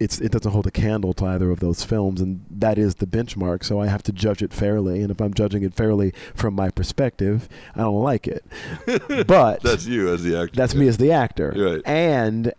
It's 0.00 0.20
it 0.20 0.32
doesn't 0.32 0.50
hold 0.50 0.66
a 0.66 0.72
candle 0.72 1.12
to 1.14 1.24
either 1.26 1.50
of 1.52 1.60
those 1.60 1.84
films, 1.84 2.20
and 2.20 2.44
that 2.50 2.78
is 2.78 2.96
the 2.96 3.06
benchmark. 3.06 3.62
So 3.62 3.80
I 3.80 3.86
have 3.86 4.02
to 4.04 4.12
judge 4.12 4.42
it 4.42 4.52
fairly, 4.52 5.02
and 5.02 5.10
if 5.12 5.20
I'm 5.20 5.32
judging 5.32 5.62
it 5.62 5.72
fairly 5.72 6.12
from 6.34 6.54
my 6.54 6.70
perspective, 6.70 7.48
I 7.76 7.82
don't 7.82 8.02
like 8.02 8.26
it. 8.26 8.44
But 9.28 9.62
That's 9.62 9.86
you 9.86 10.12
as 10.12 10.24
the 10.24 10.36
actor. 10.36 10.56
that's 10.56 10.74
me 10.74 10.88
as 10.88 10.96
the 10.96 11.12
actor. 11.12 11.54
Right. 11.56 11.82
And 11.86 12.52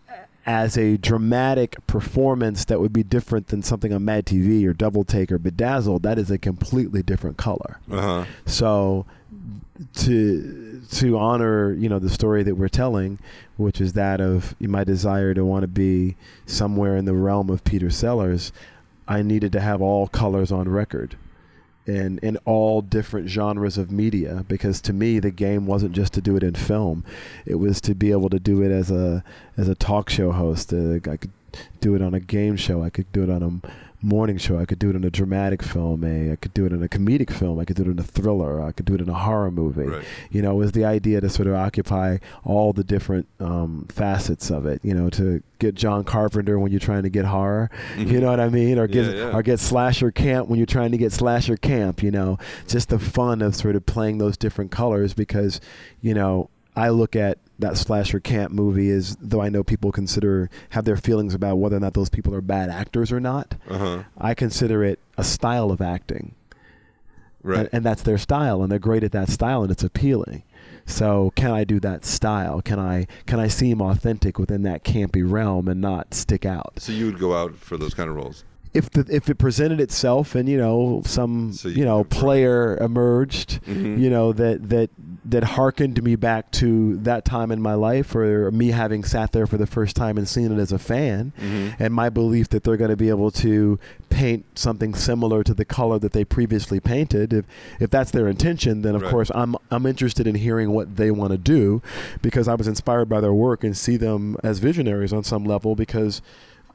as 0.46 0.78
a 0.78 0.98
dramatic 0.98 1.76
performance 1.88 2.66
that 2.66 2.80
would 2.80 2.94
be 2.94 3.04
different 3.04 3.48
than 3.48 3.64
something 3.64 3.92
on 3.92 4.06
Mad 4.06 4.26
TV 4.26 4.66
or 4.66 4.74
Double 4.74 5.04
Take 5.04 5.32
or 5.32 5.40
Bedazzled, 5.40 6.04
that 6.04 6.20
is 6.20 6.30
a 6.30 6.38
completely 6.38 7.02
different 7.02 7.38
color. 7.38 7.80
Uh 7.90 8.02
huh. 8.02 8.26
So 8.46 9.06
to 9.96 10.82
to 10.92 11.18
honor, 11.18 11.74
you 11.74 11.90
know, 11.90 12.00
the 12.00 12.10
story 12.10 12.44
that 12.44 12.56
we're 12.56 12.70
telling, 12.70 13.20
which 13.58 13.82
is 13.82 13.94
that 13.94 14.22
of 14.22 14.56
my 14.62 14.84
desire 14.84 15.34
to 15.34 15.44
want 15.44 15.64
to 15.64 15.68
be 15.68 16.16
somewhere 16.46 16.96
in 16.96 17.06
the 17.06 17.14
realm 17.14 17.50
of 17.50 17.64
Peter 17.64 17.90
Sellers, 17.90 18.52
I 19.08 19.22
needed 19.22 19.52
to 19.54 19.60
have 19.60 19.82
all 19.82 20.08
colors 20.08 20.52
on 20.52 20.70
record 20.70 21.18
and 21.88 22.20
in 22.20 22.38
all 22.46 22.82
different 22.82 23.30
genres 23.30 23.78
of 23.78 23.92
media 23.92 24.44
because 24.48 24.82
to 24.82 24.94
me 24.94 25.20
the 25.20 25.32
game 25.32 25.66
wasn't 25.66 25.92
just 25.92 26.14
to 26.14 26.22
do 26.22 26.36
it 26.36 26.44
in 26.44 26.56
film. 26.56 27.04
It 27.46 27.56
was 27.56 27.80
to 27.82 27.96
be 27.96 28.12
able 28.12 28.30
to 28.30 28.40
do 28.40 28.62
it 28.62 28.72
as 28.72 28.92
a 28.92 29.24
as 29.58 29.68
a 29.68 29.76
talk 29.76 30.10
show 30.10 30.32
host. 30.32 30.74
Uh, 30.74 30.96
I 30.96 31.18
could 31.18 31.32
do 31.80 31.96
it 31.96 32.02
on 32.02 32.14
a 32.14 32.20
game 32.20 32.58
show. 32.58 32.84
I 32.84 32.90
could 32.90 33.12
do 33.12 33.24
it 33.24 33.30
on 33.30 33.44
a 33.44 33.95
morning 34.06 34.38
show 34.38 34.58
I 34.60 34.66
could 34.66 34.80
do 34.80 34.90
it 34.92 34.96
in 34.96 35.04
a 35.04 35.10
dramatic 35.10 35.64
film 35.64 36.04
a, 36.04 36.32
I 36.32 36.36
could 36.36 36.54
do 36.54 36.66
it 36.66 36.72
in 36.72 36.84
a 36.84 36.88
comedic 36.88 37.32
film 37.32 37.60
I 37.60 37.66
could 37.66 37.76
do 37.76 37.82
it 37.84 37.88
in 37.88 38.00
a 38.00 38.04
thriller 38.04 38.62
I 38.62 38.72
could 38.72 38.86
do 38.86 38.94
it 38.94 39.02
in 39.02 39.10
a 39.10 39.14
horror 39.14 39.50
movie 39.52 39.84
Right. 39.84 40.06
you 40.30 40.42
know, 40.42 40.52
it 40.52 40.56
was 40.58 40.72
the 40.74 40.86
idea 40.86 41.22
to 41.22 41.30
sort 41.30 41.48
of 41.48 41.56
occupy 41.56 42.18
all 42.44 42.72
the 42.74 42.84
different 42.84 43.28
um, 43.40 43.88
facets 43.90 44.50
of 44.52 44.66
it. 44.66 44.80
You 44.84 44.94
know, 44.94 45.10
to 45.12 45.42
get 45.60 45.74
John 45.76 46.04
Carpenter 46.04 46.60
when 46.60 46.72
you're 46.72 46.80
trying 46.80 47.04
to 47.04 47.10
get 47.10 47.26
horror. 47.26 47.70
You 47.98 48.20
know 48.20 48.30
what 48.30 48.40
I 48.40 48.50
mean? 48.50 48.78
Or 48.78 48.88
get 48.88 49.06
Mm-hmm. 49.06 49.18
Yeah, 49.18 49.26
yeah. 49.30 49.36
or 49.36 49.42
get 49.44 49.60
slasher 49.60 50.12
camp 50.12 50.48
when 50.50 50.58
you're 50.60 50.66
trying 50.66 50.92
to 50.92 50.98
get 50.98 51.12
slasher 51.12 51.58
camp. 51.58 52.04
You 52.04 52.12
know, 52.12 52.38
just 52.68 52.90
the 52.90 53.00
fun 53.00 53.42
of 53.42 53.56
sort 53.56 53.76
of 53.76 53.86
playing 53.86 54.18
those 54.20 54.38
different 54.38 54.72
colors 54.72 55.14
because, 55.14 55.60
you 56.02 56.14
know. 56.14 56.50
I 56.76 56.90
look 56.90 57.16
at 57.16 57.38
that 57.60 57.78
slasher 57.78 58.20
camp 58.20 58.52
movie 58.52 58.90
as 58.90 59.16
though 59.22 59.42
I 59.42 59.50
know 59.50 59.64
people 59.64 59.92
consider 59.92 60.50
have 60.72 60.86
their 60.86 60.98
feelings 60.98 61.34
about 61.34 61.56
whether 61.56 61.78
or 61.78 61.80
not 61.80 61.94
those 61.94 62.10
people 62.10 62.36
are 62.36 62.42
bad 62.42 62.70
actors 62.70 63.12
or 63.12 63.20
not. 63.20 63.56
Uh-huh. 63.70 64.04
I 64.18 64.34
consider 64.34 64.84
it 64.84 65.00
a 65.18 65.24
style 65.24 65.72
of 65.72 65.82
acting. 65.82 66.36
Right. 67.42 67.60
And, 67.60 67.70
and 67.72 67.86
that's 67.86 68.02
their 68.02 68.18
style 68.18 68.62
and 68.62 68.72
they're 68.72 68.80
great 68.80 69.04
at 69.04 69.12
that 69.14 69.30
style 69.30 69.62
and 69.62 69.72
it's 69.72 69.84
appealing. 69.84 70.44
So 70.86 71.32
can 71.36 71.52
I 71.52 71.64
do 71.64 71.80
that 71.80 72.06
style? 72.06 72.62
Can 72.62 72.80
I 72.80 73.08
can 73.26 73.40
I 73.40 73.48
seem 73.48 73.82
authentic 73.82 74.38
within 74.38 74.64
that 74.64 74.84
campy 74.84 75.24
realm 75.30 75.68
and 75.68 75.80
not 75.80 76.14
stick 76.14 76.46
out? 76.46 76.74
so 76.78 76.92
you 76.92 77.06
would 77.06 77.20
go 77.20 77.36
out 77.36 77.56
for 77.56 77.78
those 77.78 77.94
kind 77.94 78.10
of 78.10 78.16
roles. 78.16 78.44
If 78.76 78.90
the, 78.92 79.06
if 79.10 79.30
it 79.30 79.36
presented 79.38 79.80
itself 79.80 80.36
and 80.36 80.48
you 80.50 80.58
know 80.58 81.02
some 81.06 81.54
So 81.54 81.70
you, 81.70 81.76
you 81.80 81.86
know 81.86 82.04
player 82.04 82.78
emerged, 82.78 83.60
Mhm. 83.66 84.00
you 84.00 84.10
know 84.10 84.34
that 84.34 84.70
that 84.70 84.90
that 85.28 85.44
hearkened 85.44 86.04
me 86.04 86.16
back 86.16 86.52
to 86.52 86.98
that 86.98 87.26
time 87.26 87.52
in 87.52 87.60
my 87.60 87.74
life 87.74 88.16
or 88.16 88.52
me 88.52 88.68
having 88.68 89.04
sat 89.04 89.32
there 89.32 89.48
for 89.48 89.58
the 89.58 89.66
first 89.66 89.96
time 89.96 90.18
and 90.20 90.28
seen 90.28 90.52
it 90.52 90.60
as 90.60 90.72
a 90.72 90.78
fan 90.78 91.34
Mhm. 91.42 91.74
and 91.80 91.94
my 91.96 92.10
belief 92.10 92.50
that 92.50 92.64
they're 92.64 92.78
going 92.78 92.92
to 92.92 92.96
be 92.98 93.10
able 93.10 93.32
to 93.32 93.80
paint 94.10 94.46
something 94.54 94.94
similar 94.94 95.44
to 95.44 95.54
the 95.56 95.66
color 95.66 95.98
that 96.00 96.14
they 96.14 96.24
previously 96.24 96.80
painted 96.80 97.34
if 97.34 97.46
if 97.80 97.90
that's 97.90 98.12
their 98.12 98.28
intention 98.28 98.82
then 98.84 98.94
of 98.96 99.02
Right. 99.02 99.12
course 99.12 99.32
I'm 99.34 99.56
I'm 99.72 99.86
interested 99.88 100.28
in 100.28 100.36
hearing 100.36 100.72
what 100.72 100.96
they 100.98 101.10
want 101.12 101.32
to 101.32 101.38
do 101.40 101.82
because 102.22 102.48
I 102.48 102.54
was 102.56 102.68
inspired 102.68 103.10
by 103.10 103.20
their 103.20 103.34
work 103.34 103.64
and 103.64 103.76
see 103.76 103.98
them 103.98 104.38
as 104.44 104.60
visionaries 104.60 105.12
on 105.12 105.24
some 105.24 105.44
level 105.44 105.76
because 105.76 106.22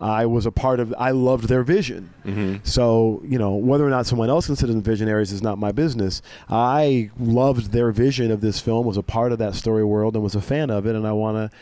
I 0.01 0.25
was 0.27 0.47
a 0.47 0.51
part 0.51 0.81
of 0.81 0.95
I 0.99 1.11
loved 1.11 1.49
their 1.49 1.63
vision 1.63 2.09
Mhm. 2.25 2.61
so, 2.67 3.23
you 3.27 3.39
know, 3.39 3.55
whether 3.55 3.87
or 3.87 3.91
not 3.91 4.07
someone 4.07 4.31
else 4.31 4.47
considers 4.47 4.75
them 4.75 4.83
visionaries 4.83 5.31
is 5.31 5.43
not 5.43 5.59
my 5.59 5.73
business. 5.73 6.23
I 6.49 7.11
loved 7.19 7.73
their 7.73 7.91
vision 7.93 8.31
of 8.31 8.41
this 8.41 8.61
film, 8.61 8.87
was 8.87 8.97
a 8.97 9.03
part 9.03 9.31
of 9.33 9.39
that 9.41 9.55
story 9.55 9.85
world, 9.85 10.15
and 10.15 10.23
was 10.25 10.35
a 10.35 10.41
fan 10.41 10.71
of 10.71 10.87
it. 10.87 10.95
And 10.97 11.07
I 11.07 11.13
want 11.13 11.53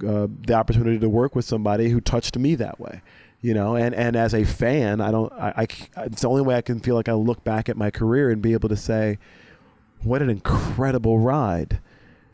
to, 0.00 0.08
uh, 0.08 0.26
the 0.46 0.52
opportunity 0.54 0.98
to 0.98 1.08
work 1.08 1.34
with 1.34 1.44
somebody 1.46 1.88
who 1.88 2.00
touched 2.00 2.36
me 2.38 2.54
that 2.56 2.78
way. 2.78 3.00
You 3.40 3.54
know, 3.54 3.76
and, 3.76 3.94
and 3.94 4.16
as 4.16 4.34
a 4.34 4.44
fan, 4.44 5.00
I 5.00 5.10
don't, 5.12 5.32
I, 5.34 5.52
I, 5.96 6.02
it's 6.06 6.22
the 6.22 6.28
only 6.28 6.42
way 6.42 6.56
I 6.56 6.60
can 6.60 6.80
feel 6.80 6.96
like 6.96 7.08
I 7.08 7.12
look 7.12 7.44
back 7.44 7.68
at 7.68 7.76
my 7.76 7.88
career 7.90 8.30
and 8.30 8.42
be 8.42 8.52
able 8.52 8.68
to 8.68 8.76
say, 8.76 9.16
what 10.02 10.20
an 10.22 10.28
incredible 10.28 11.18
ride. 11.20 11.78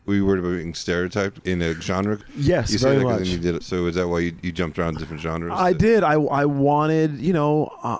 We 0.05 0.21
were 0.21 0.39
being 0.41 0.73
stereotyped 0.75 1.45
in 1.47 1.61
a 1.61 1.73
genre. 1.81 2.19
Yes, 2.37 2.71
you 2.71 2.79
very 2.79 3.03
much. 3.03 3.27
you 3.27 3.39
did 3.39 3.55
it. 3.55 3.63
So 3.63 3.87
is 3.87 3.95
that 3.95 4.07
why 4.07 4.19
you, 4.19 4.37
you 4.41 4.51
jumped 4.51 4.77
around 4.77 4.97
different 4.97 5.21
genres? 5.21 5.51
I 5.53 5.73
did. 5.73 6.03
I 6.03 6.13
I 6.13 6.45
wanted, 6.45 7.19
you 7.19 7.33
know, 7.33 7.71
uh, 7.81 7.99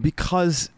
because 0.00 0.70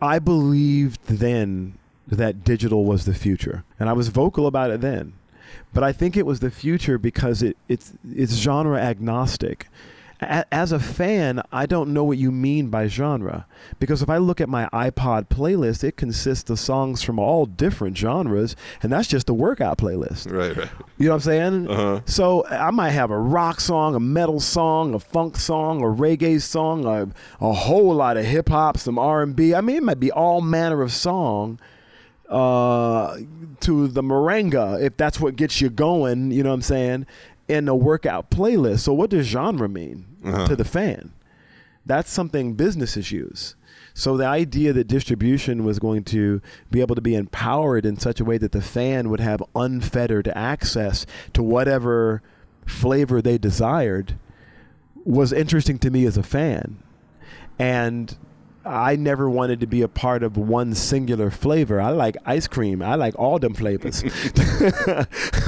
I 0.00 0.18
believed 0.18 1.00
then 1.06 1.78
that 2.06 2.44
digital 2.44 2.84
was 2.84 3.04
the 3.06 3.14
future, 3.14 3.64
and 3.80 3.88
I 3.88 3.92
was 3.94 4.08
vocal 4.08 4.46
about 4.46 4.70
it 4.70 4.80
then. 4.80 5.14
But 5.72 5.82
I 5.82 5.92
think 5.92 6.16
it 6.16 6.26
was 6.26 6.40
the 6.40 6.50
future 6.50 6.98
because 6.98 7.42
it 7.42 7.56
it's 7.68 7.92
it's 8.14 8.34
genre 8.34 8.78
agnostic. 8.78 9.68
A- 10.22 10.54
As 10.54 10.72
a 10.72 10.78
fan, 10.78 11.42
I 11.52 11.66
don't 11.66 11.92
know 11.92 12.04
what 12.04 12.18
you 12.18 12.30
mean 12.32 12.68
by 12.68 12.86
genre 12.86 13.46
because 13.78 14.02
if 14.02 14.08
I 14.08 14.18
look 14.18 14.40
at 14.40 14.48
my 14.48 14.68
iPod 14.72 15.28
playlist, 15.28 15.82
it 15.84 15.96
consists 15.96 16.48
of 16.50 16.58
songs 16.58 17.02
from 17.02 17.18
all 17.18 17.46
different 17.46 17.96
genres, 17.96 18.56
and 18.82 18.92
that's 18.92 19.08
just 19.08 19.28
a 19.28 19.34
workout 19.34 19.78
playlist. 19.78 20.30
Right, 20.32 20.56
right. 20.56 20.68
You 20.98 21.06
know 21.06 21.12
what 21.12 21.16
I'm 21.16 21.20
saying? 21.20 21.68
Uh-huh. 21.68 22.00
So 22.06 22.46
I 22.46 22.70
might 22.70 22.90
have 22.90 23.10
a 23.10 23.18
rock 23.18 23.60
song, 23.60 23.94
a 23.94 24.00
metal 24.00 24.40
song, 24.40 24.94
a 24.94 24.98
funk 25.00 25.36
song, 25.36 25.80
a 25.82 25.86
reggae 25.86 26.40
song, 26.40 26.84
a, 26.86 27.08
a 27.44 27.52
whole 27.52 27.94
lot 27.94 28.16
of 28.16 28.24
hip 28.24 28.48
hop, 28.48 28.78
some 28.78 28.98
R&B. 28.98 29.54
I 29.54 29.60
mean, 29.60 29.76
it 29.76 29.82
might 29.82 30.00
be 30.00 30.10
all 30.12 30.40
manner 30.40 30.82
of 30.82 30.92
song 30.92 31.58
uh, 32.28 33.16
to 33.60 33.88
the 33.88 34.02
merengue 34.02 34.80
if 34.82 34.96
that's 34.96 35.20
what 35.20 35.36
gets 35.36 35.60
you 35.60 35.68
going. 35.70 36.30
You 36.30 36.42
know 36.42 36.48
what 36.50 36.54
I'm 36.56 36.62
saying? 36.62 37.06
In 37.48 37.68
a 37.68 37.74
workout 37.74 38.30
playlist. 38.30 38.80
So 38.80 38.92
what 38.92 39.10
does 39.10 39.26
genre 39.26 39.68
mean 39.68 40.06
Uh-huh. 40.24 40.46
to 40.48 40.56
the 40.56 40.64
fan? 40.64 41.12
That's 41.84 42.10
something 42.10 42.54
businesses 42.54 43.10
use. 43.10 43.56
So 43.94 44.16
the 44.16 44.24
idea 44.26 44.72
that 44.72 44.86
distribution 44.86 45.64
was 45.64 45.78
going 45.78 46.04
to 46.04 46.40
be 46.70 46.80
able 46.80 46.94
to 46.94 47.00
be 47.02 47.14
empowered 47.14 47.84
in 47.84 47.98
such 47.98 48.20
a 48.20 48.24
way 48.24 48.38
that 48.38 48.52
the 48.52 48.62
fan 48.62 49.10
would 49.10 49.20
have 49.20 49.42
unfettered 49.54 50.28
access 50.28 51.04
to 51.34 51.42
whatever 51.42 52.22
flavor 52.64 53.20
they 53.20 53.36
desired 53.36 54.16
was 55.04 55.32
interesting 55.32 55.78
to 55.80 55.90
me 55.90 56.06
as 56.06 56.16
a 56.16 56.22
fan. 56.22 56.82
And 57.58 58.16
I 58.64 58.96
never 58.96 59.28
wanted 59.28 59.60
to 59.60 59.66
be 59.66 59.82
a 59.82 59.88
part 59.88 60.22
of 60.22 60.36
one 60.36 60.74
singular 60.74 61.30
flavor. 61.30 61.80
I 61.80 61.90
like 61.90 62.16
ice 62.24 62.46
cream. 62.46 62.80
I 62.82 62.94
like 62.94 63.18
all 63.18 63.38
them 63.38 63.54
flavors. 63.54 64.02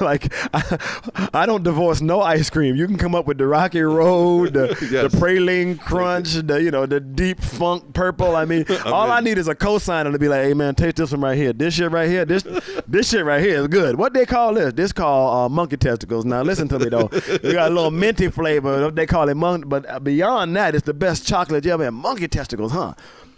like 0.00 0.32
I, 0.54 1.28
I 1.34 1.46
don't 1.46 1.62
divorce 1.62 2.00
no 2.00 2.20
ice 2.20 2.50
cream. 2.50 2.76
You 2.76 2.86
can 2.86 2.96
come 2.98 3.14
up 3.14 3.26
with 3.26 3.38
the 3.38 3.46
Rocky 3.46 3.80
Road, 3.82 4.52
the, 4.54 4.66
Yes. 4.90 5.10
the 5.12 5.18
praline 5.18 5.78
crunch, 5.80 6.34
the 6.34 6.62
you 6.62 6.70
know 6.70 6.86
the 6.86 7.00
deep 7.00 7.40
funk 7.40 7.92
purple. 7.92 8.36
I 8.36 8.44
mean, 8.44 8.64
all 8.86 9.10
I 9.10 9.20
need 9.20 9.38
is 9.38 9.48
a 9.48 9.54
cosigner 9.54 10.12
to 10.12 10.18
be 10.18 10.28
like, 10.28 10.44
"Hey 10.44 10.54
man, 10.54 10.74
taste 10.74 10.96
this 10.96 11.10
one 11.12 11.20
right 11.22 11.36
here. 11.36 11.52
This 11.52 11.74
shit 11.74 11.90
right 11.90 12.08
here. 12.08 12.24
This 12.24 12.44
this 12.86 13.08
shit 13.10 13.24
right 13.24 13.42
here 13.42 13.60
is 13.60 13.68
good. 13.68 13.96
What 13.96 14.12
they 14.14 14.26
call 14.26 14.54
this? 14.54 14.72
This 14.72 14.92
called 14.92 15.34
uh, 15.34 15.48
monkey 15.54 15.76
testicles. 15.76 16.24
Now 16.24 16.42
listen 16.42 16.68
to 16.68 16.78
me 16.78 16.88
though. 16.88 17.10
You 17.42 17.52
got 17.52 17.70
a 17.70 17.74
little 17.74 17.90
minty 17.90 18.28
flavor. 18.28 18.90
They 18.90 19.06
call 19.06 19.28
it 19.28 19.34
monkey, 19.34 19.66
but 19.66 20.04
beyond 20.04 20.54
that, 20.56 20.74
it's 20.74 20.86
the 20.86 20.94
best 20.94 21.26
chocolate 21.26 21.64
you 21.64 21.72
ever 21.72 21.84
had. 21.84 21.90
Monkey 21.94 22.28
testicles, 22.36 22.70
huh? 22.72 22.92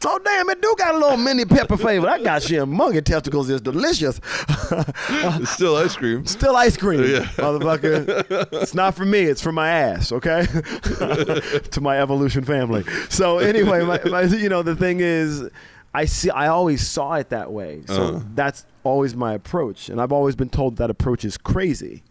Oh 0.04 0.18
damn! 0.24 0.48
It 0.50 0.60
do 0.62 0.74
got 0.78 0.94
a 0.94 0.98
little 0.98 1.16
mini 1.16 1.44
pepper 1.44 1.76
flavor. 1.76 2.06
That 2.06 2.22
got 2.24 2.42
shit. 2.42 2.66
Monkey 2.66 3.00
testicles 3.02 3.48
is 3.50 3.60
delicious. 3.60 4.20
It's 5.40 5.50
still 5.50 5.76
ice 5.76 5.96
cream. 5.96 6.26
Still 6.26 6.56
ice 6.56 6.76
cream, 6.76 7.02
Yeah. 7.02 7.24
motherfucker. 7.36 8.26
It's 8.62 8.74
not 8.74 8.94
for 8.94 9.04
me. 9.04 9.20
It's 9.20 9.40
for 9.42 9.52
my 9.52 9.68
ass. 9.70 10.12
Okay, 10.12 10.46
to 11.70 11.80
my 11.80 11.98
evolution 12.00 12.44
family. 12.44 12.84
So 13.08 13.38
anyway, 13.38 13.84
my, 13.84 14.02
my, 14.04 14.22
you 14.22 14.48
know 14.48 14.62
the 14.62 14.76
thing 14.76 15.00
is, 15.00 15.48
I 15.94 16.04
see. 16.04 16.30
I 16.30 16.48
always 16.48 16.86
saw 16.86 17.14
it 17.14 17.30
that 17.30 17.52
way. 17.52 17.82
So 17.86 18.16
Uh. 18.16 18.22
that's 18.34 18.66
always 18.84 19.14
my 19.16 19.32
approach, 19.34 19.88
and 19.88 20.00
I've 20.00 20.12
always 20.12 20.36
been 20.36 20.50
told 20.50 20.76
that 20.76 20.90
approach 20.90 21.24
is 21.24 21.36
crazy. 21.36 22.02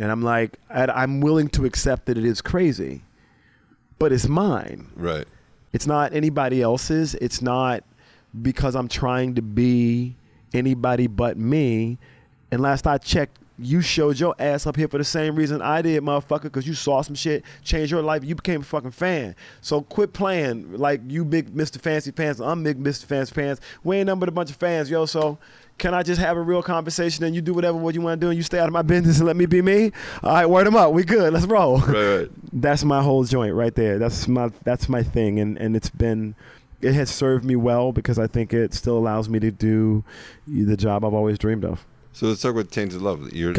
And 0.00 0.10
I'm 0.10 0.22
like, 0.22 0.58
I- 0.70 0.86
I'm 1.02 1.20
willing 1.20 1.48
to 1.50 1.64
accept 1.64 2.06
that 2.06 2.16
it 2.18 2.24
is 2.24 2.40
crazy, 2.42 3.02
but 3.98 4.10
it's 4.12 4.26
mine. 4.26 4.88
Right. 4.96 5.26
It's 5.74 5.86
not 5.88 6.14
anybody 6.14 6.62
else's. 6.62 7.16
It's 7.16 7.42
not 7.42 7.82
because 8.40 8.76
I'm 8.76 8.88
trying 8.88 9.34
to 9.34 9.42
be 9.42 10.16
anybody 10.54 11.08
but 11.08 11.36
me. 11.36 11.98
And 12.52 12.62
last 12.62 12.86
I 12.86 12.96
checked, 12.98 13.40
you 13.58 13.80
showed 13.80 14.18
your 14.18 14.36
ass 14.38 14.66
up 14.66 14.76
here 14.76 14.88
for 14.88 14.98
the 14.98 15.04
same 15.04 15.34
reason 15.34 15.60
I 15.60 15.82
did, 15.82 16.02
motherfucker, 16.02 16.44
because 16.44 16.66
you 16.66 16.74
saw 16.74 17.02
some 17.02 17.14
shit, 17.16 17.44
changed 17.62 17.90
your 17.90 18.02
life, 18.02 18.24
you 18.24 18.36
became 18.36 18.60
a 18.60 18.64
fucking 18.64 18.92
fan. 18.92 19.34
So 19.60 19.80
quit 19.82 20.12
playing 20.12 20.76
like 20.76 21.00
you 21.08 21.24
big 21.24 21.54
Mr. 21.54 21.80
Fancy 21.80 22.12
Pants, 22.12 22.40
I'm 22.40 22.62
big 22.62 22.82
Mr. 22.82 23.04
Fancy 23.04 23.34
Pants. 23.34 23.60
We 23.82 23.96
ain't 23.96 24.06
nothing 24.06 24.20
but 24.20 24.28
a 24.28 24.32
bunch 24.32 24.50
of 24.50 24.56
fans, 24.56 24.90
yo. 24.90 25.06
So 25.06 25.38
can 25.78 25.94
I 25.94 26.02
just 26.02 26.20
have 26.20 26.36
a 26.36 26.40
real 26.40 26.62
conversation 26.62 27.24
and 27.24 27.34
you 27.34 27.42
do 27.42 27.52
whatever 27.52 27.76
what 27.76 27.94
you 27.94 28.00
want 28.00 28.20
to 28.20 28.24
do 28.24 28.30
and 28.30 28.36
you 28.36 28.42
stay 28.42 28.58
out 28.58 28.68
of 28.68 28.72
my 28.72 28.82
business 28.82 29.18
and 29.18 29.26
let 29.26 29.36
me 29.36 29.46
be 29.46 29.62
me? 29.62 29.92
All 30.22 30.32
right, 30.32 30.46
word 30.46 30.66
them 30.66 30.76
up. 30.76 30.92
We 30.92 31.04
good. 31.04 31.32
Let's 31.32 31.46
roll 31.46 31.78
Right, 31.80 32.16
right. 32.18 32.30
that's 32.52 32.84
my 32.84 33.02
whole 33.02 33.24
joint 33.24 33.54
right 33.54 33.74
there. 33.74 33.98
That's 33.98 34.28
my 34.28 34.50
that's 34.64 34.88
my 34.88 35.02
thing, 35.02 35.38
and 35.40 35.58
and 35.58 35.76
it's 35.76 35.90
been 35.90 36.34
it 36.80 36.92
has 36.94 37.10
served 37.10 37.44
me 37.44 37.56
well 37.56 37.92
because 37.92 38.18
I 38.18 38.26
think 38.26 38.52
it 38.52 38.74
still 38.74 38.98
allows 38.98 39.28
me 39.28 39.40
to 39.40 39.50
do 39.50 40.04
the 40.46 40.76
job 40.76 41.04
I've 41.04 41.14
always 41.14 41.38
dreamed 41.38 41.64
of. 41.64 41.84
So 42.14 42.28
let's 42.28 42.40
talk 42.40 42.52
about 42.52 42.70
Tainted 42.70 43.02
Love. 43.02 43.32
You're, 43.32 43.52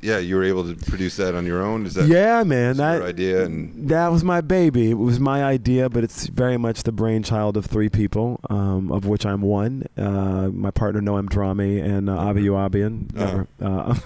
yeah, 0.00 0.16
you 0.16 0.36
were 0.36 0.44
able 0.44 0.64
to 0.64 0.74
produce 0.86 1.16
that 1.16 1.34
on 1.34 1.44
your 1.44 1.62
own. 1.62 1.84
Is 1.84 1.92
that 1.94 2.06
yeah, 2.08 2.42
man, 2.42 2.78
that 2.78 2.94
your 2.94 3.06
idea? 3.06 3.44
And 3.44 3.90
that 3.90 4.08
was 4.08 4.24
my 4.24 4.40
baby. 4.40 4.92
It 4.92 4.94
was 4.94 5.20
my 5.20 5.44
idea, 5.44 5.90
but 5.90 6.04
it's 6.04 6.26
very 6.28 6.56
much 6.56 6.84
the 6.84 6.92
brainchild 6.92 7.58
of 7.58 7.66
three 7.66 7.90
people, 7.90 8.40
um, 8.48 8.90
of 8.90 9.04
which 9.04 9.26
I'm 9.26 9.42
one. 9.42 9.86
Uh, 9.94 10.48
my 10.48 10.70
partner 10.70 11.02
Noam 11.02 11.28
Dromi 11.28 11.84
and 11.84 12.08
uh, 12.08 12.16
Avi 12.16 12.44
Youabian. 12.44 13.12
Never. 13.12 13.46
Uh, 13.60 13.92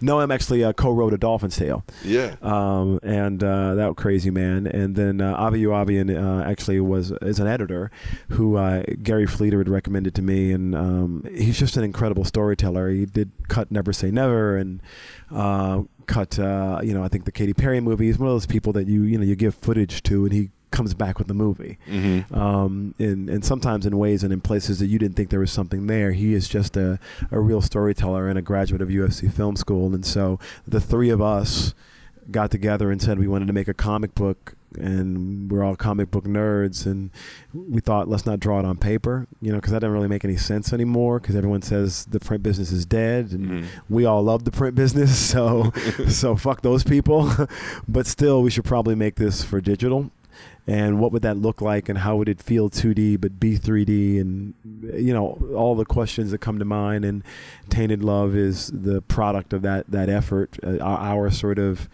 Noam 0.00 0.34
actually 0.34 0.64
uh, 0.64 0.72
co-wrote 0.72 1.14
A 1.14 1.18
Dolphin's 1.18 1.56
Tale. 1.56 1.84
yeah, 2.02 2.34
um, 2.42 2.98
and 3.04 3.44
uh, 3.44 3.76
that 3.76 3.94
crazy 3.96 4.30
man. 4.30 4.66
And 4.66 4.96
then 4.96 5.20
uh, 5.20 5.34
Avi 5.34 5.62
Youabian 5.62 6.10
uh, 6.10 6.42
actually 6.44 6.80
was 6.80 7.12
is 7.22 7.38
an 7.38 7.46
editor 7.46 7.92
who 8.30 8.56
uh, 8.56 8.82
Gary 9.00 9.26
Fleeter 9.26 9.58
had 9.58 9.68
recommended 9.68 10.16
to 10.16 10.22
me, 10.22 10.50
and 10.50 10.74
um, 10.74 11.24
he's 11.32 11.56
just 11.56 11.76
an 11.76 11.84
incredible 11.84 12.24
storyteller. 12.24 12.88
He 12.88 13.04
did 13.12 13.30
cut 13.48 13.70
Never 13.70 13.92
Say 13.92 14.10
Never 14.10 14.56
and 14.56 14.80
uh, 15.30 15.82
cut 16.06 16.38
uh, 16.38 16.80
you 16.82 16.94
know 16.94 17.02
I 17.02 17.08
think 17.08 17.24
the 17.24 17.32
Katy 17.32 17.54
Perry 17.54 17.80
movie. 17.80 18.06
He's 18.06 18.18
one 18.18 18.28
of 18.28 18.34
those 18.34 18.46
people 18.46 18.72
that 18.74 18.86
you 18.86 19.02
you 19.02 19.18
know 19.18 19.24
you 19.24 19.36
give 19.36 19.54
footage 19.54 20.02
to, 20.04 20.24
and 20.24 20.32
he 20.32 20.50
comes 20.72 20.94
back 20.94 21.18
with 21.18 21.28
the 21.28 21.34
movie 21.34 21.78
mm-hmm. 21.86 22.34
um, 22.34 22.94
and, 22.98 23.28
and 23.28 23.44
sometimes 23.44 23.84
in 23.84 23.98
ways 23.98 24.24
and 24.24 24.32
in 24.32 24.40
places 24.40 24.78
that 24.78 24.86
you 24.86 24.98
didn't 24.98 25.14
think 25.14 25.28
there 25.28 25.38
was 25.38 25.52
something 25.52 25.86
there. 25.86 26.12
He 26.12 26.34
is 26.34 26.48
just 26.48 26.76
a, 26.76 26.98
a 27.30 27.38
real 27.38 27.60
storyteller 27.60 28.26
and 28.26 28.38
a 28.38 28.42
graduate 28.42 28.80
of 28.80 28.88
USC 28.88 29.30
Film 29.30 29.54
School. 29.54 29.94
And 29.94 30.04
so 30.04 30.40
the 30.66 30.80
three 30.80 31.10
of 31.10 31.20
us 31.20 31.74
got 32.30 32.50
together 32.50 32.90
and 32.90 33.02
said 33.02 33.18
we 33.18 33.28
wanted 33.28 33.46
to 33.46 33.52
make 33.52 33.68
a 33.68 33.74
comic 33.74 34.14
book 34.14 34.54
and 34.78 35.50
we're 35.50 35.62
all 35.62 35.76
comic 35.76 36.10
book 36.10 36.24
nerds, 36.24 36.86
and 36.86 37.10
we 37.52 37.80
thought 37.80 38.08
let's 38.08 38.26
not 38.26 38.40
draw 38.40 38.58
it 38.58 38.64
on 38.64 38.76
paper, 38.76 39.26
you 39.40 39.50
know, 39.52 39.58
because 39.58 39.72
that 39.72 39.80
doesn't 39.80 39.92
really 39.92 40.08
make 40.08 40.24
any 40.24 40.36
sense 40.36 40.72
anymore. 40.72 41.20
Because 41.20 41.36
everyone 41.36 41.62
says 41.62 42.04
the 42.06 42.20
print 42.20 42.42
business 42.42 42.72
is 42.72 42.84
dead, 42.86 43.32
and 43.32 43.50
Mhm. 43.50 43.64
we 43.88 44.04
all 44.04 44.22
love 44.22 44.44
the 44.44 44.50
print 44.50 44.74
business, 44.74 45.16
so 45.32 45.72
so 46.08 46.36
fuck 46.36 46.62
those 46.62 46.84
people. 46.84 47.30
but 47.88 48.06
still, 48.06 48.42
we 48.42 48.50
should 48.50 48.64
probably 48.64 48.94
make 48.94 49.16
this 49.16 49.42
for 49.44 49.60
digital. 49.60 50.10
And 50.66 51.00
what 51.00 51.10
would 51.10 51.22
that 51.22 51.36
look 51.36 51.60
like, 51.60 51.88
and 51.88 51.98
how 51.98 52.16
would 52.16 52.28
it 52.28 52.40
feel 52.40 52.70
2D 52.70 53.16
but 53.20 53.40
be 53.40 53.58
3D, 53.58 54.20
and 54.20 54.54
you 54.94 55.12
know 55.12 55.36
all 55.56 55.74
the 55.74 55.84
questions 55.84 56.30
that 56.30 56.38
come 56.38 56.60
to 56.60 56.64
mind. 56.64 57.04
And 57.04 57.24
Tainted 57.68 58.02
Love 58.04 58.36
is 58.36 58.70
the 58.72 59.02
product 59.02 59.52
of 59.52 59.62
that 59.62 59.90
that 59.90 60.08
effort, 60.08 60.58
uh, 60.64 60.78
our, 60.78 60.98
our 60.98 61.30
sort 61.32 61.58
of 61.58 61.88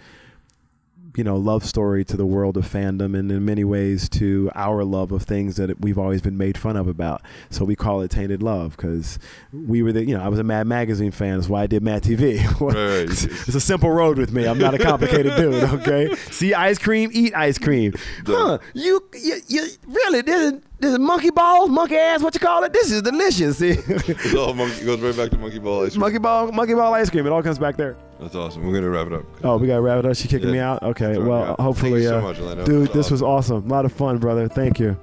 you 1.18 1.24
know 1.24 1.36
love 1.36 1.64
story 1.64 2.04
to 2.04 2.16
the 2.16 2.24
world 2.24 2.56
of 2.56 2.64
fandom 2.64 3.18
and 3.18 3.30
in 3.32 3.44
many 3.44 3.64
ways 3.64 4.08
to 4.08 4.48
our 4.54 4.84
love 4.84 5.10
of 5.10 5.24
things 5.24 5.56
that 5.56 5.80
we've 5.80 5.98
always 5.98 6.22
been 6.22 6.38
made 6.38 6.56
fun 6.56 6.76
of 6.76 6.86
about. 6.86 7.22
So 7.50 7.64
we 7.64 7.74
call 7.74 8.02
it 8.02 8.10
tainted 8.12 8.40
love 8.40 8.76
because 8.76 9.18
we 9.52 9.82
were 9.82 9.92
the 9.92 10.04
you 10.04 10.16
know 10.16 10.22
i 10.22 10.28
was 10.28 10.38
a 10.38 10.44
mad 10.44 10.68
magazine 10.68 11.10
fan 11.10 11.36
that's 11.36 11.48
why 11.48 11.62
i 11.62 11.66
did 11.66 11.82
mad 11.82 12.04
tv 12.04 12.38
Right, 12.60 13.10
it's, 13.10 13.24
it's 13.24 13.54
a 13.54 13.60
simple 13.60 13.90
road 13.90 14.18
with 14.18 14.30
me. 14.32 14.46
I'm 14.46 14.58
not 14.58 14.74
a 14.74 14.78
complicated 14.78 15.36
dude 15.36 15.64
okay? 15.64 16.14
See 16.30 16.54
ice 16.54 16.78
cream 16.78 17.10
eat 17.12 17.34
ice 17.34 17.58
cream. 17.58 17.94
Huh 18.24 18.58
you 18.74 19.04
you, 19.14 19.40
you 19.48 19.68
really 19.86 20.20
is, 20.20 20.62
this 20.80 20.92
is 20.92 20.98
monkey 20.98 21.30
balls 21.30 21.68
monkey 21.70 21.96
ass 21.96 22.22
what 22.22 22.34
you 22.34 22.40
call 22.40 22.62
it 22.64 22.72
this 22.72 22.90
is 22.92 23.02
delicious 23.02 23.58
see 23.62 23.70
It's 23.70 24.34
all 24.34 24.54
monkey, 24.54 24.84
goes 24.84 25.00
right 25.00 25.16
back 25.16 25.30
to 25.30 25.38
monkey 25.38 25.58
ball 25.58 25.84
ice 25.84 25.92
cream. 25.92 26.00
monkey 26.00 26.18
ball 26.18 26.52
monkey 26.52 26.74
ball 26.74 26.94
ice 26.94 27.10
cream 27.10 27.26
it 27.26 27.30
all 27.30 27.42
comes 27.42 27.58
back 27.58 27.76
there 27.76 27.96
That's 28.20 28.34
awesome. 28.34 28.66
We're 28.66 28.74
gonna 28.74 28.90
wrap 28.90 29.06
it 29.08 29.12
up. 29.12 29.24
Oh, 29.44 29.56
we 29.58 29.66
got 29.68 29.76
to 29.76 29.80
wrap 29.80 30.00
it 30.00 30.06
up. 30.10 30.16
She 30.16 30.26
kicking 30.26 30.48
Yeah. 30.48 30.52
me 30.54 30.58
out. 30.58 30.82
Okay. 30.82 31.14
Throwing 31.14 31.28
Well, 31.28 31.44
me 31.44 31.50
out. 31.50 31.60
hopefully, 31.60 31.90
Thank 31.92 32.02
you 32.02 32.08
so 32.08 32.18
uh, 32.18 32.22
much, 32.22 32.38
Orlando. 32.40 32.64
dude, 32.64 32.74
It 32.74 32.78
was 32.80 32.90
this 32.90 33.10
was 33.12 33.22
awesome. 33.22 33.64
A 33.64 33.68
lot 33.72 33.84
of 33.84 33.92
fun, 33.92 34.18
brother. 34.18 34.48
Thank 34.48 34.80
you. 34.80 34.96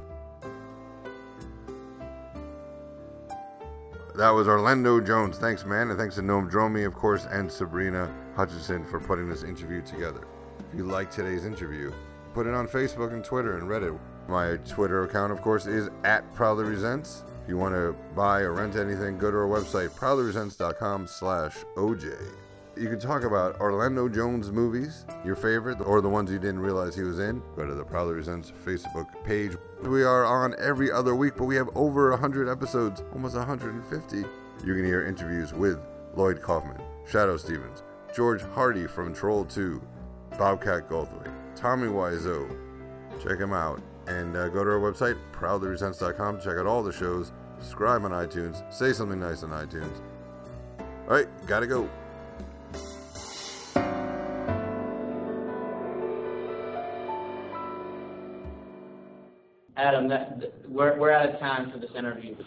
That 4.16 4.30
was 4.32 4.48
Orlando 4.48 5.00
Jones. 5.02 5.38
Thanks, 5.38 5.66
man. 5.66 5.90
And 5.90 6.00
thanks 6.00 6.16
to 6.16 6.22
Noam 6.22 6.50
Dromi, 6.50 6.86
of 6.86 6.94
course, 6.94 7.26
and 7.32 7.52
Sabrina 7.52 8.10
Hutchinson 8.36 8.86
for 8.86 9.00
putting 9.00 9.28
this 9.30 9.44
interview 9.44 9.82
together. 9.82 10.22
If 10.72 10.78
you 10.78 10.86
like 10.86 11.12
today's 11.12 11.46
interview, 11.46 11.92
put 12.34 12.48
it 12.48 12.54
on 12.54 12.68
Facebook 12.68 13.12
and 13.14 13.24
Twitter 13.24 13.58
and 13.58 13.68
Reddit. 13.70 13.98
My 14.28 14.58
Twitter 14.68 15.04
account, 15.04 15.32
of 15.32 15.42
course, 15.42 15.68
is 15.68 15.90
at 16.04 16.32
Proudly 16.34 16.66
Resents. 16.66 17.24
If 17.44 17.50
you 17.50 17.58
want 17.58 17.76
to 17.76 17.96
buy 18.16 18.42
or 18.42 18.54
rent 18.54 18.76
anything, 18.76 19.20
go 19.20 19.30
to 19.30 19.38
our 19.38 19.48
website, 19.48 19.90
proudlyresents.com 19.92 21.06
slash 21.06 21.58
OJ. 21.76 22.16
You 22.76 22.90
can 22.90 23.00
talk 23.00 23.24
about 23.24 23.60
Orlando 23.62 24.10
Jones 24.10 24.52
movies, 24.52 25.06
your 25.24 25.36
favorite, 25.36 25.80
or 25.80 26.02
the 26.02 26.10
ones 26.10 26.32
you 26.32 26.40
didn't 26.40 26.60
realize 26.60 26.96
he 26.96 27.04
was 27.04 27.20
in. 27.20 27.42
Go 27.56 27.66
to 27.66 27.76
the 27.76 27.86
Proudly 27.86 28.16
Resents 28.16 28.52
Facebook 28.66 29.08
page. 29.24 29.54
We 29.84 30.04
are 30.04 30.26
on 30.26 30.56
every 30.60 30.92
other 30.92 31.16
week, 31.16 31.34
but 31.38 31.46
we 31.46 31.56
have 31.56 31.70
over 31.76 32.10
100 32.10 32.50
episodes, 32.50 33.04
almost 33.14 33.36
150. 33.36 34.18
You 34.18 34.74
can 34.74 34.84
hear 34.84 35.06
interviews 35.06 35.54
with 35.54 35.80
Lloyd 36.16 36.42
Kaufman, 36.42 36.82
Shadoe 37.08 37.40
Stevens, 37.40 37.84
George 38.14 38.42
Hardy 38.42 38.88
from 38.88 39.14
Troll 39.14 39.46
2, 39.46 39.82
Bobcat 40.38 40.90
Goldthwait, 40.90 41.32
Tommy 41.56 41.88
Wiseau. 41.88 42.50
Check 43.24 43.40
him 43.40 43.54
out. 43.54 43.82
And 44.08 44.36
uh, 44.36 44.49
go 44.49 44.64
to 44.64 44.70
our 44.70 44.80
website, 44.80 45.18
proudlyresents.com. 45.32 46.39
Check 46.39 46.58
out 46.58 46.68
all 46.68 46.84
the 46.84 46.93
shows. 46.93 47.32
Subscribe 47.60 48.03
on 48.06 48.12
iTunes. 48.12 48.62
Say 48.74 48.93
something 48.93 49.20
nice 49.20 49.43
on 49.43 49.49
iTunes. 49.49 50.01
All 50.80 51.16
right, 51.16 51.28
gotta 51.47 51.68
go. 51.68 51.89
Adam, 59.78 60.08
that, 60.08 60.53
we're, 60.68 60.97
we're 60.97 61.12
out 61.12 61.30
of 61.30 61.39
time 61.39 61.72
for 61.72 61.78
this 61.78 61.91
interview. 61.95 62.36